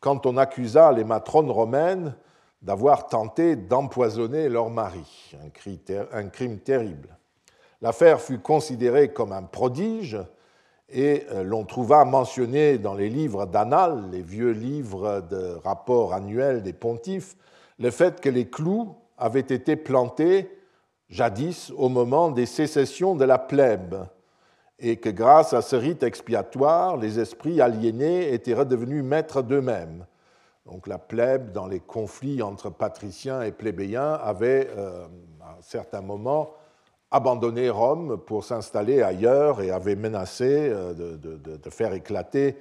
quand 0.00 0.26
on 0.26 0.36
accusa 0.36 0.92
les 0.92 1.04
matrones 1.04 1.50
romaines 1.50 2.14
d'avoir 2.62 3.06
tenté 3.06 3.56
d'empoisonner 3.56 4.48
leur 4.48 4.70
mari, 4.70 5.32
un 6.12 6.28
crime 6.28 6.58
terrible. 6.58 7.17
L'affaire 7.80 8.20
fut 8.20 8.38
considérée 8.38 9.12
comme 9.12 9.32
un 9.32 9.42
prodige 9.42 10.18
et 10.88 11.26
euh, 11.30 11.42
l'on 11.42 11.64
trouva 11.64 12.04
mentionné 12.04 12.78
dans 12.78 12.94
les 12.94 13.08
livres 13.08 13.46
d'annales, 13.46 14.10
les 14.10 14.22
vieux 14.22 14.50
livres 14.50 15.22
de 15.30 15.58
rapports 15.62 16.14
annuels 16.14 16.62
des 16.62 16.72
pontifes, 16.72 17.36
le 17.78 17.90
fait 17.90 18.20
que 18.20 18.28
les 18.28 18.48
clous 18.48 18.96
avaient 19.16 19.40
été 19.40 19.76
plantés 19.76 20.50
jadis 21.08 21.72
au 21.76 21.88
moment 21.88 22.30
des 22.30 22.46
sécessions 22.46 23.14
de 23.14 23.24
la 23.24 23.38
plèbe 23.38 24.06
et 24.78 24.96
que 24.96 25.08
grâce 25.08 25.52
à 25.52 25.62
ce 25.62 25.76
rite 25.76 26.02
expiatoire, 26.02 26.96
les 26.96 27.18
esprits 27.18 27.60
aliénés 27.60 28.32
étaient 28.32 28.54
redevenus 28.54 29.02
maîtres 29.02 29.42
d'eux-mêmes. 29.42 30.06
Donc 30.66 30.86
la 30.86 30.98
plèbe, 30.98 31.52
dans 31.52 31.66
les 31.66 31.80
conflits 31.80 32.42
entre 32.42 32.70
patriciens 32.70 33.42
et 33.42 33.52
plébéiens, 33.52 34.12
avait 34.14 34.68
euh, 34.76 35.06
à 35.40 35.58
un 35.58 35.62
certain 35.62 36.02
moment 36.02 36.50
abandonné 37.10 37.70
Rome 37.70 38.18
pour 38.18 38.44
s'installer 38.44 39.02
ailleurs 39.02 39.62
et 39.62 39.70
avait 39.70 39.96
menacé 39.96 40.68
euh, 40.70 40.92
de, 40.94 41.70
faire 41.70 41.92
éclater 41.92 42.56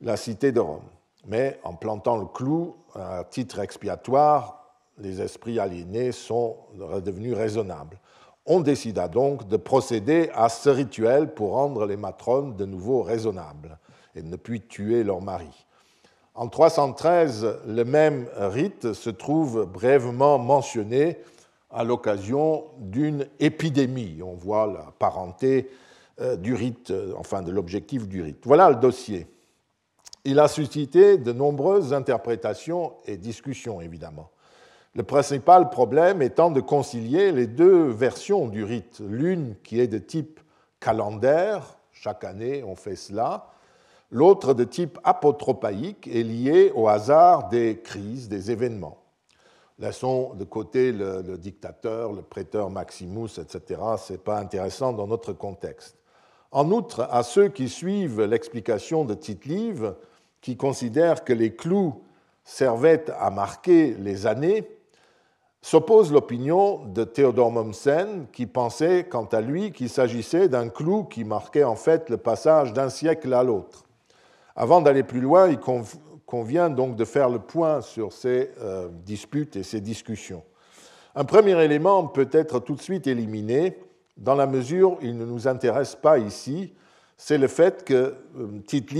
la 0.00 0.16
cité 0.16 0.52
de 0.52 0.60
Rome. 0.60 0.82
Mais 1.26 1.58
en 1.64 1.74
plantant 1.74 2.18
le 2.18 2.26
clou, 2.26 2.76
à 2.94 3.24
titre 3.24 3.60
expiatoire, 3.60 4.64
les 4.98 5.20
esprits 5.20 5.58
aliénés 5.58 6.12
sont 6.12 6.56
redevenus 6.78 7.34
raisonnables. 7.34 7.98
On 8.46 8.60
décida 8.60 9.08
donc 9.08 9.48
de 9.48 9.56
procéder 9.56 10.30
à 10.34 10.48
ce 10.48 10.68
rituel 10.68 11.32
pour 11.32 11.52
rendre 11.52 11.86
les 11.86 11.96
matrones 11.96 12.56
de 12.56 12.66
nouveau 12.66 13.02
raisonnables 13.02 13.78
et 14.14 14.22
ne 14.22 14.36
plus 14.36 14.60
tuer 14.60 15.02
leur 15.02 15.22
mari. 15.22 15.66
En 16.34 16.48
313, 16.48 17.60
le 17.66 17.84
même 17.84 18.28
rite 18.36 18.92
se 18.92 19.08
trouve 19.08 19.66
brièvement 19.66 20.38
mentionné 20.38 21.18
à 21.74 21.84
l'occasion 21.84 22.64
d'une 22.78 23.26
épidémie. 23.40 24.20
On 24.22 24.34
voit 24.34 24.66
la 24.66 24.92
parenté 24.98 25.68
euh, 26.20 26.36
du 26.36 26.54
rite, 26.54 26.92
euh, 26.92 27.12
enfin 27.18 27.42
de 27.42 27.50
l'objectif 27.50 28.06
du 28.06 28.22
rite. 28.22 28.42
Voilà 28.44 28.70
le 28.70 28.76
dossier. 28.76 29.26
Il 30.24 30.38
a 30.38 30.48
suscité 30.48 31.18
de 31.18 31.32
nombreuses 31.32 31.92
interprétations 31.92 32.94
et 33.04 33.16
discussions, 33.16 33.80
évidemment. 33.80 34.30
Le 34.94 35.02
principal 35.02 35.70
problème 35.70 36.22
étant 36.22 36.52
de 36.52 36.60
concilier 36.60 37.32
les 37.32 37.48
deux 37.48 37.88
versions 37.88 38.46
du 38.46 38.62
rite, 38.62 39.00
l'une 39.00 39.56
qui 39.64 39.80
est 39.80 39.88
de 39.88 39.98
type 39.98 40.38
calendaire, 40.78 41.78
chaque 41.90 42.22
année 42.22 42.62
on 42.62 42.76
fait 42.76 42.94
cela, 42.94 43.48
l'autre 44.12 44.54
de 44.54 44.62
type 44.62 45.00
apotropaïque 45.02 46.06
est 46.06 46.22
liée 46.22 46.70
au 46.76 46.86
hasard 46.86 47.48
des 47.48 47.80
crises, 47.82 48.28
des 48.28 48.52
événements. 48.52 49.03
Laissons 49.84 50.32
de 50.32 50.44
côté 50.44 50.92
le, 50.92 51.36
dictateur, 51.36 52.14
le 52.14 52.22
prêteur 52.22 52.70
Maximus, 52.70 53.38
etc. 53.38 53.78
Ce 53.98 54.14
n'est 54.14 54.18
pas 54.18 54.38
intéressant 54.38 54.94
dans 54.94 55.06
notre 55.06 55.34
contexte. 55.34 55.98
En 56.52 56.70
outre, 56.70 57.06
à 57.10 57.22
ceux 57.22 57.48
qui 57.48 57.68
suivent 57.68 58.22
l'explication 58.22 59.04
de 59.04 59.12
Tite-Live, 59.12 59.94
qui 60.40 60.56
considèrent 60.56 61.22
que 61.22 61.34
les 61.34 61.54
clous 61.54 62.02
servaient 62.44 63.04
à 63.18 63.28
marquer 63.28 63.92
les 63.98 64.26
années, 64.26 64.66
s'oppose 65.60 66.10
l'opinion 66.10 66.86
de 66.86 67.04
Théodore 67.04 67.50
Mommsen, 67.50 68.26
qui 68.32 68.46
pensait, 68.46 69.04
quant 69.04 69.26
à 69.26 69.42
lui, 69.42 69.70
qu'il 69.72 69.90
s'agissait 69.90 70.48
d'un 70.48 70.70
clou 70.70 71.04
qui 71.04 71.24
marquait 71.24 71.64
en 71.64 71.76
fait 71.76 72.08
le 72.08 72.16
passage 72.16 72.72
d'un 72.72 72.88
siècle 72.88 73.34
à 73.34 73.42
l'autre. 73.42 73.84
Avant 74.56 74.80
d'aller 74.80 75.02
plus 75.02 75.20
loin, 75.20 75.48
il 75.48 75.58
convient 76.26 76.70
donc 76.70 76.96
de 76.96 77.04
faire 77.04 77.28
le 77.28 77.38
point 77.38 77.80
sur 77.80 78.12
ces 78.12 78.50
euh, 78.60 78.88
disputes 79.04 79.56
et 79.56 79.62
ces 79.62 79.80
discussions. 79.80 80.42
Un 81.14 81.24
premier 81.24 81.62
élément 81.62 82.06
peut 82.06 82.28
être 82.32 82.58
tout 82.58 82.74
de 82.74 82.82
suite 82.82 83.06
éliminé, 83.06 83.78
dans 84.16 84.34
la 84.34 84.46
mesure 84.46 84.92
où 84.92 84.98
il 85.02 85.16
ne 85.16 85.24
nous 85.24 85.48
intéresse 85.48 85.94
pas 85.96 86.18
ici, 86.18 86.72
c'est 87.16 87.38
le 87.38 87.46
fait 87.46 87.84
que 87.84 88.16
euh, 88.36 88.60
tite 88.66 88.92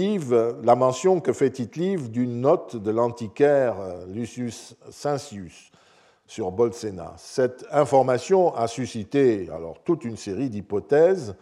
la 0.62 0.76
mention 0.76 1.20
que 1.20 1.32
fait 1.32 1.50
tite 1.50 2.10
d'une 2.10 2.40
note 2.40 2.76
de 2.76 2.90
l'antiquaire 2.90 3.80
euh, 3.80 4.06
Lucius 4.06 4.76
Cincius, 4.90 5.70
sur 6.26 6.50
Bolsena. 6.50 7.14
Cette 7.16 7.66
information 7.70 8.54
a 8.54 8.66
suscité 8.66 9.48
alors 9.52 9.82
toute 9.84 10.04
une 10.04 10.16
série 10.16 10.48
d'hypothèses. 10.48 11.34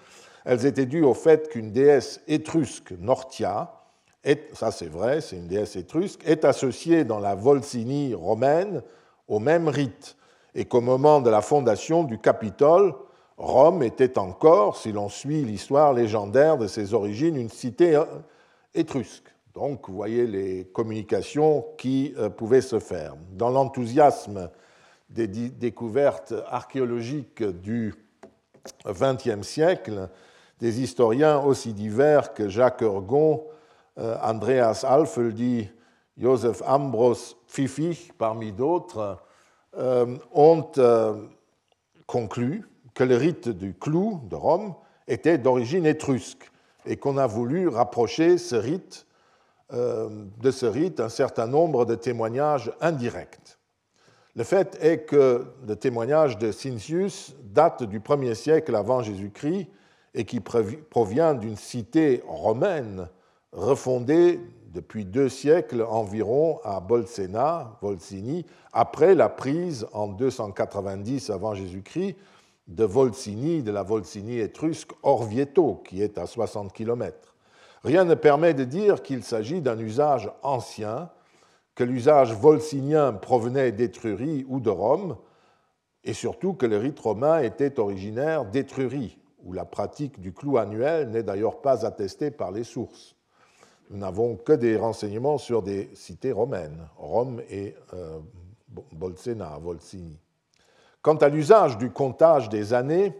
Elles 0.45 0.67
étaient 0.67 0.87
dues 0.87 1.05
au 1.05 1.15
fait 1.15 1.49
qu'une 1.49 1.71
déesse 1.71 2.21
étrusque, 2.27 2.93
Nortia, 2.99 3.82
est, 4.25 4.55
ça 4.55 4.71
c'est 4.71 4.89
vrai, 4.89 5.21
c'est 5.21 5.37
une 5.37 5.49
déesse 5.49 5.77
étrusque, 5.77 6.21
est 6.25 6.45
associée 6.45 7.05
dans 7.05 7.19
la 7.19 7.35
Volsinie 7.35 8.15
romaine 8.15 8.83
au 9.29 9.39
même 9.39 9.69
rite, 9.69 10.17
et 10.55 10.65
qu'au 10.65 10.81
moment 10.81 11.21
de 11.21 11.31
la 11.31 11.41
fondation 11.41 12.05
du 12.05 12.19
Capitole, 12.19 12.95
Rome 13.39 13.83
était 13.83 14.19
encore, 14.19 14.77
si 14.77 14.93
l'on 14.93 15.09
suit 15.09 15.45
l'histoire 15.45 15.93
légendaire 15.93 16.59
de 16.59 16.67
ses 16.67 16.95
origines, 16.95 17.37
une 17.37 17.49
cité 17.49 17.97
euh, 17.97 18.05
étrusque. 18.75 19.25
Donc, 19.55 19.89
vous 19.89 19.95
voyez 19.95 20.27
les 20.27 20.65
communications 20.67 21.67
qui 21.77 22.15
euh, 22.19 22.29
pouvaient 22.29 22.61
se 22.61 22.79
faire. 22.79 23.17
Dans 23.33 23.51
l'enthousiasme 23.51 24.51
des 25.11 25.27
découvertes 25.27 26.35
archéologiques 26.49 27.43
du 27.43 27.95
XXe 28.87 29.47
siècle, 29.47 30.09
des 30.59 30.81
historiens 30.81 31.41
aussi 31.41 31.75
divers 31.75 32.33
que 32.33 32.49
Jacques 32.49 32.83
Ergon, 32.83 33.45
euh, 33.99 34.17
Andreas 34.23 34.85
Alfeldi, 34.89 35.69
Joseph 36.17 36.63
Ambros 36.67 37.37
Pfiffig, 37.47 38.13
parmi 38.17 38.53
d'autres, 38.53 39.19
euh, 39.77 40.17
ont 40.33 40.71
euh, 40.79 41.15
conclu 42.07 42.69
que 42.95 43.05
le 43.05 43.17
rite 43.17 43.49
du 43.49 43.75
clou 43.75 44.21
de 44.31 44.37
Rome 44.37 44.75
était 45.09 45.39
d'origine 45.39 45.87
étrusque 45.87 46.51
et 46.87 46.97
qu'on 46.97 47.17
a 47.17 47.27
voulu 47.27 47.69
rapprocher 47.69 48.39
ce 48.39 48.57
rite, 48.57 49.07
de 49.73 50.51
ce 50.51 50.67
rite 50.67 51.01
un 51.01 51.09
certain 51.09 51.47
nombre 51.47 51.87
de 51.87 51.95
témoignages 51.95 52.71
indirects. 52.83 53.59
Le 54.35 54.45
fait 54.45 54.79
est 54.83 55.05
que 55.05 55.47
le 55.67 55.77
témoignage 55.77 56.37
de 56.39 56.53
Cincius 56.53 57.35
date 57.45 57.83
du 57.83 58.01
1er 58.01 58.35
siècle 58.35 58.75
avant 58.75 59.03
Jésus-Christ 59.03 59.69
et 60.15 60.25
qui 60.25 60.41
provient 60.41 61.35
d'une 61.35 61.57
cité 61.57 62.23
romaine 62.27 63.09
refondée 63.53 64.41
depuis 64.73 65.05
deux 65.05 65.29
siècles 65.29 65.83
environ 65.83 66.59
à 66.65 66.81
Bolsena, 66.81 67.77
Volsini, 67.83 68.47
après 68.73 69.15
la 69.15 69.29
prise 69.29 69.87
en 69.93 70.09
290 70.09 71.31
avant 71.31 71.55
Jésus-Christ 71.55 72.17
de 72.69 72.85
Volsini, 72.85 73.63
de 73.63 73.71
la 73.71 73.83
Volsini 73.83 74.39
étrusque 74.39 74.93
Orvieto, 75.03 75.83
qui 75.87 76.03
est 76.03 76.17
à 76.17 76.27
60 76.27 76.73
km. 76.73 77.35
Rien 77.85 78.05
ne 78.05 78.15
permet 78.15 78.55
de 78.55 78.65
dire 78.65 79.03
qu'il 79.03 79.23
s'agit 79.25 79.61
d'un 79.61 79.79
usage 79.79 80.31
ancien, 80.43 81.11
que 81.75 81.85
l'usage 81.85 82.35
volsinien 82.35 83.13
provenait 83.13 83.73
d'Étrurie 83.73 84.45
ou 84.49 84.61
de 84.61 84.71
Rome, 84.71 85.17
et 86.05 86.13
surtout 86.13 86.55
que 86.55 86.67
le 86.67 86.79
rite 86.79 86.99
romain 86.99 87.41
était 87.41 87.79
originaire 87.79 88.45
d'Étrurie, 88.45 89.19
où 89.45 89.53
la 89.53 89.65
pratique 89.65 90.21
du 90.21 90.33
clou 90.33 90.59
annuel 90.59 91.11
n'est 91.11 91.23
d'ailleurs 91.23 91.61
pas 91.61 91.85
attestée 91.85 92.31
par 92.31 92.53
les 92.53 92.65
sources. 92.65 93.17
Nous 93.93 93.99
n'avons 93.99 94.37
que 94.37 94.55
des 94.55 94.77
renseignements 94.77 95.37
sur 95.37 95.61
des 95.61 95.91
cités 95.93 96.33
romaines, 96.33 96.89
Rome 96.97 97.43
et 97.51 97.77
euh, 97.93 98.21
Bolsena, 98.91 99.59
Volsini. 99.61 100.19
Quant 101.03 101.17
à 101.17 101.29
l'usage 101.29 101.77
du 101.77 101.91
comptage 101.91 102.49
des 102.49 102.73
années, 102.73 103.13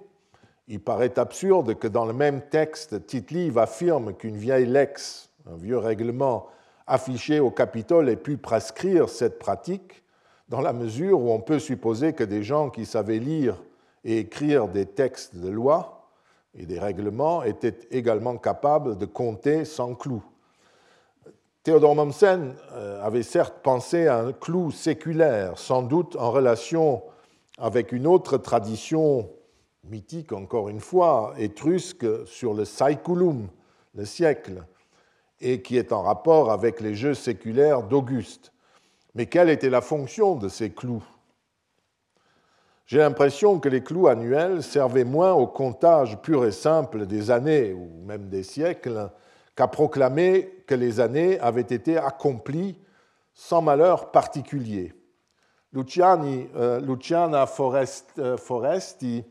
il 0.69 0.81
paraît 0.81 1.19
absurde 1.19 1.75
que 1.75 1.89
dans 1.89 2.07
le 2.07 2.15
même 2.15 2.41
texte, 2.49 3.07
tite 3.07 3.35
affirme 3.59 4.15
qu'une 4.15 4.39
vieille 4.39 4.65
lex, 4.65 5.29
un 5.45 5.57
vieux 5.57 5.77
règlement 5.77 6.47
affiché 6.87 7.39
au 7.39 7.51
Capitole 7.51 8.09
ait 8.09 8.17
pu 8.17 8.39
prescrire 8.39 9.11
cette 9.11 9.39
pratique, 9.39 10.03
dans 10.49 10.63
la 10.63 10.73
mesure 10.73 11.21
où 11.21 11.33
on 11.33 11.41
peut 11.41 11.59
supposer 11.59 12.15
que 12.15 12.25
des 12.25 12.43
gens 12.43 12.71
qui 12.71 12.87
savaient 12.87 13.19
lire 13.19 13.63
et 14.05 14.21
écrire 14.21 14.69
des 14.69 14.87
textes 14.87 15.37
de 15.37 15.51
loi 15.51 16.09
et 16.55 16.65
des 16.65 16.79
règlements 16.79 17.43
étaient 17.43 17.79
également 17.91 18.39
capables 18.39 18.97
de 18.97 19.05
compter 19.05 19.67
sans 19.67 19.95
clou. 19.95 20.23
Théodore 21.65 21.95
Mommsen 21.95 22.57
euh, 22.73 23.01
avait 23.05 23.23
certes 23.23 23.61
pensé 23.63 24.09
à 24.09 24.19
un 24.19 24.33
clou 24.33 24.73
séculaire, 24.73 25.59
sans 25.59 25.83
doute 25.83 26.17
en 26.17 26.33
relation 26.33 27.05
avec 27.57 27.93
une 27.93 28.09
autre 28.09 28.37
tradition 28.37 29.31
mythique, 29.85 30.33
encore 30.33 30.69
une 30.69 30.81
fois, 30.81 31.35
étrusque, 31.39 32.05
sur 32.27 32.53
le 32.53 32.65
saeculum, 32.65 33.47
le 33.95 34.05
siècle, 34.05 34.65
et 35.41 35.63
qui 35.63 35.77
est 35.77 35.93
en 35.93 36.03
rapport 36.03 36.51
avec 36.51 36.81
les 36.81 36.97
jeux 36.97 37.15
séculaires 37.15 37.85
d'Auguste. 37.85 38.53
Mais 39.15 39.27
quelle 39.27 39.49
était 39.49 39.71
la 39.71 39.83
fonction 39.83 40.35
de 40.35 40.49
ces 40.49 40.71
clous? 40.71 41.05
J'ai 42.87 42.99
l'impression 42.99 43.61
que 43.61 43.69
les 43.69 43.85
clous 43.85 44.09
annuels 44.09 44.65
servaient 44.65 45.05
moins 45.05 45.33
au 45.33 45.47
comptage 45.47 46.21
pur 46.23 46.45
et 46.45 46.51
simple 46.51 47.07
des 47.07 47.31
années 47.31 47.73
ou 47.73 47.89
même 48.05 48.29
des 48.29 48.43
siècles 48.43 49.11
qu'à 49.55 49.69
proclamer 49.69 50.62
que 50.73 50.77
les 50.79 51.01
années 51.01 51.39
avaient 51.41 51.61
été 51.61 51.99
accomplies 51.99 52.79
sans 53.35 53.61
malheur 53.61 54.11
particulier. 54.11 54.95
Luciani, 55.75 56.49
euh, 56.57 56.81
Luciana 56.81 57.47
euh, 58.19 58.37
Foresti 58.39 59.23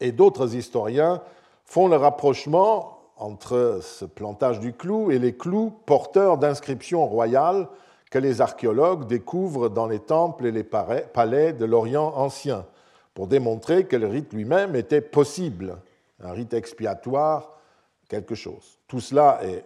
et 0.00 0.10
d'autres 0.10 0.56
historiens 0.56 1.22
font 1.64 1.86
le 1.86 1.94
rapprochement 1.94 2.98
entre 3.16 3.78
ce 3.82 4.04
plantage 4.04 4.58
du 4.58 4.72
clou 4.72 5.12
et 5.12 5.20
les 5.20 5.36
clous 5.36 5.70
porteurs 5.86 6.38
d'inscriptions 6.38 7.06
royales 7.06 7.68
que 8.10 8.18
les 8.18 8.40
archéologues 8.40 9.06
découvrent 9.06 9.68
dans 9.68 9.86
les 9.86 10.00
temples 10.00 10.46
et 10.46 10.50
les 10.50 10.64
palais 10.64 11.52
de 11.52 11.64
l'Orient 11.64 12.14
ancien, 12.16 12.66
pour 13.14 13.28
démontrer 13.28 13.86
que 13.86 13.94
le 13.94 14.08
rite 14.08 14.32
lui-même 14.32 14.74
était 14.74 15.02
possible, 15.02 15.78
un 16.18 16.32
rite 16.32 16.52
expiatoire, 16.52 17.60
quelque 18.08 18.34
chose. 18.34 18.80
Tout 18.88 18.98
cela 18.98 19.38
est 19.44 19.64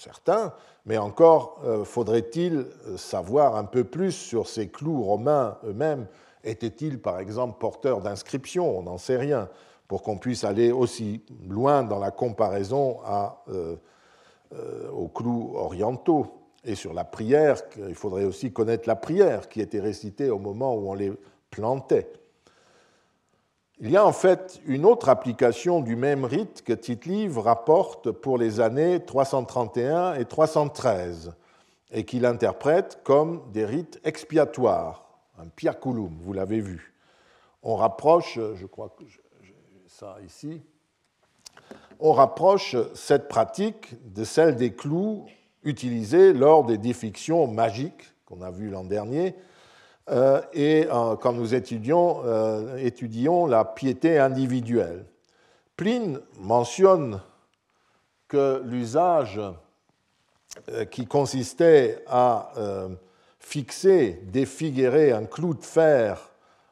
certain, 0.00 0.52
mais 0.86 0.98
encore 0.98 1.60
euh, 1.64 1.84
faudrait-il 1.84 2.66
savoir 2.96 3.56
un 3.56 3.64
peu 3.64 3.84
plus 3.84 4.12
sur 4.12 4.48
ces 4.48 4.68
clous 4.68 5.02
romains 5.02 5.58
eux-mêmes? 5.64 6.06
Étaient-ils, 6.42 6.98
par 6.98 7.18
exemple, 7.18 7.58
porteurs 7.58 8.00
d'inscriptions? 8.00 8.78
On 8.78 8.82
n'en 8.82 8.98
sait 8.98 9.18
rien 9.18 9.48
pour 9.90 10.02
qu'on 10.02 10.18
puisse 10.18 10.44
aller 10.44 10.70
aussi 10.70 11.22
loin 11.48 11.82
dans 11.82 11.98
la 11.98 12.10
comparaison 12.10 12.98
euh, 13.48 13.76
euh, 14.54 14.88
aux 14.90 15.08
clous 15.08 15.52
orientaux. 15.56 16.28
Et 16.64 16.74
sur 16.74 16.92
la 16.92 17.04
prière, 17.04 17.60
il 17.76 17.94
faudrait 17.94 18.24
aussi 18.24 18.52
connaître 18.52 18.88
la 18.88 18.96
prière 18.96 19.48
qui 19.48 19.60
était 19.60 19.80
récitée 19.80 20.30
au 20.30 20.38
moment 20.38 20.74
où 20.74 20.90
on 20.90 20.94
les 20.94 21.12
plantait. 21.50 22.10
Il 23.82 23.90
y 23.90 23.96
a 23.96 24.04
en 24.04 24.12
fait 24.12 24.60
une 24.66 24.84
autre 24.84 25.08
application 25.08 25.80
du 25.80 25.96
même 25.96 26.26
rite 26.26 26.62
que 26.62 26.74
tite 26.74 27.08
rapporte 27.34 28.10
pour 28.10 28.36
les 28.36 28.60
années 28.60 29.02
331 29.02 30.14
et 30.14 30.26
313. 30.26 31.32
et 31.92 32.04
qu'il 32.04 32.26
interprète 32.26 33.00
comme 33.02 33.42
des 33.52 33.64
rites 33.64 33.98
expiatoires, 34.04 35.08
un 35.38 35.48
piaculum, 35.48 36.16
vous 36.20 36.32
l'avez 36.32 36.60
vu. 36.60 36.94
On 37.62 37.74
rapproche, 37.74 38.38
je 38.54 38.66
crois 38.66 38.90
que 38.90 39.04
j'ai 39.06 39.20
ça 39.88 40.16
ici, 40.24 40.62
on 41.98 42.12
rapproche 42.12 42.76
cette 42.94 43.28
pratique 43.28 43.94
de 44.12 44.24
celle 44.24 44.56
des 44.56 44.72
clous 44.72 45.26
utilisés 45.64 46.32
lors 46.32 46.64
des 46.64 46.78
défictions 46.78 47.46
magiques 47.46 48.14
qu'on 48.24 48.42
a 48.42 48.50
vues 48.50 48.70
l'an 48.70 48.84
dernier, 48.84 49.34
et 50.52 50.86
euh, 50.90 51.16
quand 51.16 51.32
nous 51.32 51.54
étudions, 51.54 52.22
euh, 52.24 52.76
étudions 52.78 53.46
la 53.46 53.64
piété 53.64 54.18
individuelle. 54.18 55.04
Pline 55.76 56.20
mentionne 56.38 57.20
que 58.28 58.62
l'usage 58.64 59.40
qui 60.90 61.06
consistait 61.06 62.04
à 62.08 62.52
fixer, 63.38 64.20
défigurer 64.24 65.10
un 65.12 65.24
clou 65.24 65.54
de 65.54 65.64
fer 65.64 66.30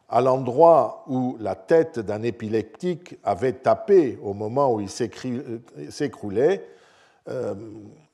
à 0.08 0.20
l'endroit 0.20 1.04
où 1.06 1.36
la 1.40 1.54
tête 1.54 1.98
d'un 1.98 2.22
épileptique 2.22 3.16
avait 3.24 3.54
tapé 3.54 4.18
au 4.22 4.34
moment 4.34 4.74
où 4.74 4.80
il 4.80 4.90
s'écroulait, 4.90 6.68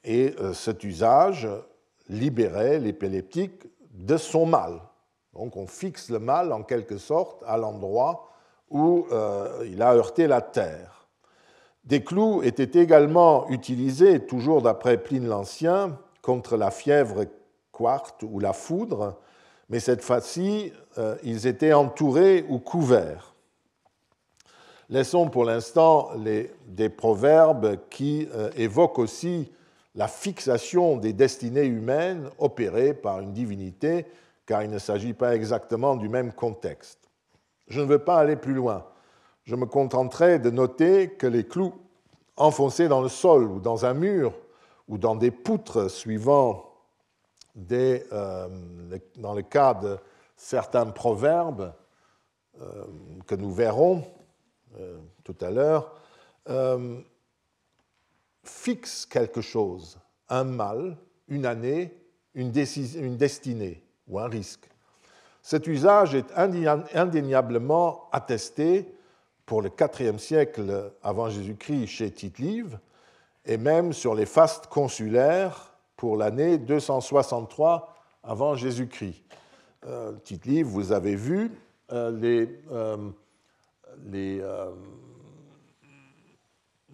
et 0.05 0.35
cet 0.53 0.85
usage 0.85 1.49
libérait 2.09 2.79
l'épileptique 2.79 3.65
de 3.91 4.17
son 4.17 4.47
mal. 4.47 4.81
Donc 5.35 5.57
on 5.57 5.67
fixe 5.67 6.11
le 6.11 6.19
mal 6.19 6.53
en 6.53 6.63
quelque 6.63 6.99
sorte 6.99 7.43
à 7.47 7.57
l'endroit 7.57 8.31
où 8.71 9.07
euh, 9.13 9.67
il 9.67 9.83
a 9.83 9.95
heurté 9.95 10.27
la 10.27 10.41
terre. 10.41 11.09
Des 11.85 12.03
clous 12.03 12.43
étaient 12.43 12.81
également 12.81 13.49
utilisés, 13.51 14.21
toujours 14.21 14.63
d'après 14.63 14.97
Pline 14.97 15.27
l'Ancien, 15.27 15.99
contre 16.23 16.57
la 16.57 16.71
fièvre 16.71 17.25
quarte 17.73 18.23
ou 18.23 18.39
la 18.39 18.53
foudre, 18.53 19.19
mais 19.69 19.81
cette 19.81 20.03
fois-ci, 20.03 20.73
euh, 20.99 21.17
ils 21.23 21.47
étaient 21.47 21.73
entourés 21.73 22.47
ou 22.49 22.59
couverts. 22.59 23.35
Laissons 24.89 25.29
pour 25.29 25.45
l'instant 25.45 26.11
des 26.67 26.89
proverbes 26.89 27.77
qui 27.91 28.29
euh, 28.35 28.51
évoquent 28.57 28.99
aussi 28.99 29.51
la 29.95 30.09
fixation 30.09 30.97
des 30.97 31.13
destinées 31.13 31.65
humaines 31.65 32.31
opérées 32.39 32.95
par 32.95 33.21
une 33.21 33.33
divinité 33.33 34.07
car 34.47 34.63
il 34.63 34.71
ne 34.71 34.79
s'agit 34.79 35.15
pas 35.15 35.35
exactement 35.35 35.97
du 35.97 36.09
même 36.09 36.33
contexte. 36.33 37.11
Je 37.69 37.81
ne 37.81 37.87
veux 37.87 37.99
pas 37.99 38.19
aller 38.19 38.37
plus 38.37 38.55
loin. 38.55 38.87
Je 39.45 39.57
me 39.57 39.67
contenterai 39.67 40.39
de 40.39 40.51
noter 40.51 41.11
que 41.11 41.27
les 41.27 41.45
clous 41.45 41.75
enfoncés 42.37 42.89
dans 42.89 43.01
le 43.01 43.09
sol 43.09 43.45
ou 43.45 43.61
dans 43.61 43.85
un 43.85 43.95
mur 43.95 44.35
ou 44.89 44.99
dans 44.99 45.15
des 45.17 45.31
poutres 45.31 45.91
suivant 45.91 46.75
euh, 47.71 48.49
dans 49.17 49.33
le 49.33 49.43
cas 49.43 49.75
de 49.75 49.97
certains 50.37 50.87
proverbes 50.87 51.73
euh, 52.61 52.85
que 53.27 53.37
nous 53.37 53.53
verrons 53.53 54.05
euh, 54.79 54.99
tout 55.23 55.37
à 55.41 55.51
l'heure, 55.51 55.95
fixent 58.43 59.07
quelque 59.07 59.41
chose, 59.41 59.99
un 60.29 60.45
mal, 60.45 60.99
une 61.29 61.47
année, 61.47 61.97
une 62.35 62.51
destinée 62.51 63.84
ou 64.09 64.19
un 64.19 64.29
risque. 64.29 64.69
Cet 65.43 65.67
usage 65.67 66.15
est 66.15 66.33
indéniablement 66.95 68.09
attesté 68.13 68.95
pour 69.47 69.61
le 69.61 69.71
IVe 70.01 70.19
siècle 70.19 70.93
avant 71.03 71.29
Jésus-Christ 71.29 71.87
chez 71.87 72.11
Tite-Live 72.11 72.79
et 73.45 73.59
même 73.59 73.93
sur 73.93 74.15
les 74.15 74.27
fastes 74.27 74.69
consulaires 74.69 75.75
pour 75.97 76.17
l'année 76.17 76.59
263 76.59 77.95
avant 78.23 78.55
Jésus-Christ. 78.55 79.23
Euh, 79.87 80.13
Tite-Live, 80.25 80.67
vous 80.67 80.93
avez 80.93 81.15
vu, 81.15 81.51
euh, 81.93 82.47
euh, 82.73 83.11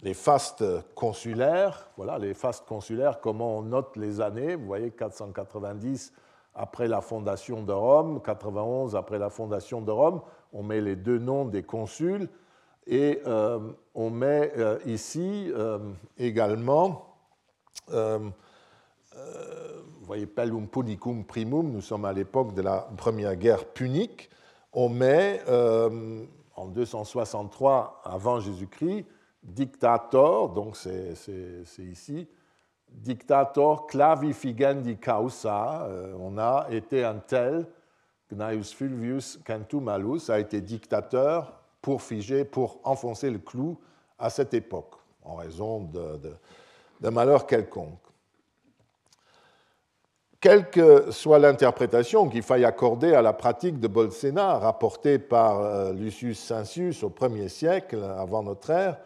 les, 0.03 0.13
fastes 0.13 0.65
consulaires, 0.93 1.89
voilà, 1.95 2.19
les 2.19 2.33
fastes 2.33 2.65
consulaires, 2.65 3.21
comment 3.21 3.59
on 3.59 3.61
note 3.61 3.95
les 3.95 4.19
années, 4.19 4.55
vous 4.55 4.65
voyez 4.65 4.91
490 4.91 6.11
après 6.53 6.87
la 6.87 7.01
fondation 7.01 7.63
de 7.63 7.71
Rome, 7.71 8.21
91 8.21 8.95
après 8.95 9.19
la 9.19 9.29
fondation 9.29 9.81
de 9.81 9.91
Rome, 9.91 10.21
on 10.53 10.63
met 10.63 10.81
les 10.81 10.95
deux 10.95 11.17
noms 11.17 11.45
des 11.45 11.63
consuls 11.63 12.27
et 12.87 13.21
euh, 13.25 13.59
on 13.93 14.09
met 14.09 14.51
euh, 14.57 14.79
ici 14.85 15.51
euh, 15.55 15.79
également, 16.17 17.07
vous 17.87 18.31
voyez, 20.01 20.25
Pellum 20.25 20.67
Punicum 20.67 21.25
Primum, 21.25 21.71
nous 21.71 21.81
sommes 21.81 22.05
à 22.05 22.13
l'époque 22.13 22.53
de 22.53 22.61
la 22.61 22.89
première 22.97 23.35
guerre 23.35 23.65
punique, 23.65 24.29
on 24.73 24.87
met 24.89 25.41
en 26.55 26.67
263 26.67 28.01
avant 28.03 28.39
Jésus-Christ, 28.39 29.05
dictator, 29.43 30.49
donc 30.49 30.77
c'est 30.77 31.13
ici, 31.79 32.27
dictator 32.91 33.87
clavifigendi 33.87 34.97
causa, 34.97 35.83
euh, 35.83 36.13
on 36.19 36.37
a 36.37 36.67
été 36.69 37.03
un 37.03 37.15
tel, 37.15 37.65
Gnaeus 38.31 38.73
Fulvius 38.73 39.39
Cantum 39.45 39.83
Malus 39.83 40.29
a 40.29 40.39
été 40.39 40.61
dictateur 40.61 41.53
pour 41.81 42.01
figer, 42.01 42.45
pour 42.45 42.79
enfoncer 42.83 43.29
le 43.29 43.39
clou 43.39 43.77
à 44.19 44.29
cette 44.29 44.53
époque, 44.53 44.93
en 45.23 45.35
raison 45.35 45.81
de, 45.81 47.09
malheur 47.09 47.47
quelconque. 47.47 47.99
Quelle 50.39 50.69
que 50.69 51.11
soit 51.11 51.37
l'interprétation 51.39 52.27
qu'il 52.27 52.41
faille 52.41 52.65
accorder 52.65 53.13
à 53.13 53.21
la 53.21 53.33
pratique 53.33 53.79
de 53.79 53.87
Bolsena, 53.87 54.57
rapportée 54.57 55.19
par 55.19 55.59
euh, 55.59 55.93
Lucius 55.93 56.39
Cincius 56.39 57.03
au 57.03 57.09
1er 57.09 57.47
siècle 57.47 58.03
avant 58.17 58.41
notre 58.41 58.71
ère, 58.71 58.97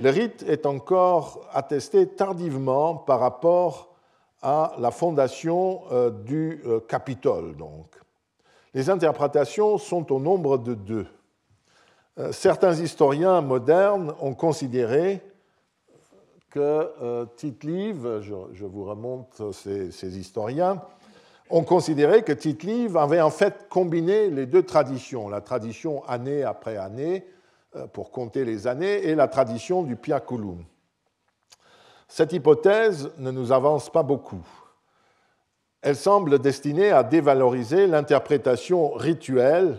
le 0.00 0.10
rite 0.10 0.44
est 0.46 0.64
encore 0.64 1.46
attesté 1.52 2.06
tardivement 2.06 2.94
par 2.94 3.20
rapport 3.20 3.94
à 4.42 4.74
la 4.78 4.90
fondation 4.90 5.82
euh, 5.90 6.10
du 6.10 6.62
euh, 6.66 6.80
Capitole. 6.80 7.56
Donc. 7.56 7.96
Les 8.74 8.90
interprétations 8.90 9.78
sont 9.78 10.12
au 10.12 10.20
nombre 10.20 10.58
de 10.58 10.74
deux. 10.74 11.06
Euh, 12.18 12.30
certains 12.30 12.74
historiens 12.74 13.40
modernes 13.40 14.14
ont 14.20 14.34
considéré 14.34 15.20
que 16.50 17.26
Tite-Live, 17.36 18.20
je, 18.22 18.64
vous 18.64 18.84
remonte 18.84 19.52
ces, 19.52 20.18
historiens, 20.18 20.80
ont 21.50 21.62
considéré 21.62 22.22
que 22.22 22.32
Tite-Live 22.32 22.96
avait 22.96 23.20
en 23.20 23.28
fait 23.30 23.68
combiné 23.68 24.30
les 24.30 24.46
deux 24.46 24.62
traditions, 24.62 25.28
la 25.28 25.42
tradition 25.42 26.02
année 26.06 26.44
après 26.44 26.78
année, 26.78 27.26
euh, 27.26 27.37
pour 27.92 28.10
compter 28.10 28.44
les 28.44 28.66
années, 28.66 29.06
et 29.06 29.14
la 29.14 29.28
tradition 29.28 29.82
du 29.82 29.96
piaculum. 29.96 30.64
Cette 32.08 32.32
hypothèse 32.32 33.10
ne 33.18 33.30
nous 33.30 33.52
avance 33.52 33.90
pas 33.90 34.02
beaucoup. 34.02 34.46
Elle 35.82 35.96
semble 35.96 36.38
destinée 36.38 36.90
à 36.90 37.02
dévaloriser 37.02 37.86
l'interprétation 37.86 38.92
rituelle, 38.92 39.78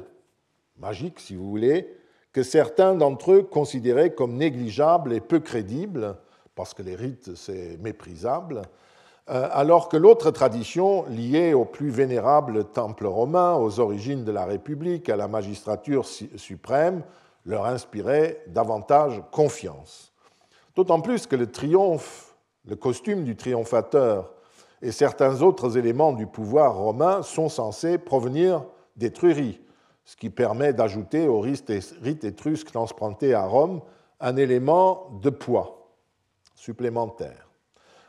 magique 0.78 1.20
si 1.20 1.36
vous 1.36 1.50
voulez, 1.50 1.94
que 2.32 2.44
certains 2.44 2.96
d'entre 2.96 3.34
eux 3.34 3.44
considéraient 3.44 4.14
comme 4.14 4.36
négligeable 4.36 5.14
et 5.14 5.20
peu 5.20 5.40
crédible, 5.40 6.16
parce 6.56 6.74
que 6.74 6.84
les 6.84 6.96
rites 6.96 7.36
c'est 7.36 7.78
méprisable, 7.82 8.62
euh, 9.30 9.48
alors 9.52 9.90
que 9.90 9.98
l'autre 9.98 10.32
tradition, 10.32 11.06
liée 11.08 11.54
au 11.54 11.66
plus 11.66 11.90
vénérable 11.90 12.66
temple 12.66 13.06
romain, 13.06 13.56
aux 13.56 13.80
origines 13.80 14.24
de 14.24 14.32
la 14.32 14.46
République, 14.46 15.10
à 15.10 15.16
la 15.16 15.28
magistrature 15.28 16.06
suprême, 16.06 17.04
leur 17.50 17.66
inspirait 17.66 18.44
davantage 18.46 19.24
confiance. 19.32 20.14
D'autant 20.76 21.02
plus 21.02 21.26
que 21.26 21.36
le 21.36 21.52
triomphe, 21.52 22.36
le 22.66 22.76
costume 22.76 23.24
du 23.24 23.36
triomphateur 23.36 24.36
et 24.84 24.92
certains 24.92 25.42
autres 25.42 25.76
éléments 25.76 26.14
du 26.14 26.28
pouvoir 26.28 26.76
romain 26.78 27.24
sont 27.24 27.50
censés 27.50 27.98
provenir 27.98 28.64
d'Étrurie, 28.98 29.60
ce 30.06 30.16
qui 30.16 30.30
permet 30.30 30.74
d'ajouter 30.74 31.28
au 31.28 31.40
rite 31.40 31.72
étrusque 32.24 32.72
transplanté 32.72 33.34
à 33.34 33.48
Rome 33.48 33.82
un 34.20 34.36
élément 34.36 35.10
de 35.24 35.32
poids 35.32 35.96
supplémentaire. 36.54 37.50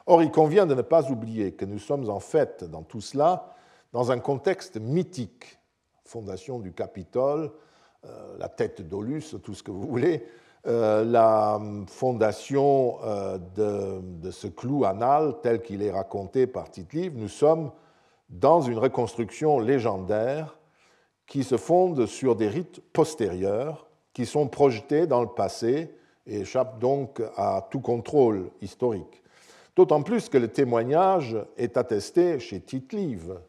Or, 0.04 0.22
il 0.22 0.30
convient 0.30 0.66
de 0.66 0.74
ne 0.74 0.82
pas 0.82 1.10
oublier 1.10 1.52
que 1.52 1.64
nous 1.64 1.78
sommes 1.78 2.10
en 2.10 2.20
fait 2.20 2.64
dans 2.64 2.82
tout 2.82 3.00
cela 3.00 3.54
dans 3.94 4.12
un 4.12 4.18
contexte 4.18 4.76
mythique, 4.76 5.58
fondation 6.04 6.58
du 6.58 6.72
Capitole, 6.72 7.50
la 8.38 8.48
tête 8.48 8.88
d'Olus, 8.88 9.36
tout 9.42 9.54
ce 9.54 9.62
que 9.62 9.70
vous 9.70 9.86
voulez, 9.86 10.24
euh, 10.66 11.04
la 11.06 11.58
fondation 11.86 12.98
euh, 13.02 13.38
de, 13.56 14.30
ce 14.30 14.46
clou 14.46 14.84
anal 14.84 15.36
tel 15.42 15.62
qu'il 15.62 15.82
est 15.82 15.90
raconté 15.90 16.46
par 16.46 16.70
Tite-Live, 16.70 17.14
nous 17.16 17.28
sommes 17.28 17.70
dans 18.28 18.60
une 18.60 18.78
reconstruction 18.78 19.58
légendaire 19.58 20.58
qui 21.26 21.44
se 21.44 21.56
fonde 21.56 22.04
sur 22.04 22.36
des 22.36 22.48
rites 22.48 22.80
postérieurs 22.92 23.88
qui 24.12 24.26
sont 24.26 24.48
projetés 24.48 25.06
dans 25.06 25.22
le 25.22 25.28
passé 25.28 25.94
et 26.26 26.40
échappent 26.40 26.78
donc 26.78 27.22
à 27.36 27.66
tout 27.70 27.80
contrôle 27.80 28.50
historique. 28.60 29.22
D'autant 29.76 30.02
plus 30.02 30.28
que 30.28 30.36
le 30.36 30.48
témoignage 30.48 31.38
est 31.56 31.78
attesté 31.78 32.38
chez 32.38 32.60
Tite-Live, 32.60 33.40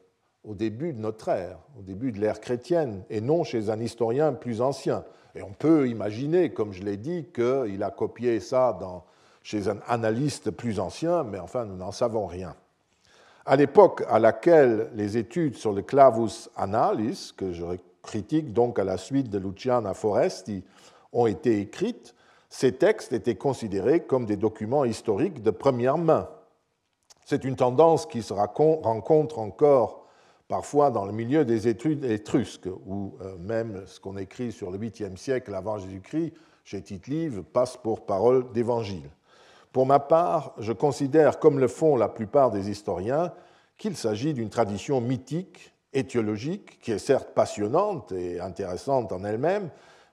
au 0.44 0.56
début 0.56 0.94
de 0.94 1.00
notre 1.00 1.30
ère, 1.30 1.60
au 1.78 1.82
début 1.82 2.12
de 2.12 2.20
l'ère 2.20 2.42
chrétienne, 2.42 3.04
et 3.10 3.22
non 3.22 3.44
chez 3.44 3.70
un 3.70 3.80
historien 3.80 4.34
plus 4.34 4.62
ancien. 4.62 5.04
Et 5.36 5.44
on 5.44 5.54
peut 5.54 5.88
imaginer, 5.88 6.52
comme 6.52 6.74
je 6.74 6.84
l'ai 6.84 6.98
dit, 6.98 7.28
qu'il 7.34 7.84
a 7.84 7.92
copié 7.92 8.39
ça 8.39 8.78
chez 9.44 9.70
un 9.70 9.78
analyste 9.88 10.52
plus 10.52 10.80
ancien, 10.80 11.24
mais 11.24 11.39
enfin, 11.39 11.66
nous 11.66 11.78
n'en 11.78 11.92
savons 11.92 12.26
rien. 12.26 12.56
À 13.46 13.56
l'époque 13.56 14.04
à 14.08 14.20
laquelle 14.20 14.89
les 14.94 15.18
études 15.18 15.56
sur 15.56 15.74
le 15.74 15.82
clavus 15.82 16.50
analis, 16.56 17.34
que 17.36 17.54
je 17.54 17.66
critique 18.04 18.54
donc 18.54 18.78
à 18.78 18.84
la 18.84 18.98
suite 18.98 19.30
de 19.30 19.39
Luciana 19.39 19.94
Foresti, 19.94 20.64
ont 21.14 21.28
été 21.28 21.60
écrites, 21.60 22.16
ces 22.50 22.74
textes 22.74 23.14
étaient 23.14 23.36
considérés 23.36 24.02
comme 24.02 24.26
des 24.26 24.38
documents 24.38 24.86
historiques 24.86 25.42
de 25.42 25.52
première 25.52 25.98
main. 25.98 26.28
C'est 27.26 27.46
une 27.46 27.56
tendance 27.56 28.06
qui 28.06 28.22
se 28.22 28.34
rencontre 28.34 29.39
encore 29.39 30.01
parfois 30.52 30.91
dans 30.91 31.06
le 31.06 31.14
milieu 31.14 31.45
des 31.45 31.70
études 31.70 32.04
étrusques, 32.04 32.68
où 32.86 33.16
euh, 33.22 33.38
même 33.38 33.84
ce 33.86 34.02
qu'on 34.02 34.18
écrit 34.18 34.52
sur 34.52 34.70
le 34.70 34.78
8e 34.78 35.16
siècle 35.16 35.56
avant 35.56 35.78
Jésus-Christ, 35.78 36.34
chez 36.66 36.82
Tite-Live, 36.82 37.41
passe 37.54 37.78
pour 37.78 38.06
parole 38.06 38.52
d'évangile. 38.52 39.10
Pour 39.72 39.86
ma 39.86 40.02
part, 40.02 40.54
je 40.58 40.74
considère, 40.74 41.39
comme 41.39 41.58
le 41.58 41.70
font 41.70 41.95
la 41.95 42.10
plupart 42.10 42.52
des 42.52 42.70
historiens, 42.70 43.32
qu'il 43.78 43.95
s'agit 43.95 44.34
d'une 44.34 44.49
tradition 44.49 44.99
mythique, 44.99 45.74
étiologique, 45.93 46.82
qui 46.82 46.91
est 46.91 46.99
certes 46.99 47.30
passionnante 47.34 48.12
et 48.12 48.41
intéressante 48.41 49.14
en 49.14 49.24
elle-même, 49.24 49.70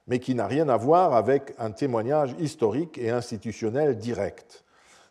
mais 0.07 0.19
qui 0.19 0.35
n'a 0.35 0.47
rien 0.47 0.69
à 0.69 0.77
voir 0.77 1.15
avec 1.15 1.53
un 1.57 1.71
témoignage 1.71 2.33
historique 2.39 2.97
et 2.97 3.09
institutionnel 3.09 3.97
direct. 3.97 4.63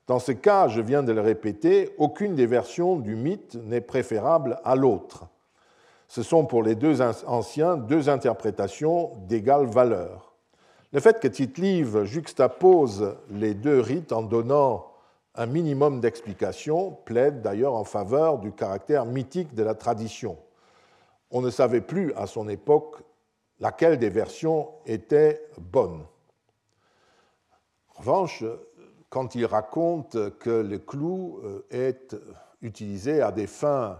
Dans 0.08 0.18
ce 0.18 0.32
cas, 0.32 0.68
je 0.68 0.80
viens 0.80 1.02
de 1.02 1.12
le 1.12 1.20
répéter, 1.20 1.94
aucune 1.98 2.34
des 2.34 2.46
versions 2.46 2.96
du 2.96 3.14
mythe 3.14 3.56
n'est 3.56 3.82
préférable 3.82 4.58
à 4.64 4.74
l'autre. 4.74 5.26
Ce 6.08 6.22
sont 6.22 6.46
pour 6.46 6.62
les 6.62 6.74
deux 6.74 7.02
anciens 7.02 7.76
deux 7.76 8.08
interprétations 8.08 9.12
d'égale 9.28 9.66
valeur. 9.66 10.32
Le 10.92 11.00
fait 11.00 11.20
que 11.20 11.28
Tite-Live 11.28 12.04
juxtapose 12.04 13.18
les 13.28 13.52
deux 13.52 13.80
rites 13.80 14.12
en 14.12 14.22
donnant 14.22 14.86
un 15.34 15.44
minimum 15.44 16.00
d'explications 16.00 16.92
plaide 17.04 17.42
d'ailleurs 17.42 17.74
en 17.74 17.84
faveur 17.84 18.38
du 18.38 18.52
caractère 18.52 19.04
mythique 19.04 19.54
de 19.54 19.62
la 19.62 19.74
tradition. 19.74 20.38
On 21.30 21.42
ne 21.42 21.50
savait 21.50 21.82
plus 21.82 22.14
à 22.14 22.26
son 22.26 22.48
époque 22.48 22.96
laquelle 23.60 23.98
des 23.98 24.08
versions 24.08 24.70
était 24.86 25.42
bonne. 25.58 26.02
En 27.94 28.00
revanche, 28.00 28.42
quand 29.10 29.34
il 29.34 29.46
raconte 29.46 30.38
que 30.38 30.50
le 30.50 30.78
clou 30.78 31.40
euh, 31.44 31.66
est 31.70 32.16
utilisé 32.62 33.22
à 33.22 33.32
des 33.32 33.46
fins 33.46 33.98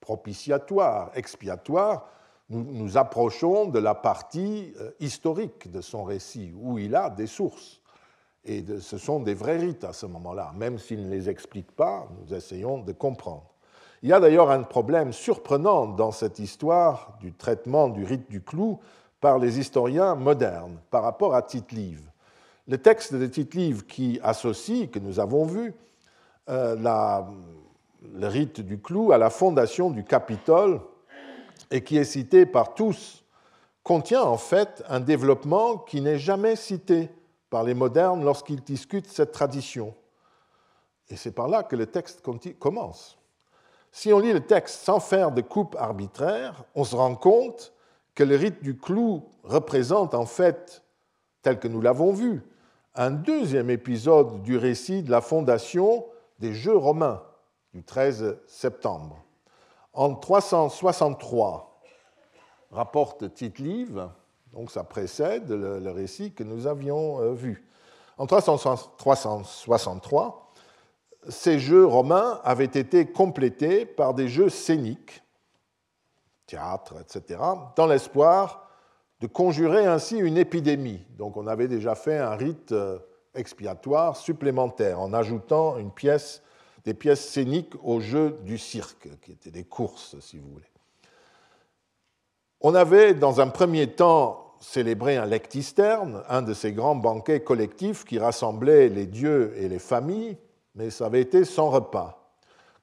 propitiatoires, 0.00 1.10
expiatoires, 1.14 2.08
nous 2.50 2.64
nous 2.64 2.98
approchons 2.98 3.66
de 3.66 3.78
la 3.78 3.94
partie 3.94 4.74
euh, 4.80 4.90
historique 5.00 5.70
de 5.70 5.80
son 5.80 6.04
récit, 6.04 6.52
où 6.56 6.78
il 6.78 6.94
a 6.94 7.08
des 7.08 7.26
sources. 7.26 7.80
Et 8.44 8.64
ce 8.80 8.98
sont 8.98 9.20
des 9.20 9.34
vrais 9.34 9.58
rites 9.58 9.84
à 9.84 9.92
ce 9.92 10.06
moment-là. 10.06 10.52
Même 10.56 10.78
s'il 10.78 11.06
ne 11.06 11.10
les 11.10 11.30
explique 11.30 11.70
pas, 11.70 12.08
nous 12.20 12.34
essayons 12.34 12.78
de 12.78 12.92
comprendre. 12.92 13.52
Il 14.02 14.08
y 14.08 14.12
a 14.12 14.18
d'ailleurs 14.18 14.50
un 14.50 14.64
problème 14.64 15.12
surprenant 15.12 15.86
dans 15.86 16.10
cette 16.10 16.40
histoire 16.40 17.16
du 17.20 17.32
traitement 17.32 17.88
du 17.88 18.04
rite 18.04 18.28
du 18.28 18.42
clou 18.42 18.80
par 19.20 19.38
les 19.38 19.60
historiens 19.60 20.16
modernes 20.16 20.80
par 20.90 21.04
rapport 21.04 21.36
à 21.36 21.42
Tite-Live. 21.42 22.11
Le 22.72 22.78
texte 22.78 23.14
de 23.14 23.26
Tite-Live 23.26 23.84
qui 23.84 24.18
associe, 24.22 24.90
que 24.90 24.98
nous 24.98 25.20
avons 25.20 25.44
vu, 25.44 25.74
euh, 26.48 26.74
le 28.14 28.26
rite 28.26 28.62
du 28.62 28.80
clou 28.80 29.12
à 29.12 29.18
la 29.18 29.28
fondation 29.28 29.90
du 29.90 30.04
Capitole 30.04 30.80
et 31.70 31.84
qui 31.84 31.98
est 31.98 32.04
cité 32.04 32.46
par 32.46 32.72
tous, 32.72 33.26
contient 33.82 34.22
en 34.22 34.38
fait 34.38 34.82
un 34.88 35.00
développement 35.00 35.76
qui 35.76 36.00
n'est 36.00 36.18
jamais 36.18 36.56
cité 36.56 37.10
par 37.50 37.62
les 37.62 37.74
modernes 37.74 38.24
lorsqu'ils 38.24 38.62
discutent 38.62 39.06
cette 39.06 39.32
tradition. 39.32 39.94
Et 41.10 41.16
c'est 41.16 41.32
par 41.32 41.48
là 41.48 41.64
que 41.64 41.76
le 41.76 41.84
texte 41.84 42.22
commence. 42.58 43.18
Si 43.90 44.14
on 44.14 44.18
lit 44.18 44.32
le 44.32 44.46
texte 44.46 44.82
sans 44.82 44.98
faire 44.98 45.30
de 45.30 45.42
coupe 45.42 45.76
arbitraire, 45.78 46.64
on 46.74 46.84
se 46.84 46.96
rend 46.96 47.16
compte 47.16 47.74
que 48.14 48.24
le 48.24 48.36
rite 48.36 48.62
du 48.62 48.78
clou 48.78 49.28
représente 49.44 50.14
en 50.14 50.24
fait, 50.24 50.82
tel 51.42 51.58
que 51.58 51.68
nous 51.68 51.82
l'avons 51.82 52.14
vu, 52.14 52.40
un 52.94 53.10
deuxième 53.10 53.70
épisode 53.70 54.42
du 54.42 54.56
récit 54.56 55.02
de 55.02 55.10
la 55.10 55.20
fondation 55.20 56.06
des 56.38 56.52
Jeux 56.52 56.76
romains 56.76 57.22
du 57.72 57.82
13 57.82 58.38
septembre. 58.46 59.18
En 59.94 60.14
363, 60.14 61.80
rapporte 62.70 63.34
Tite-Live, 63.34 64.08
donc 64.52 64.70
ça 64.70 64.84
précède 64.84 65.50
le, 65.50 65.90
récit 65.90 66.32
que 66.32 66.44
nous 66.44 66.66
avions 66.66 67.20
euh, 67.20 67.32
vu. 67.32 67.66
En 68.18 68.26
363, 68.26 70.52
ces 71.28 71.58
jeux 71.58 71.86
romains 71.86 72.40
avaient 72.44 72.64
été 72.64 73.10
complétés 73.10 73.86
par 73.86 74.12
des 74.12 74.28
jeux 74.28 74.50
scéniques, 74.50 75.22
théâtre, 76.46 76.96
etc., 77.00 77.40
dans 77.76 77.86
l'espoir 77.86 78.61
de 79.22 79.28
conjurer 79.28 79.86
ainsi 79.86 80.18
une 80.18 80.36
épidémie. 80.36 81.00
Donc 81.16 81.36
on 81.36 81.46
avait 81.46 81.68
déjà 81.68 81.94
fait 81.94 82.18
un 82.18 82.34
rite 82.34 82.72
euh, 82.72 82.98
expiatoire 83.36 84.16
supplémentaire 84.16 85.00
en 85.00 85.12
ajoutant 85.12 85.76
des 86.84 86.94
pièces 86.94 87.28
scéniques 87.28 87.74
au 87.84 88.00
jeu 88.00 88.36
du 88.42 88.58
cirque, 88.58 89.08
qui 89.22 89.30
étaient 89.30 89.52
des 89.52 89.62
courses, 89.62 90.18
si 90.18 90.38
vous 90.38 90.50
voulez. 90.50 90.66
On 92.60 92.74
avait, 92.74 93.14
dans 93.14 93.40
un 93.40 93.46
premier 93.46 93.92
temps, 93.92 94.56
célébré 94.58 95.16
un 95.16 95.26
lectisterne, 95.26 96.24
un 96.28 96.42
de 96.42 96.52
ces 96.52 96.72
grands 96.72 96.96
banquets 96.96 97.44
collectifs 97.44 98.04
qui 98.04 98.18
rassemblaient 98.18 98.88
les 98.88 99.06
dieux 99.06 99.54
et 99.56 99.68
les 99.68 99.78
familles, 99.78 100.36
mais 100.74 100.90
ça 100.90 101.06
avait 101.06 101.20
été 101.20 101.44
sans 101.44 101.70
repas. 101.70 102.34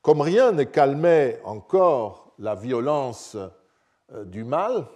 Comme 0.01 0.21
rien 0.21 0.53
ne 0.53 0.63
calmait 0.63 1.41
encore 1.43 2.31
la 2.39 2.55
violence 2.55 3.35
euh, 4.13 4.23
du 4.23 4.45
mal, 4.45 4.87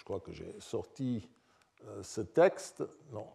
je 0.00 0.04
crois 0.04 0.20
que 0.20 0.32
j'ai 0.32 0.56
sorti 0.60 1.28
euh, 1.86 2.02
ce 2.02 2.22
texte, 2.22 2.82
non. 3.12 3.26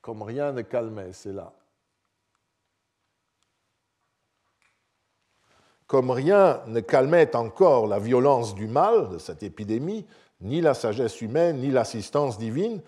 Comme 0.00 0.22
rien 0.22 0.52
ne 0.52 0.62
calmait, 0.62 1.12
c'est 1.12 1.34
là. 1.34 1.52
Comme 5.86 6.10
rien 6.10 6.62
ne 6.66 6.80
calmait 6.80 7.36
encore 7.36 7.86
la 7.86 7.98
violence 7.98 8.54
du 8.54 8.66
mal 8.66 9.10
de 9.10 9.18
cette 9.18 9.42
épidémie, 9.42 10.06
ni 10.40 10.62
la 10.62 10.72
sagesse 10.72 11.20
humaine, 11.20 11.58
ni 11.58 11.70
l'assistance 11.70 12.38
divine, 12.38 12.80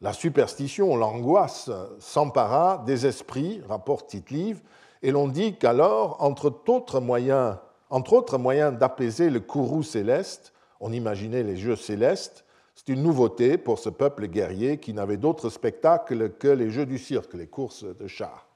la 0.00 0.12
superstition, 0.12 0.94
l'angoisse 0.94 1.68
s'empara 1.98 2.84
des 2.86 3.06
esprits, 3.06 3.60
rapporte 3.68 4.08
Tite-Live, 4.08 4.62
et 5.02 5.10
l'on 5.10 5.26
dit 5.26 5.56
qu'alors, 5.56 6.22
entre 6.22 6.54
autres 6.68 7.00
moyens, 7.00 7.56
entre 7.90 8.12
autres 8.14 8.38
moyens 8.38 8.76
d'apaiser 8.76 9.30
le 9.30 9.40
courroux 9.40 9.82
céleste, 9.82 10.52
on 10.80 10.92
imaginait 10.92 11.42
les 11.42 11.56
jeux 11.56 11.76
célestes, 11.76 12.44
c'est 12.74 12.88
une 12.92 13.02
nouveauté 13.02 13.56
pour 13.56 13.78
ce 13.78 13.88
peuple 13.88 14.26
guerrier 14.26 14.78
qui 14.78 14.92
n'avait 14.92 15.16
d'autre 15.16 15.48
spectacle 15.48 16.30
que 16.32 16.48
les 16.48 16.70
jeux 16.70 16.84
du 16.84 16.98
cirque, 16.98 17.32
les 17.34 17.46
courses 17.46 17.84
de 17.84 18.06
chars. 18.06 18.46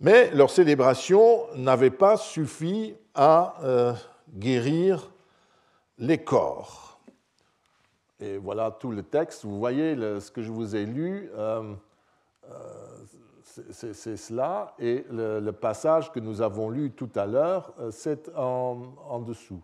Mais 0.00 0.30
leur 0.32 0.50
célébration 0.50 1.46
n'avait 1.54 1.90
pas 1.90 2.16
suffi 2.16 2.96
à 3.14 3.54
euh, 3.62 3.92
guérir 4.34 5.12
les 5.98 6.18
corps. 6.18 7.00
Et 8.18 8.36
voilà 8.36 8.72
tout 8.72 8.90
le 8.90 9.02
texte. 9.02 9.44
Vous 9.44 9.58
voyez 9.58 9.94
ce 9.94 10.30
que 10.30 10.42
je 10.42 10.50
vous 10.50 10.74
ai 10.74 10.84
lu, 10.84 11.30
euh, 11.36 11.72
euh, 12.50 12.98
c'est 13.70 14.16
cela. 14.16 14.74
Et 14.78 15.04
le, 15.10 15.50
passage 15.52 16.10
que 16.12 16.20
nous 16.20 16.40
avons 16.42 16.70
lu 16.70 16.90
tout 16.90 17.10
à 17.14 17.26
l'heure, 17.26 17.74
c'est 17.90 18.30
en, 18.36 19.20
dessous. 19.20 19.62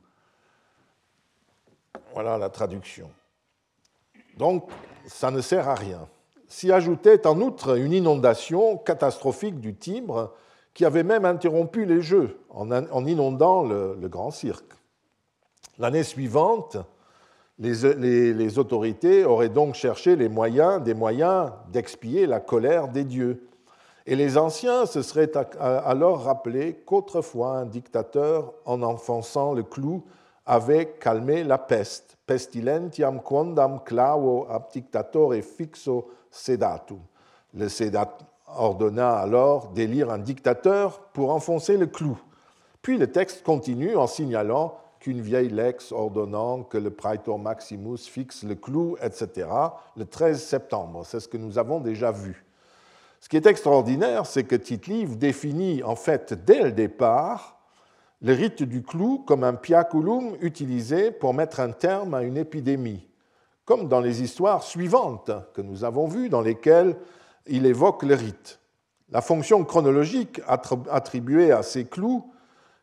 Voilà 2.12 2.38
la 2.38 2.50
traduction. 2.50 3.10
Donc, 4.36 4.70
ça 5.06 5.30
ne 5.30 5.40
sert 5.40 5.68
à 5.68 5.74
rien 5.74 6.08
s'y 6.50 6.72
ajoutait 6.72 7.26
en 7.28 7.40
outre 7.40 7.78
une 7.78 7.92
inondation 7.92 8.76
catastrophique 8.76 9.60
du 9.60 9.74
Tibre 9.74 10.34
qui 10.74 10.84
avait 10.84 11.04
même 11.04 11.24
interrompu 11.24 11.84
les 11.86 12.02
Jeux 12.02 12.40
en 12.50 13.06
inondant 13.06 13.62
le, 13.62 13.96
grand 14.08 14.32
cirque. 14.32 14.72
L'année 15.78 16.02
suivante, 16.02 16.76
les, 17.60 18.58
autorités 18.58 19.24
auraient 19.24 19.48
donc 19.48 19.74
cherché 19.74 20.16
les 20.16 20.28
des 20.28 20.94
moyens 20.94 21.52
d'expier 21.72 22.26
la 22.26 22.40
colère 22.40 22.88
des 22.88 23.04
dieux. 23.04 23.46
Et 24.10 24.16
les 24.16 24.36
anciens 24.36 24.86
se 24.86 25.02
seraient 25.02 25.30
alors 25.60 26.24
rappelés 26.24 26.82
qu'autrefois 26.84 27.58
un 27.58 27.64
dictateur, 27.64 28.54
en 28.64 28.82
enfonçant 28.82 29.54
le 29.54 29.62
clou, 29.62 30.02
avait 30.44 30.96
calmé 30.98 31.44
la 31.44 31.58
peste. 31.58 32.16
Pestilentiam 32.26 33.20
quondam 33.22 33.78
clavo 33.84 34.48
ab 34.50 34.64
dictatore 34.72 35.40
fixo 35.42 36.08
sedatum. 36.28 36.98
Le 37.54 37.68
Sénat 37.68 38.18
ordonna 38.48 39.12
alors 39.12 39.68
d'élire 39.68 40.10
un 40.10 40.18
dictateur 40.18 40.98
pour 41.12 41.30
enfoncer 41.30 41.76
le 41.76 41.86
clou. 41.86 42.18
Puis 42.82 42.98
le 42.98 43.12
texte 43.12 43.44
continue 43.44 43.94
en 43.94 44.08
signalant 44.08 44.74
qu'une 44.98 45.20
vieille 45.20 45.50
lex 45.50 45.92
ordonnant 45.92 46.64
que 46.64 46.78
le 46.78 46.90
praetor 46.90 47.38
maximus 47.38 47.98
fixe 47.98 48.42
le 48.42 48.56
clou, 48.56 48.96
etc., 49.00 49.46
le 49.96 50.04
13 50.04 50.42
septembre. 50.42 51.02
C'est 51.06 51.20
ce 51.20 51.28
que 51.28 51.36
nous 51.36 51.58
avons 51.58 51.78
déjà 51.78 52.10
vu. 52.10 52.44
Ce 53.20 53.28
qui 53.28 53.36
est 53.36 53.46
extraordinaire, 53.46 54.26
c'est 54.26 54.44
que 54.44 54.56
Tite-Live 54.56 55.18
définit 55.18 55.82
en 55.82 55.94
fait 55.94 56.32
dès 56.44 56.62
le 56.62 56.72
départ 56.72 57.58
le 58.22 58.32
rite 58.32 58.62
du 58.62 58.82
clou 58.82 59.18
comme 59.26 59.44
un 59.44 59.54
piaculum 59.54 60.36
utilisé 60.40 61.10
pour 61.10 61.32
mettre 61.32 61.60
un 61.60 61.70
terme 61.70 62.14
à 62.14 62.22
une 62.22 62.36
épidémie, 62.36 63.08
comme 63.64 63.88
dans 63.88 64.00
les 64.00 64.22
histoires 64.22 64.62
suivantes 64.62 65.30
que 65.54 65.62
nous 65.62 65.84
avons 65.84 66.06
vues, 66.06 66.28
dans 66.28 66.42
lesquelles 66.42 66.96
il 67.46 67.64
évoque 67.64 68.02
le 68.02 68.14
rite. 68.14 68.60
La 69.10 69.22
fonction 69.22 69.64
chronologique 69.64 70.40
attribuée 70.46 71.52
à 71.52 71.62
ces 71.62 71.84
clous 71.84 72.30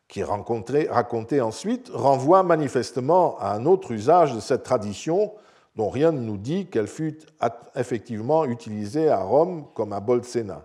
qui 0.08 0.20
est 0.20 0.24
raconté 0.24 1.40
ensuite, 1.40 1.90
renvoie 1.92 2.42
manifestement 2.42 3.38
à 3.38 3.52
un 3.52 3.66
autre 3.66 3.92
usage 3.92 4.34
de 4.34 4.40
cette 4.40 4.62
tradition 4.62 5.32
dont 5.76 5.88
rien 5.88 6.12
ne 6.12 6.20
nous 6.20 6.36
dit 6.36 6.66
qu'elle 6.66 6.86
fut 6.86 7.18
effectivement 7.74 8.44
utilisée 8.44 9.08
à 9.08 9.22
Rome 9.22 9.66
comme 9.74 9.92
à 9.92 10.00
Bolsena. 10.00 10.64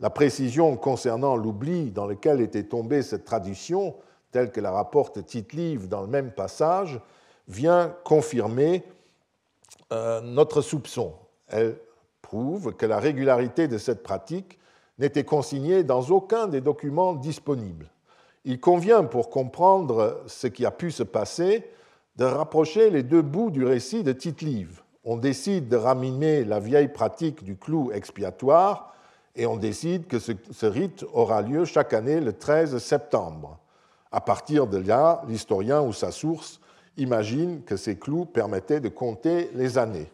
La 0.00 0.10
précision 0.10 0.76
concernant 0.76 1.36
l'oubli 1.36 1.90
dans 1.90 2.06
lequel 2.06 2.40
était 2.40 2.64
tombée 2.64 3.02
cette 3.02 3.24
tradition, 3.24 3.94
telle 4.32 4.50
que 4.50 4.60
la 4.60 4.70
rapporte 4.70 5.24
Tite-Live 5.24 5.88
dans 5.88 6.02
le 6.02 6.08
même 6.08 6.32
passage, 6.32 7.00
vient 7.48 7.94
confirmer 8.04 8.84
euh, 9.92 10.20
notre 10.20 10.60
soupçon. 10.60 11.14
Elle 11.48 11.76
prouve 12.20 12.74
que 12.74 12.86
la 12.86 12.98
régularité 12.98 13.68
de 13.68 13.78
cette 13.78 14.02
pratique 14.02 14.58
n'était 14.98 15.24
consignée 15.24 15.84
dans 15.84 16.02
aucun 16.10 16.48
des 16.48 16.60
documents 16.60 17.14
disponibles 17.14 17.90
il 18.44 18.60
convient, 18.60 19.04
pour 19.04 19.30
comprendre 19.30 20.22
ce 20.26 20.46
qui 20.46 20.66
a 20.66 20.70
pu 20.70 20.90
se 20.90 21.02
passer, 21.02 21.64
de 22.16 22.24
rapprocher 22.24 22.90
les 22.90 23.02
deux 23.02 23.22
bouts 23.22 23.50
du 23.50 23.64
récit 23.64 24.02
de 24.02 24.12
Tite-Live. 24.12 24.82
On 25.04 25.16
décide 25.16 25.68
de 25.68 25.76
ramener 25.76 26.44
la 26.44 26.60
vieille 26.60 26.88
pratique 26.88 27.44
du 27.44 27.56
clou 27.56 27.90
expiatoire 27.92 28.94
et 29.36 29.46
on 29.46 29.56
décide 29.56 30.06
que 30.06 30.18
ce, 30.18 30.66
rite 30.66 31.04
aura 31.12 31.42
lieu 31.42 31.64
chaque 31.64 31.92
année 31.92 32.20
le 32.20 32.32
13 32.32 32.78
septembre. 32.78 33.58
À 34.12 34.20
partir 34.20 34.66
de 34.68 34.78
là, 34.78 35.22
l'historien 35.28 35.82
ou 35.82 35.92
sa 35.92 36.12
source 36.12 36.60
imagine 36.96 37.62
que 37.64 37.76
ces 37.76 37.98
clous 37.98 38.24
permettaient 38.24 38.80
de 38.80 38.88
compter 38.88 39.50
les 39.54 39.76
années. 39.76 40.10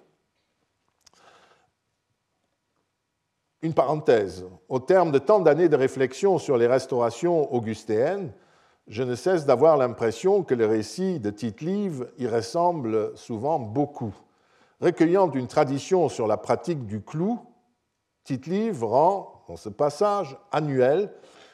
Une 3.61 3.75
parenthèse. 3.75 4.47
Au 4.71 4.79
terme 4.79 5.13
de 5.13 5.19
tant 5.19 5.41
d'années 5.41 5.69
de 5.69 5.77
réflexion 5.77 6.39
sur 6.39 6.57
les 6.57 6.67
restaurations 6.67 7.53
augustéennes, 7.53 8.33
je 8.91 9.05
ne 9.05 9.15
cesse 9.15 9.47
d'avoir 9.47 9.77
l'impression 9.77 10.43
que 10.43 10.55
le 10.55 10.67
récit 10.67 11.21
de 11.21 11.31
Tite-Live 11.31 12.11
y 12.19 12.27
ressemble 12.27 13.17
souvent 13.17 13.61
beaucoup. 13.61 14.13
Recueillant 14.81 15.31
une 15.31 15.47
tradition 15.47 16.09
sur 16.09 16.27
la 16.27 16.37
pratique 16.37 16.85
du 16.87 17.01
clou, 17.01 17.39
Tite-Live 18.25 18.85
rend, 18.85 19.45
dans 19.49 19.57
ce 19.57 19.69
passage, 19.69 20.37
annuel 20.53 21.11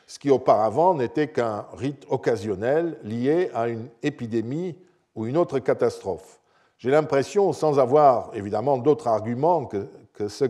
ce 0.07 0.19
qui 0.19 0.31
auparavant 0.31 0.95
n'était 0.95 1.29
qu'un 1.29 1.67
rite 1.75 2.07
occasionnel 2.09 2.99
lié 3.03 3.51
à 3.55 3.69
une 3.69 3.89
épidémie 4.03 4.77
ou 5.15 5.27
une 5.27 5.37
autre 5.37 5.59
catastrophe. 5.59 6.41
J'ai 6.79 6.91
l'impression, 6.91 7.53
sans 7.53 7.79
avoir 7.79 8.31
évidemment 8.35 8.79
d'autres 8.79 9.09
arguments 9.09 9.67
que, 9.67 10.29
ce, 10.29 10.45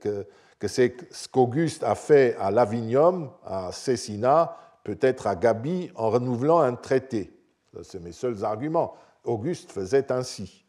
que 0.00 0.26
que 0.58 0.68
c'est 0.68 0.96
ce 1.10 1.28
qu'Auguste 1.28 1.84
a 1.84 1.94
fait 1.94 2.36
à 2.38 2.50
Lavinium, 2.50 3.30
à 3.44 3.72
Cessina, 3.72 4.56
peut-être 4.86 5.26
à 5.26 5.34
Gabi, 5.34 5.90
en 5.96 6.10
renouvelant 6.10 6.60
un 6.60 6.76
traité. 6.76 7.32
C'est 7.82 8.00
mes 8.00 8.12
seuls 8.12 8.44
arguments. 8.44 8.94
Auguste 9.24 9.72
faisait 9.72 10.12
ainsi. 10.12 10.64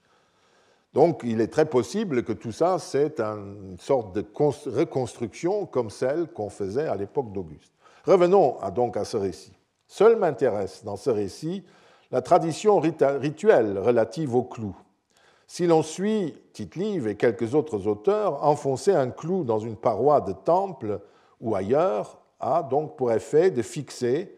Donc 0.94 1.22
il 1.24 1.40
est 1.40 1.54
très 1.54 1.66
possible 1.66 2.24
que 2.24 2.34
tout 2.34 2.52
ça, 2.52 2.80
c'est 2.80 3.20
une 3.20 3.78
sorte 3.78 4.16
de 4.16 4.26
reconstruction 4.72 5.68
comme 5.68 5.92
celle 5.92 6.26
qu'on 6.30 6.50
faisait 6.50 6.88
à 6.88 6.96
l'époque 6.96 7.32
d'Auguste. 7.32 7.72
Revenons 8.06 8.58
donc 8.74 8.98
à 8.98 9.06
ce 9.06 9.18
récit. 9.18 9.54
Seul 9.86 10.16
m'intéresse 10.16 10.84
dans 10.84 10.96
ce 10.96 11.12
récit 11.12 11.64
la 12.10 12.24
tradition 12.24 12.80
rituelle 12.80 13.78
relative 13.78 14.34
au 14.34 14.42
clou. 14.44 14.76
Si 15.46 15.68
l'on 15.68 15.84
suit 15.84 16.34
Tite-Live 16.54 17.08
et 17.08 17.16
quelques 17.16 17.54
autres 17.54 17.86
auteurs, 17.86 18.44
enfoncer 18.44 18.94
un 18.94 19.12
clou 19.12 19.44
dans 19.44 19.60
une 19.60 19.76
paroi 19.76 20.22
de 20.22 20.32
temple 20.32 21.02
ou 21.40 21.54
ailleurs 21.54 22.18
a 22.40 22.64
donc 22.64 22.98
pour 22.98 23.12
effet 23.12 23.52
de 23.52 23.62
fixer 23.62 24.38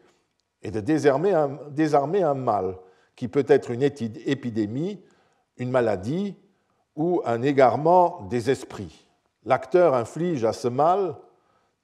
et 0.61 0.71
de 0.71 0.79
désarmer 0.79 1.33
un, 1.33 1.59
désarmer 1.69 2.23
un 2.23 2.33
mal, 2.33 2.77
qui 3.15 3.27
peut 3.27 3.45
être 3.47 3.71
une 3.71 3.83
épidémie, 3.83 5.01
une 5.57 5.71
maladie 5.71 6.35
ou 6.95 7.21
un 7.25 7.41
égarement 7.41 8.21
des 8.29 8.49
esprits. 8.49 9.05
L'acteur 9.45 9.93
inflige 9.93 10.45
à 10.45 10.53
ce 10.53 10.67
mal, 10.67 11.15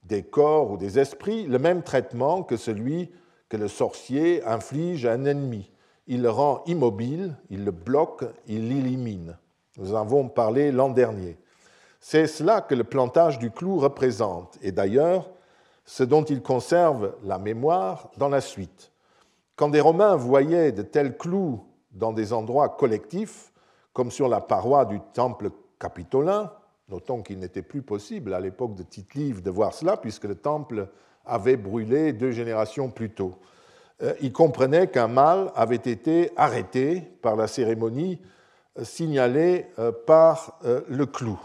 des 0.02 0.22
corps 0.22 0.70
ou 0.70 0.76
des 0.76 0.98
esprits, 0.98 1.46
le 1.46 1.58
même 1.58 1.82
traitement 1.82 2.42
que 2.42 2.56
celui 2.56 3.10
que 3.48 3.56
le 3.56 3.68
sorcier 3.68 4.44
inflige 4.44 5.04
à 5.04 5.12
un 5.12 5.24
ennemi 5.24 5.70
il 6.06 6.22
le 6.22 6.30
rend 6.30 6.62
immobile, 6.66 7.36
il 7.50 7.64
le 7.64 7.72
bloque, 7.72 8.24
il 8.46 8.68
l'élimine. 8.68 9.36
Nous 9.76 9.94
en 9.94 10.00
avons 10.00 10.28
parlé 10.28 10.70
l'an 10.70 10.88
dernier. 10.88 11.36
C'est 12.00 12.26
cela 12.26 12.60
que 12.60 12.74
le 12.74 12.84
plantage 12.84 13.38
du 13.38 13.50
clou 13.50 13.78
représente, 13.78 14.56
et 14.62 14.72
d'ailleurs 14.72 15.28
ce 15.86 16.02
dont 16.02 16.24
il 16.24 16.42
conserve 16.42 17.14
la 17.22 17.38
mémoire 17.38 18.10
dans 18.18 18.28
la 18.28 18.40
suite. 18.40 18.92
Quand 19.54 19.68
des 19.68 19.80
Romains 19.80 20.16
voyaient 20.16 20.72
de 20.72 20.82
tels 20.82 21.16
clous 21.16 21.64
dans 21.92 22.12
des 22.12 22.32
endroits 22.32 22.68
collectifs, 22.68 23.52
comme 23.92 24.10
sur 24.10 24.28
la 24.28 24.40
paroi 24.40 24.84
du 24.84 25.00
temple 25.14 25.50
capitolin, 25.78 26.52
notons 26.88 27.22
qu'il 27.22 27.38
n'était 27.38 27.62
plus 27.62 27.82
possible 27.82 28.34
à 28.34 28.40
l'époque 28.40 28.74
de 28.74 28.82
Tite-Live 28.82 29.42
de 29.42 29.50
voir 29.50 29.72
cela, 29.72 29.96
puisque 29.96 30.24
le 30.24 30.34
temple 30.34 30.88
avait 31.24 31.56
brûlé 31.56 32.12
deux 32.12 32.32
générations 32.32 32.90
plus 32.90 33.10
tôt. 33.10 33.38
Euh, 34.02 34.14
il 34.20 34.32
comprenait 34.32 34.88
qu'un 34.88 35.08
mâle 35.08 35.50
avait 35.54 35.76
été 35.76 36.30
arrêté 36.36 37.00
par 37.22 37.36
la 37.36 37.46
cérémonie 37.46 38.20
euh, 38.78 38.84
signalée 38.84 39.66
euh, 39.78 39.92
par 39.92 40.58
le 40.62 41.06
clou. 41.06 41.40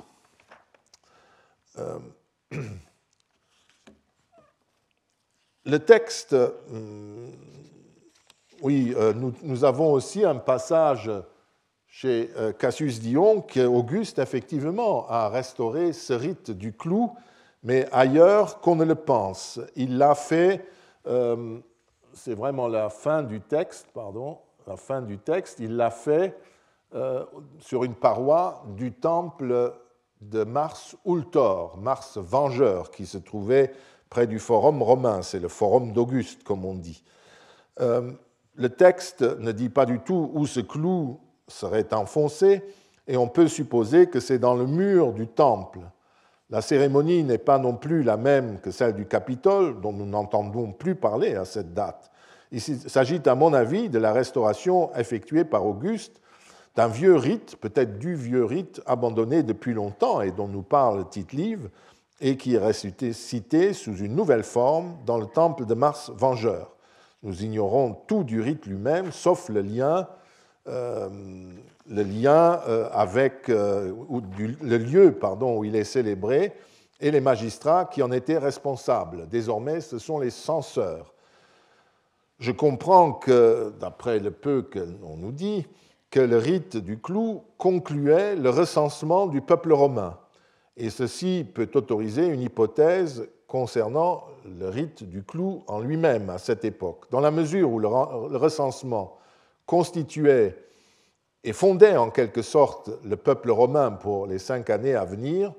Le 5.65 5.77
texte, 5.77 6.35
oui, 8.61 8.95
nous, 9.43 9.63
avons 9.63 9.91
aussi 9.93 10.25
un 10.25 10.35
passage 10.35 11.11
chez 11.87 12.29
Cassius 12.57 12.99
Dion 12.99 13.41
qu'Auguste, 13.41 14.19
effectivement, 14.19 15.07
a 15.07 15.29
restauré 15.29 15.93
ce 15.93 16.13
rite 16.13 16.51
du 16.51 16.73
clou, 16.73 17.11
mais 17.63 17.87
ailleurs 17.91 18.59
qu'on 18.61 18.75
ne 18.75 18.85
le 18.85 18.95
pense. 18.95 19.59
Il 19.75 19.97
l'a 19.97 20.15
fait 20.15 20.65
c'est 22.13 22.33
vraiment 22.33 22.67
la 22.67 22.89
fin 22.89 23.23
du 23.23 23.41
texte, 23.41 23.87
pardon, 23.93 24.39
la 24.67 24.77
fin 24.77 25.01
du 25.01 25.17
texte, 25.17 25.59
il 25.59 25.75
l'a 25.75 25.91
fait 25.91 26.37
euh, 26.93 27.25
sur 27.59 27.83
une 27.83 27.95
paroi 27.95 28.63
du 28.75 28.91
temple 28.91 29.73
de 30.21 30.43
Mars 30.43 30.95
Ultor, 31.05 31.77
Mars 31.77 32.17
Vengeur, 32.17 32.91
qui 32.91 33.05
se 33.05 33.17
trouvait 33.17 33.73
près 34.11 34.27
du 34.27 34.39
Forum 34.39 34.83
romain, 34.83 35.23
c'est 35.23 35.39
le 35.39 35.47
Forum 35.47 35.93
d'Auguste, 35.93 36.43
comme 36.43 36.65
on 36.65 36.75
dit. 36.75 37.01
Euh, 37.79 38.11
le 38.55 38.69
texte 38.69 39.21
ne 39.21 39.53
dit 39.53 39.69
pas 39.69 39.85
du 39.85 39.99
tout 39.99 40.29
où 40.33 40.45
ce 40.45 40.59
clou 40.59 41.19
serait 41.47 41.91
enfoncé, 41.93 42.61
et 43.07 43.17
on 43.17 43.27
peut 43.27 43.47
supposer 43.47 44.07
que 44.07 44.19
c'est 44.19 44.37
dans 44.37 44.53
le 44.53 44.67
mur 44.67 45.13
du 45.13 45.27
temple. 45.27 45.79
La 46.49 46.61
cérémonie 46.61 47.23
n'est 47.23 47.37
pas 47.37 47.57
non 47.57 47.73
plus 47.73 48.03
la 48.03 48.17
même 48.17 48.59
que 48.59 48.69
celle 48.69 48.93
du 48.93 49.05
Capitole, 49.05 49.79
dont 49.79 49.93
nous 49.93 50.05
n'entendons 50.05 50.73
plus 50.73 50.95
parler 50.95 51.35
à 51.35 51.45
cette 51.45 51.73
date. 51.73 52.11
Il 52.51 52.59
s'agit, 52.59 53.21
à 53.25 53.35
mon 53.35 53.53
avis, 53.53 53.89
de 53.89 53.97
la 53.97 54.11
restauration 54.11 54.93
effectuée 54.95 55.45
par 55.45 55.65
Auguste 55.65 56.21
d'un 56.75 56.89
vieux 56.89 57.15
rite, 57.15 57.55
peut-être 57.55 57.97
du 57.97 58.15
vieux 58.15 58.43
rite 58.43 58.81
abandonné 58.85 59.43
depuis 59.43 59.73
longtemps 59.73 60.21
et 60.21 60.31
dont 60.31 60.49
nous 60.49 60.61
parle 60.61 61.07
Tite-Live, 61.09 61.69
et 62.21 62.37
qui 62.37 62.55
est 62.55 63.13
cité 63.13 63.73
sous 63.73 63.97
une 63.97 64.15
nouvelle 64.15 64.43
forme 64.43 64.95
dans 65.05 65.17
le 65.17 65.25
temple 65.25 65.65
de 65.65 65.73
Mars 65.73 66.11
Vengeur. 66.15 66.75
Nous 67.23 67.43
ignorons 67.43 67.93
tout 68.07 68.23
du 68.23 68.39
rite 68.41 68.65
lui-même, 68.65 69.11
sauf 69.11 69.49
le 69.49 69.61
lien 69.61 70.07
euh, 70.67 71.09
le 71.87 72.03
lien 72.03 72.61
euh, 72.67 72.87
avec 72.93 73.49
euh, 73.49 73.93
le 74.61 74.77
lieu 74.77 75.11
pardon, 75.11 75.57
où 75.57 75.65
il 75.65 75.75
est 75.75 75.83
célébré 75.83 76.53
et 76.99 77.09
les 77.09 77.19
magistrats 77.19 77.85
qui 77.85 78.03
en 78.03 78.11
étaient 78.11 78.37
responsables. 78.37 79.27
Désormais, 79.27 79.81
ce 79.81 79.97
sont 79.97 80.19
les 80.19 80.29
censeurs. 80.29 81.13
Je 82.37 82.51
comprends 82.51 83.13
que, 83.13 83.73
d'après 83.79 84.19
le 84.19 84.29
peu 84.29 84.61
qu'on 84.61 85.17
nous 85.17 85.31
dit, 85.31 85.65
que 86.11 86.19
le 86.19 86.37
rite 86.37 86.77
du 86.77 86.99
clou 86.99 87.43
concluait 87.57 88.35
le 88.35 88.49
recensement 88.51 89.25
du 89.25 89.41
peuple 89.41 89.73
romain. 89.73 90.17
Et 90.81 90.89
ceci 90.89 91.45
peut 91.53 91.69
autoriser 91.75 92.25
une 92.25 92.41
hypothèse 92.41 93.29
concernant 93.47 94.23
le 94.59 94.67
rite 94.67 95.03
du 95.03 95.21
clou 95.21 95.61
en 95.67 95.79
lui-même 95.79 96.31
à 96.31 96.39
cette 96.39 96.65
époque. 96.65 97.05
Dans 97.11 97.19
la 97.19 97.29
mesure 97.29 97.71
où 97.71 97.77
le 97.77 97.87
recensement 97.87 99.19
constituait 99.67 100.57
et 101.43 101.53
fondait 101.53 101.97
en 101.97 102.09
quelque 102.09 102.41
sorte 102.41 102.89
le 103.05 103.15
peuple 103.15 103.51
romain 103.51 103.91
pour 103.91 104.25
les 104.25 104.39
cinq 104.39 104.71
années 104.71 104.95
à 104.95 105.05
venir, 105.05 105.53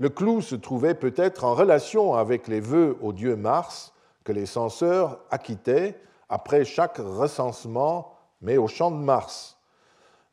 le 0.00 0.08
clou 0.08 0.40
se 0.40 0.56
trouvait 0.56 0.96
peut-être 0.96 1.44
en 1.44 1.54
relation 1.54 2.14
avec 2.14 2.48
les 2.48 2.58
vœux 2.58 2.96
au 3.00 3.12
dieu 3.12 3.36
Mars 3.36 3.92
que 4.24 4.32
les 4.32 4.46
censeurs 4.46 5.20
acquittaient 5.30 6.00
après 6.28 6.64
chaque 6.64 6.96
recensement, 6.96 8.12
mais 8.42 8.56
au 8.56 8.66
champ 8.66 8.90
de 8.90 8.96
Mars, 8.96 9.56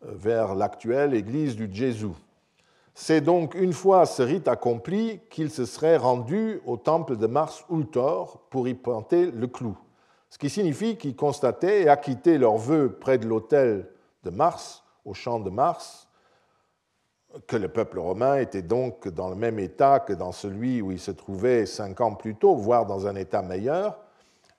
vers 0.02 0.56
l'actuelle 0.56 1.14
église 1.14 1.56
du 1.56 1.70
Jésus. 1.72 2.08
C'est 2.94 3.22
donc 3.22 3.56
une 3.56 3.74
fois 3.74 4.06
ce 4.06 4.22
rite 4.22 4.48
accompli 4.48 5.22
qu'il 5.30 5.50
se 5.50 5.66
serait 5.66 5.98
rendu 5.98 6.62
au 6.66 6.78
temple 6.78 7.16
de 7.16 7.28
Mars 7.28 7.64
Ultor 7.70 8.42
pour 8.50 8.68
y 8.68 8.74
planter 8.74 9.32
le 9.32 9.48
clou, 9.48 9.78
ce 10.30 10.38
qui 10.38 10.50
signifie 10.50 10.98
qu'ils 10.98 11.16
constataient 11.16 11.84
et 11.84 11.89
acquittaient 11.89 12.38
leurs 12.38 12.58
vœux 12.58 12.98
près 13.00 13.18
de 13.18 13.28
l'autel 13.28 13.89
de 14.24 14.30
Mars, 14.30 14.84
au 15.06 15.14
champ 15.14 15.39
de 15.39 15.50
Mars, 15.50 16.08
que 17.48 17.56
le 17.56 17.70
peuple 17.70 18.00
romain 18.00 18.36
était 18.38 18.62
donc 18.62 19.08
dans 19.08 19.30
le 19.30 19.36
même 19.36 19.58
état 19.58 20.00
que 20.02 20.14
dans 20.14 20.34
celui 20.34 20.82
où 20.82 20.92
il 20.92 21.00
se 21.00 21.12
trouvait 21.12 21.66
cinq 21.66 22.02
ans 22.02 22.14
plus 22.14 22.36
tôt, 22.36 22.56
voire 22.56 22.86
dans 22.86 23.08
un 23.08 23.16
état 23.16 23.42
meilleur, 23.42 24.00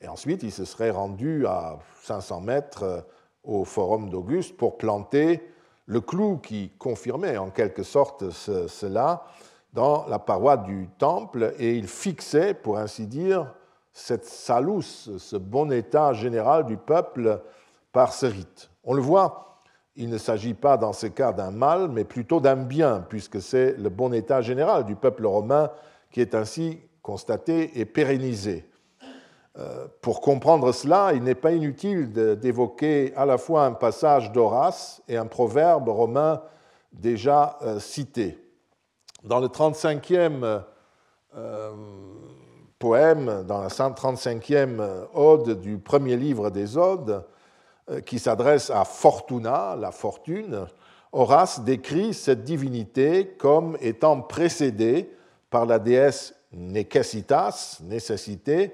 et 0.01 0.09
ensuite 0.09 0.43
il 0.43 0.53
se 0.53 0.65
serait 0.65 0.91
rendu 0.91 1.47
à 1.47 1.79
500 2.03 2.41
mètres 2.41 3.07
au 3.45 3.65
forum 3.65 4.09
d'Auguste 4.09 4.57
pour 4.57 4.79
planter 4.79 5.43
le 5.93 6.01
clou 6.01 6.39
qui 6.39 6.71
confirmait 6.79 7.37
en 7.37 7.51
quelque 7.51 7.83
sorte 7.83 8.31
cela 8.31 9.25
dans 9.75 10.07
la 10.09 10.19
paroi 10.19 10.57
du 10.57 10.89
temple 10.99 11.55
et 11.59 11.77
il 11.77 11.87
fixait, 11.87 12.55
pour 12.55 12.79
ainsi 12.79 13.07
dire, 13.07 13.55
cette 13.93 14.25
salus, 14.25 15.11
ce 15.19 15.37
bon 15.37 15.71
état 15.71 16.15
général 16.15 16.65
du 16.65 16.79
peuple 16.79 17.43
par 17.93 18.15
ce 18.15 18.25
rite. 18.25 18.71
On 18.85 18.95
le 18.95 19.03
voit, 19.03 19.61
il 19.95 20.09
ne 20.09 20.17
s'agit 20.17 20.55
pas 20.55 20.79
dans 20.79 20.95
ce 20.95 21.07
cas 21.07 21.33
d'un 21.33 21.51
mal, 21.51 21.89
mais 21.89 22.05
plutôt 22.05 22.41
d'un 22.41 22.57
bien, 22.57 23.05
puisque 23.07 23.43
c'est 23.43 23.77
le 23.77 23.91
bon 23.91 24.15
état 24.15 24.41
général 24.41 24.87
du 24.87 24.97
peuple 24.97 25.27
romain 25.27 25.71
qui 26.11 26.23
est 26.23 26.35
ainsi 26.35 26.81
constaté 27.03 27.79
et 27.79 27.85
pérennisé. 27.85 28.67
Euh, 29.59 29.87
pour 30.01 30.23
comprendre 30.23 30.73
cela, 30.73 31.13
il 31.15 31.23
n'est 31.23 31.35
pas 31.35 31.53
inutile 31.53 32.11
d'évoquer 32.11 33.13
à 33.17 33.27
la 33.27 33.37
fois 33.37 33.67
un 33.67 33.73
passage 33.73 34.33
d'Horace 34.33 35.03
et 35.09 35.17
un 35.19 35.27
proverbe 35.27 35.89
romain 35.89 36.43
déjà 36.93 37.59
euh, 37.63 37.79
cité. 37.79 38.39
Dans 39.25 39.41
le 39.41 39.49
35e 39.49 40.63
euh, 41.37 41.71
poème, 42.79 43.45
dans 43.47 43.61
la 43.61 43.69
135e 43.69 45.07
ode 45.13 45.61
du 45.61 45.79
premier 45.79 46.17
livre 46.17 46.51
des 46.51 46.77
odes, 46.77 47.25
qui 48.07 48.21
s'adresse 48.21 48.71
à 48.71 48.85
Fortuna, 48.85 49.77
la 49.77 49.91
fortune, 49.91 50.67
Horace 51.11 51.61
décrit 51.61 52.15
cette 52.15 52.45
divinité 52.45 53.35
comme 53.39 53.77
étant 53.81 54.21
précédée 54.21 55.11
par 55.51 55.67
la 55.67 55.79
déesse 55.79 56.35
Necessitas, 56.53 57.81
nécessité, 57.83 58.73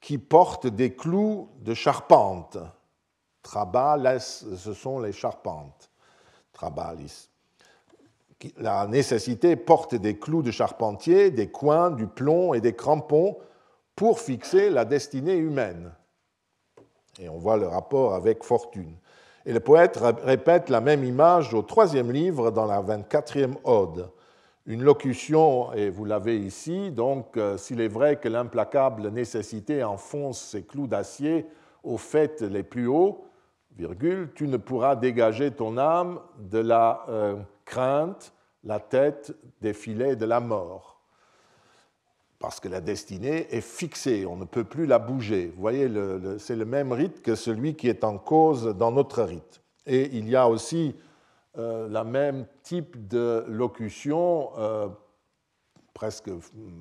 qui 0.00 0.18
portent 0.18 0.66
des 0.66 0.94
clous 0.94 1.48
de 1.60 1.74
charpente. 1.74 2.58
Trabales, 3.42 4.20
ce 4.20 4.72
sont 4.74 5.00
les 5.00 5.12
charpentes. 5.12 5.90
Trabalis. 6.52 7.28
La 8.56 8.86
nécessité 8.86 9.56
porte 9.56 9.94
des 9.94 10.18
clous 10.18 10.42
de 10.42 10.50
charpentier, 10.50 11.30
des 11.30 11.50
coins, 11.50 11.90
du 11.90 12.06
plomb 12.06 12.54
et 12.54 12.60
des 12.60 12.74
crampons 12.74 13.36
pour 13.94 14.18
fixer 14.18 14.70
la 14.70 14.86
destinée 14.86 15.36
humaine. 15.36 15.92
Et 17.18 17.28
on 17.28 17.36
voit 17.36 17.58
le 17.58 17.66
rapport 17.66 18.14
avec 18.14 18.42
fortune. 18.44 18.96
Et 19.44 19.52
le 19.52 19.60
poète 19.60 19.98
répète 20.24 20.70
la 20.70 20.80
même 20.80 21.04
image 21.04 21.52
au 21.52 21.62
troisième 21.62 22.10
livre 22.10 22.50
dans 22.50 22.66
la 22.66 22.82
24e 22.82 23.56
ode 23.64 24.10
une 24.70 24.84
locution, 24.84 25.72
et 25.72 25.90
vous 25.90 26.04
l'avez 26.04 26.38
ici, 26.38 26.92
donc 26.92 27.36
euh, 27.36 27.56
s'il 27.56 27.80
est 27.80 27.88
vrai 27.88 28.20
que 28.20 28.28
l'implacable 28.28 29.08
nécessité 29.08 29.82
enfonce 29.82 30.40
ses 30.40 30.62
clous 30.62 30.86
d'acier 30.86 31.44
aux 31.82 31.96
faits 31.96 32.42
les 32.42 32.62
plus 32.62 32.86
hauts, 32.86 33.24
tu 34.36 34.46
ne 34.46 34.56
pourras 34.58 34.94
dégager 34.94 35.50
ton 35.50 35.76
âme 35.76 36.20
de 36.38 36.60
la 36.60 37.04
euh, 37.08 37.34
crainte, 37.64 38.32
la 38.62 38.78
tête 38.78 39.34
des 39.60 39.72
filets 39.72 40.14
de 40.14 40.24
la 40.24 40.38
mort. 40.38 41.00
Parce 42.38 42.60
que 42.60 42.68
la 42.68 42.80
destinée 42.80 43.48
est 43.50 43.62
fixée, 43.62 44.24
on 44.24 44.36
ne 44.36 44.44
peut 44.44 44.64
plus 44.64 44.86
la 44.86 45.00
bouger. 45.00 45.52
Vous 45.52 45.60
voyez, 45.60 45.90
c'est 46.38 46.54
le 46.56 46.64
même 46.64 46.92
rite 46.92 47.22
que 47.22 47.34
celui 47.34 47.74
qui 47.74 47.88
est 47.88 48.04
en 48.04 48.18
cause 48.18 48.76
dans 48.76 48.92
notre 48.92 49.24
rite. 49.24 49.62
Et 49.84 50.16
il 50.16 50.28
y 50.28 50.36
a 50.36 50.48
aussi 50.48 50.94
euh, 51.58 51.88
la 51.88 52.04
même 52.04 52.46
type 52.62 53.08
de 53.08 53.44
locution, 53.48 54.50
euh, 54.58 54.88
presque 55.94 56.30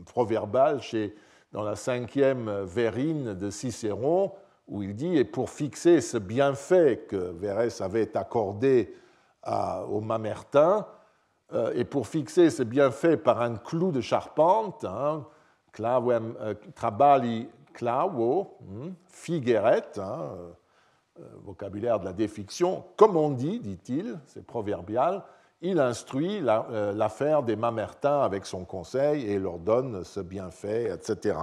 proverbale, 0.06 0.82
chez, 0.82 1.16
dans 1.52 1.64
la 1.64 1.76
cinquième 1.76 2.64
Vérine 2.64 3.34
de 3.34 3.50
Cicéron, 3.50 4.34
où 4.68 4.84
il 4.84 4.96
dit 4.96 5.18
Et 5.18 5.26
pour 5.26 5.50
fixer 5.50 6.02
ce 6.02 6.18
bienfait 6.18 7.06
que 7.08 7.16
Vérès 7.16 7.82
avait 7.82 8.16
accordé 8.16 8.94
au 9.90 10.02
Mamertin, 10.02 10.86
euh, 11.54 11.72
et 11.74 11.84
pour 11.84 12.08
fixer 12.08 12.50
ce 12.52 12.62
bienfait 12.62 13.18
par 13.18 13.42
un 13.42 13.56
clou 13.56 13.92
de 13.92 14.02
charpente, 14.02 14.86
hein, 14.86 15.26
trabali 16.76 17.50
clavo, 17.74 18.58
hein, 18.62 18.92
figueret, 19.08 19.98
hein, 19.98 20.30
vocabulaire 21.44 22.00
de 22.00 22.06
la 22.06 22.14
défiction, 22.14 22.84
comme 22.98 23.18
on 23.18 23.30
dit, 23.30 23.60
dit-il, 23.60 24.20
c'est 24.26 24.46
proverbial, 24.46 25.24
il 25.62 25.80
instruit 25.80 26.42
euh, 26.42 26.94
l'affaire 26.94 27.44
des 27.44 27.56
Mamertins 27.56 28.22
avec 28.22 28.46
son 28.46 28.64
conseil 28.64 29.30
et 29.30 29.40
leur 29.40 29.60
donne 29.60 30.04
ce 30.04 30.20
bienfait, 30.22 30.90
etc. 30.94 31.38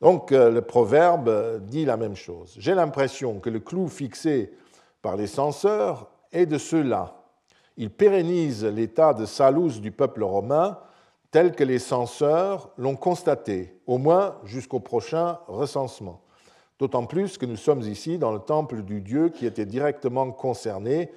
Donc 0.00 0.32
euh, 0.32 0.50
le 0.50 0.62
proverbe 0.62 1.60
dit 1.64 1.84
la 1.84 1.96
même 1.96 2.16
chose. 2.16 2.54
J'ai 2.58 2.74
l'impression 2.74 3.38
que 3.38 3.50
le 3.50 3.60
clou 3.60 3.88
fixé 3.88 4.52
par 5.00 5.16
les 5.16 5.26
censeurs 5.28 6.08
est 6.32 6.46
de 6.46 6.58
ceux-là. 6.58 7.14
Il 7.76 7.90
pérennise 7.90 8.64
l'état 8.64 9.14
de 9.14 9.26
salus 9.26 9.80
du 9.80 9.92
peuple 9.92 10.24
romain 10.24 10.78
tel 11.30 11.54
que 11.54 11.64
les 11.64 11.78
censeurs 11.78 12.70
l'ont 12.78 12.96
constaté, 12.96 13.78
au 13.86 13.98
moins 13.98 14.36
jusqu'au 14.44 14.80
prochain 14.80 15.38
recensement. 15.46 16.22
D'autant 16.78 17.06
plus 17.06 17.38
que 17.38 17.46
nous 17.46 17.56
sommes 17.56 17.80
ici 17.82 18.18
dans 18.18 18.32
le 18.32 18.38
temple 18.38 18.82
du 18.82 19.00
dieu 19.00 19.30
qui 19.30 19.46
était 19.46 19.64
directement 19.64 20.30
concerné 20.30 21.10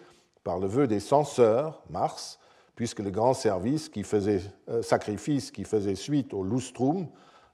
par 0.44 0.60
le 0.60 0.68
vœu 0.68 0.88
des 0.88 1.02
censeurs, 1.02 1.84
Mars, 1.90 2.40
puisque 2.76 3.00
le 3.00 3.12
grand 3.12 3.34
service 3.34 3.90
qui 3.90 4.04
faisait, 4.04 4.42
euh, 4.70 4.82
sacrifice 4.82 5.52
qui 5.52 5.66
faisait 5.66 5.96
suite 5.96 6.34
au 6.34 6.44
lustrum, 6.44 7.08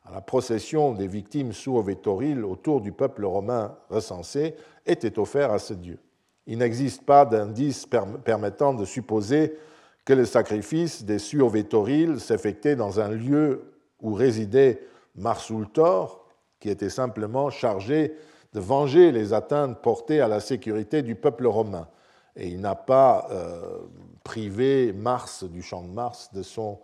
à 0.05 0.11
la 0.11 0.21
procession 0.21 0.93
des 0.93 1.07
victimes 1.07 1.51
suovetoriles 1.51 2.45
autour 2.45 2.81
du 2.81 2.91
peuple 2.91 3.25
romain 3.25 3.75
recensé, 3.89 4.55
était 4.85 5.17
offert 5.17 5.51
à 5.51 5.57
ce 5.57 5.73
dieu. 5.73 5.97
Il 6.45 6.59
n'existe 6.59 7.03
pas 7.03 7.25
d'indice 7.25 7.87
permettant 8.23 8.75
de 8.75 8.85
supposer 8.85 9.57
que 10.05 10.13
le 10.13 10.25
sacrifice 10.25 11.03
des 11.03 11.17
suovetoriles 11.17 12.19
s'effectait 12.19 12.75
dans 12.75 12.99
un 12.99 13.09
lieu 13.09 13.73
où 13.99 14.13
résidait 14.13 14.79
Marsultor, 15.15 16.24
qui 16.65 16.71
était 16.71 16.89
simplement 16.89 17.51
chargé 17.51 18.15
de 18.55 18.59
venger 18.59 19.11
les 19.11 19.33
atteintes 19.33 19.83
portées 19.83 20.19
à 20.19 20.27
la 20.27 20.39
sécurité 20.39 21.03
du 21.03 21.13
peuple 21.13 21.45
romain. 21.45 21.87
Et 22.35 22.47
il 22.47 22.59
n'a 22.59 22.73
pas 22.73 23.27
euh, 23.29 23.81
privé 24.23 24.91
Mars, 24.91 25.43
du 25.43 25.61
champ 25.61 25.83
de 25.83 25.89
Mars, 25.89 26.33
de, 26.33 26.41
son, 26.41 26.79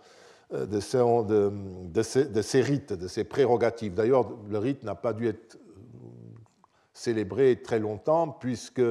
euh, 0.54 0.68
de, 0.68 0.80
son, 0.80 1.24
de, 1.24 2.02
ses, 2.04 2.62
rites, 2.62 2.94
de 2.94 3.08
ses 3.08 3.24
prérogatives. 3.24 3.96
D'ailleurs, 3.96 4.30
le 4.48 4.60
rite 4.60 4.84
n'a 4.84 4.94
pas 4.94 5.14
dû 5.14 5.28
être 5.28 5.58
célébré 6.94 7.60
très 7.64 7.80
longtemps, 7.80 8.28
puisque 8.28 8.84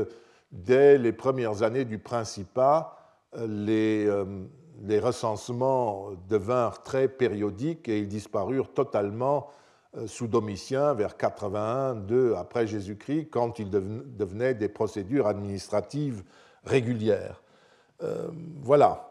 dès 0.51 0.99
les 0.99 1.13
premières 1.13 1.63
années 1.63 1.85
du 1.85 1.99
Principat, 2.01 2.97
les, 3.47 4.07
euh, 4.09 4.25
les 4.83 4.99
recensements 4.99 6.09
devinrent 6.29 6.83
très 6.83 7.07
périodiques 7.07 7.89
et 7.89 8.01
ils 8.01 8.09
disparurent 8.09 8.75
totalement 8.75 9.47
euh, 9.47 9.60
sous 10.07 10.29
Domitien 10.29 10.95
vers 10.95 11.17
81-2 11.17 12.37
après 12.37 12.67
Jésus-Christ, 12.67 13.29
quand 13.31 13.59
il 13.59 13.71
devenait 13.71 14.55
des 14.55 14.69
procédures 14.69 15.27
administratives 15.27 16.23
régulières. 16.65 17.43
Euh, 18.03 18.29
voilà. 18.63 19.09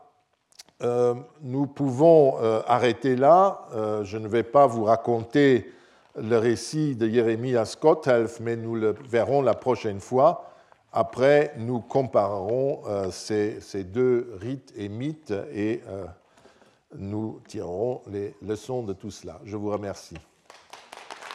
Euh, 0.82 1.16
nous 1.42 1.68
pouvons 1.68 2.38
arrêter 2.66 3.18
là. 3.18 3.68
je 4.04 4.18
ne 4.18 4.28
vais 4.28 4.44
pas 4.44 4.68
vous 4.68 4.86
raconter 4.86 5.70
le 6.16 6.38
récit 6.38 6.96
de 6.96 7.10
Jérémie 7.10 7.58
à 7.58 7.66
Scott-Helf, 7.66 8.40
mais 8.40 8.56
nous 8.56 8.76
le 8.76 8.96
verrons 9.10 9.42
la 9.42 9.56
prochaine 9.56 10.00
fois. 10.00 10.46
Après, 10.94 11.54
nous 11.58 11.82
comparerons 11.82 12.82
ces, 13.12 13.84
deux 13.84 14.34
rites 14.40 14.74
et 14.78 14.88
mythes 14.88 15.34
et 15.54 15.82
nous 16.98 17.42
tirerons 17.48 18.02
les 18.08 18.36
leçons 18.42 18.84
de 18.84 18.94
tout 18.94 19.12
cela. 19.12 19.40
Je 19.44 19.56
vous 19.56 19.70
remercie. 19.70 20.18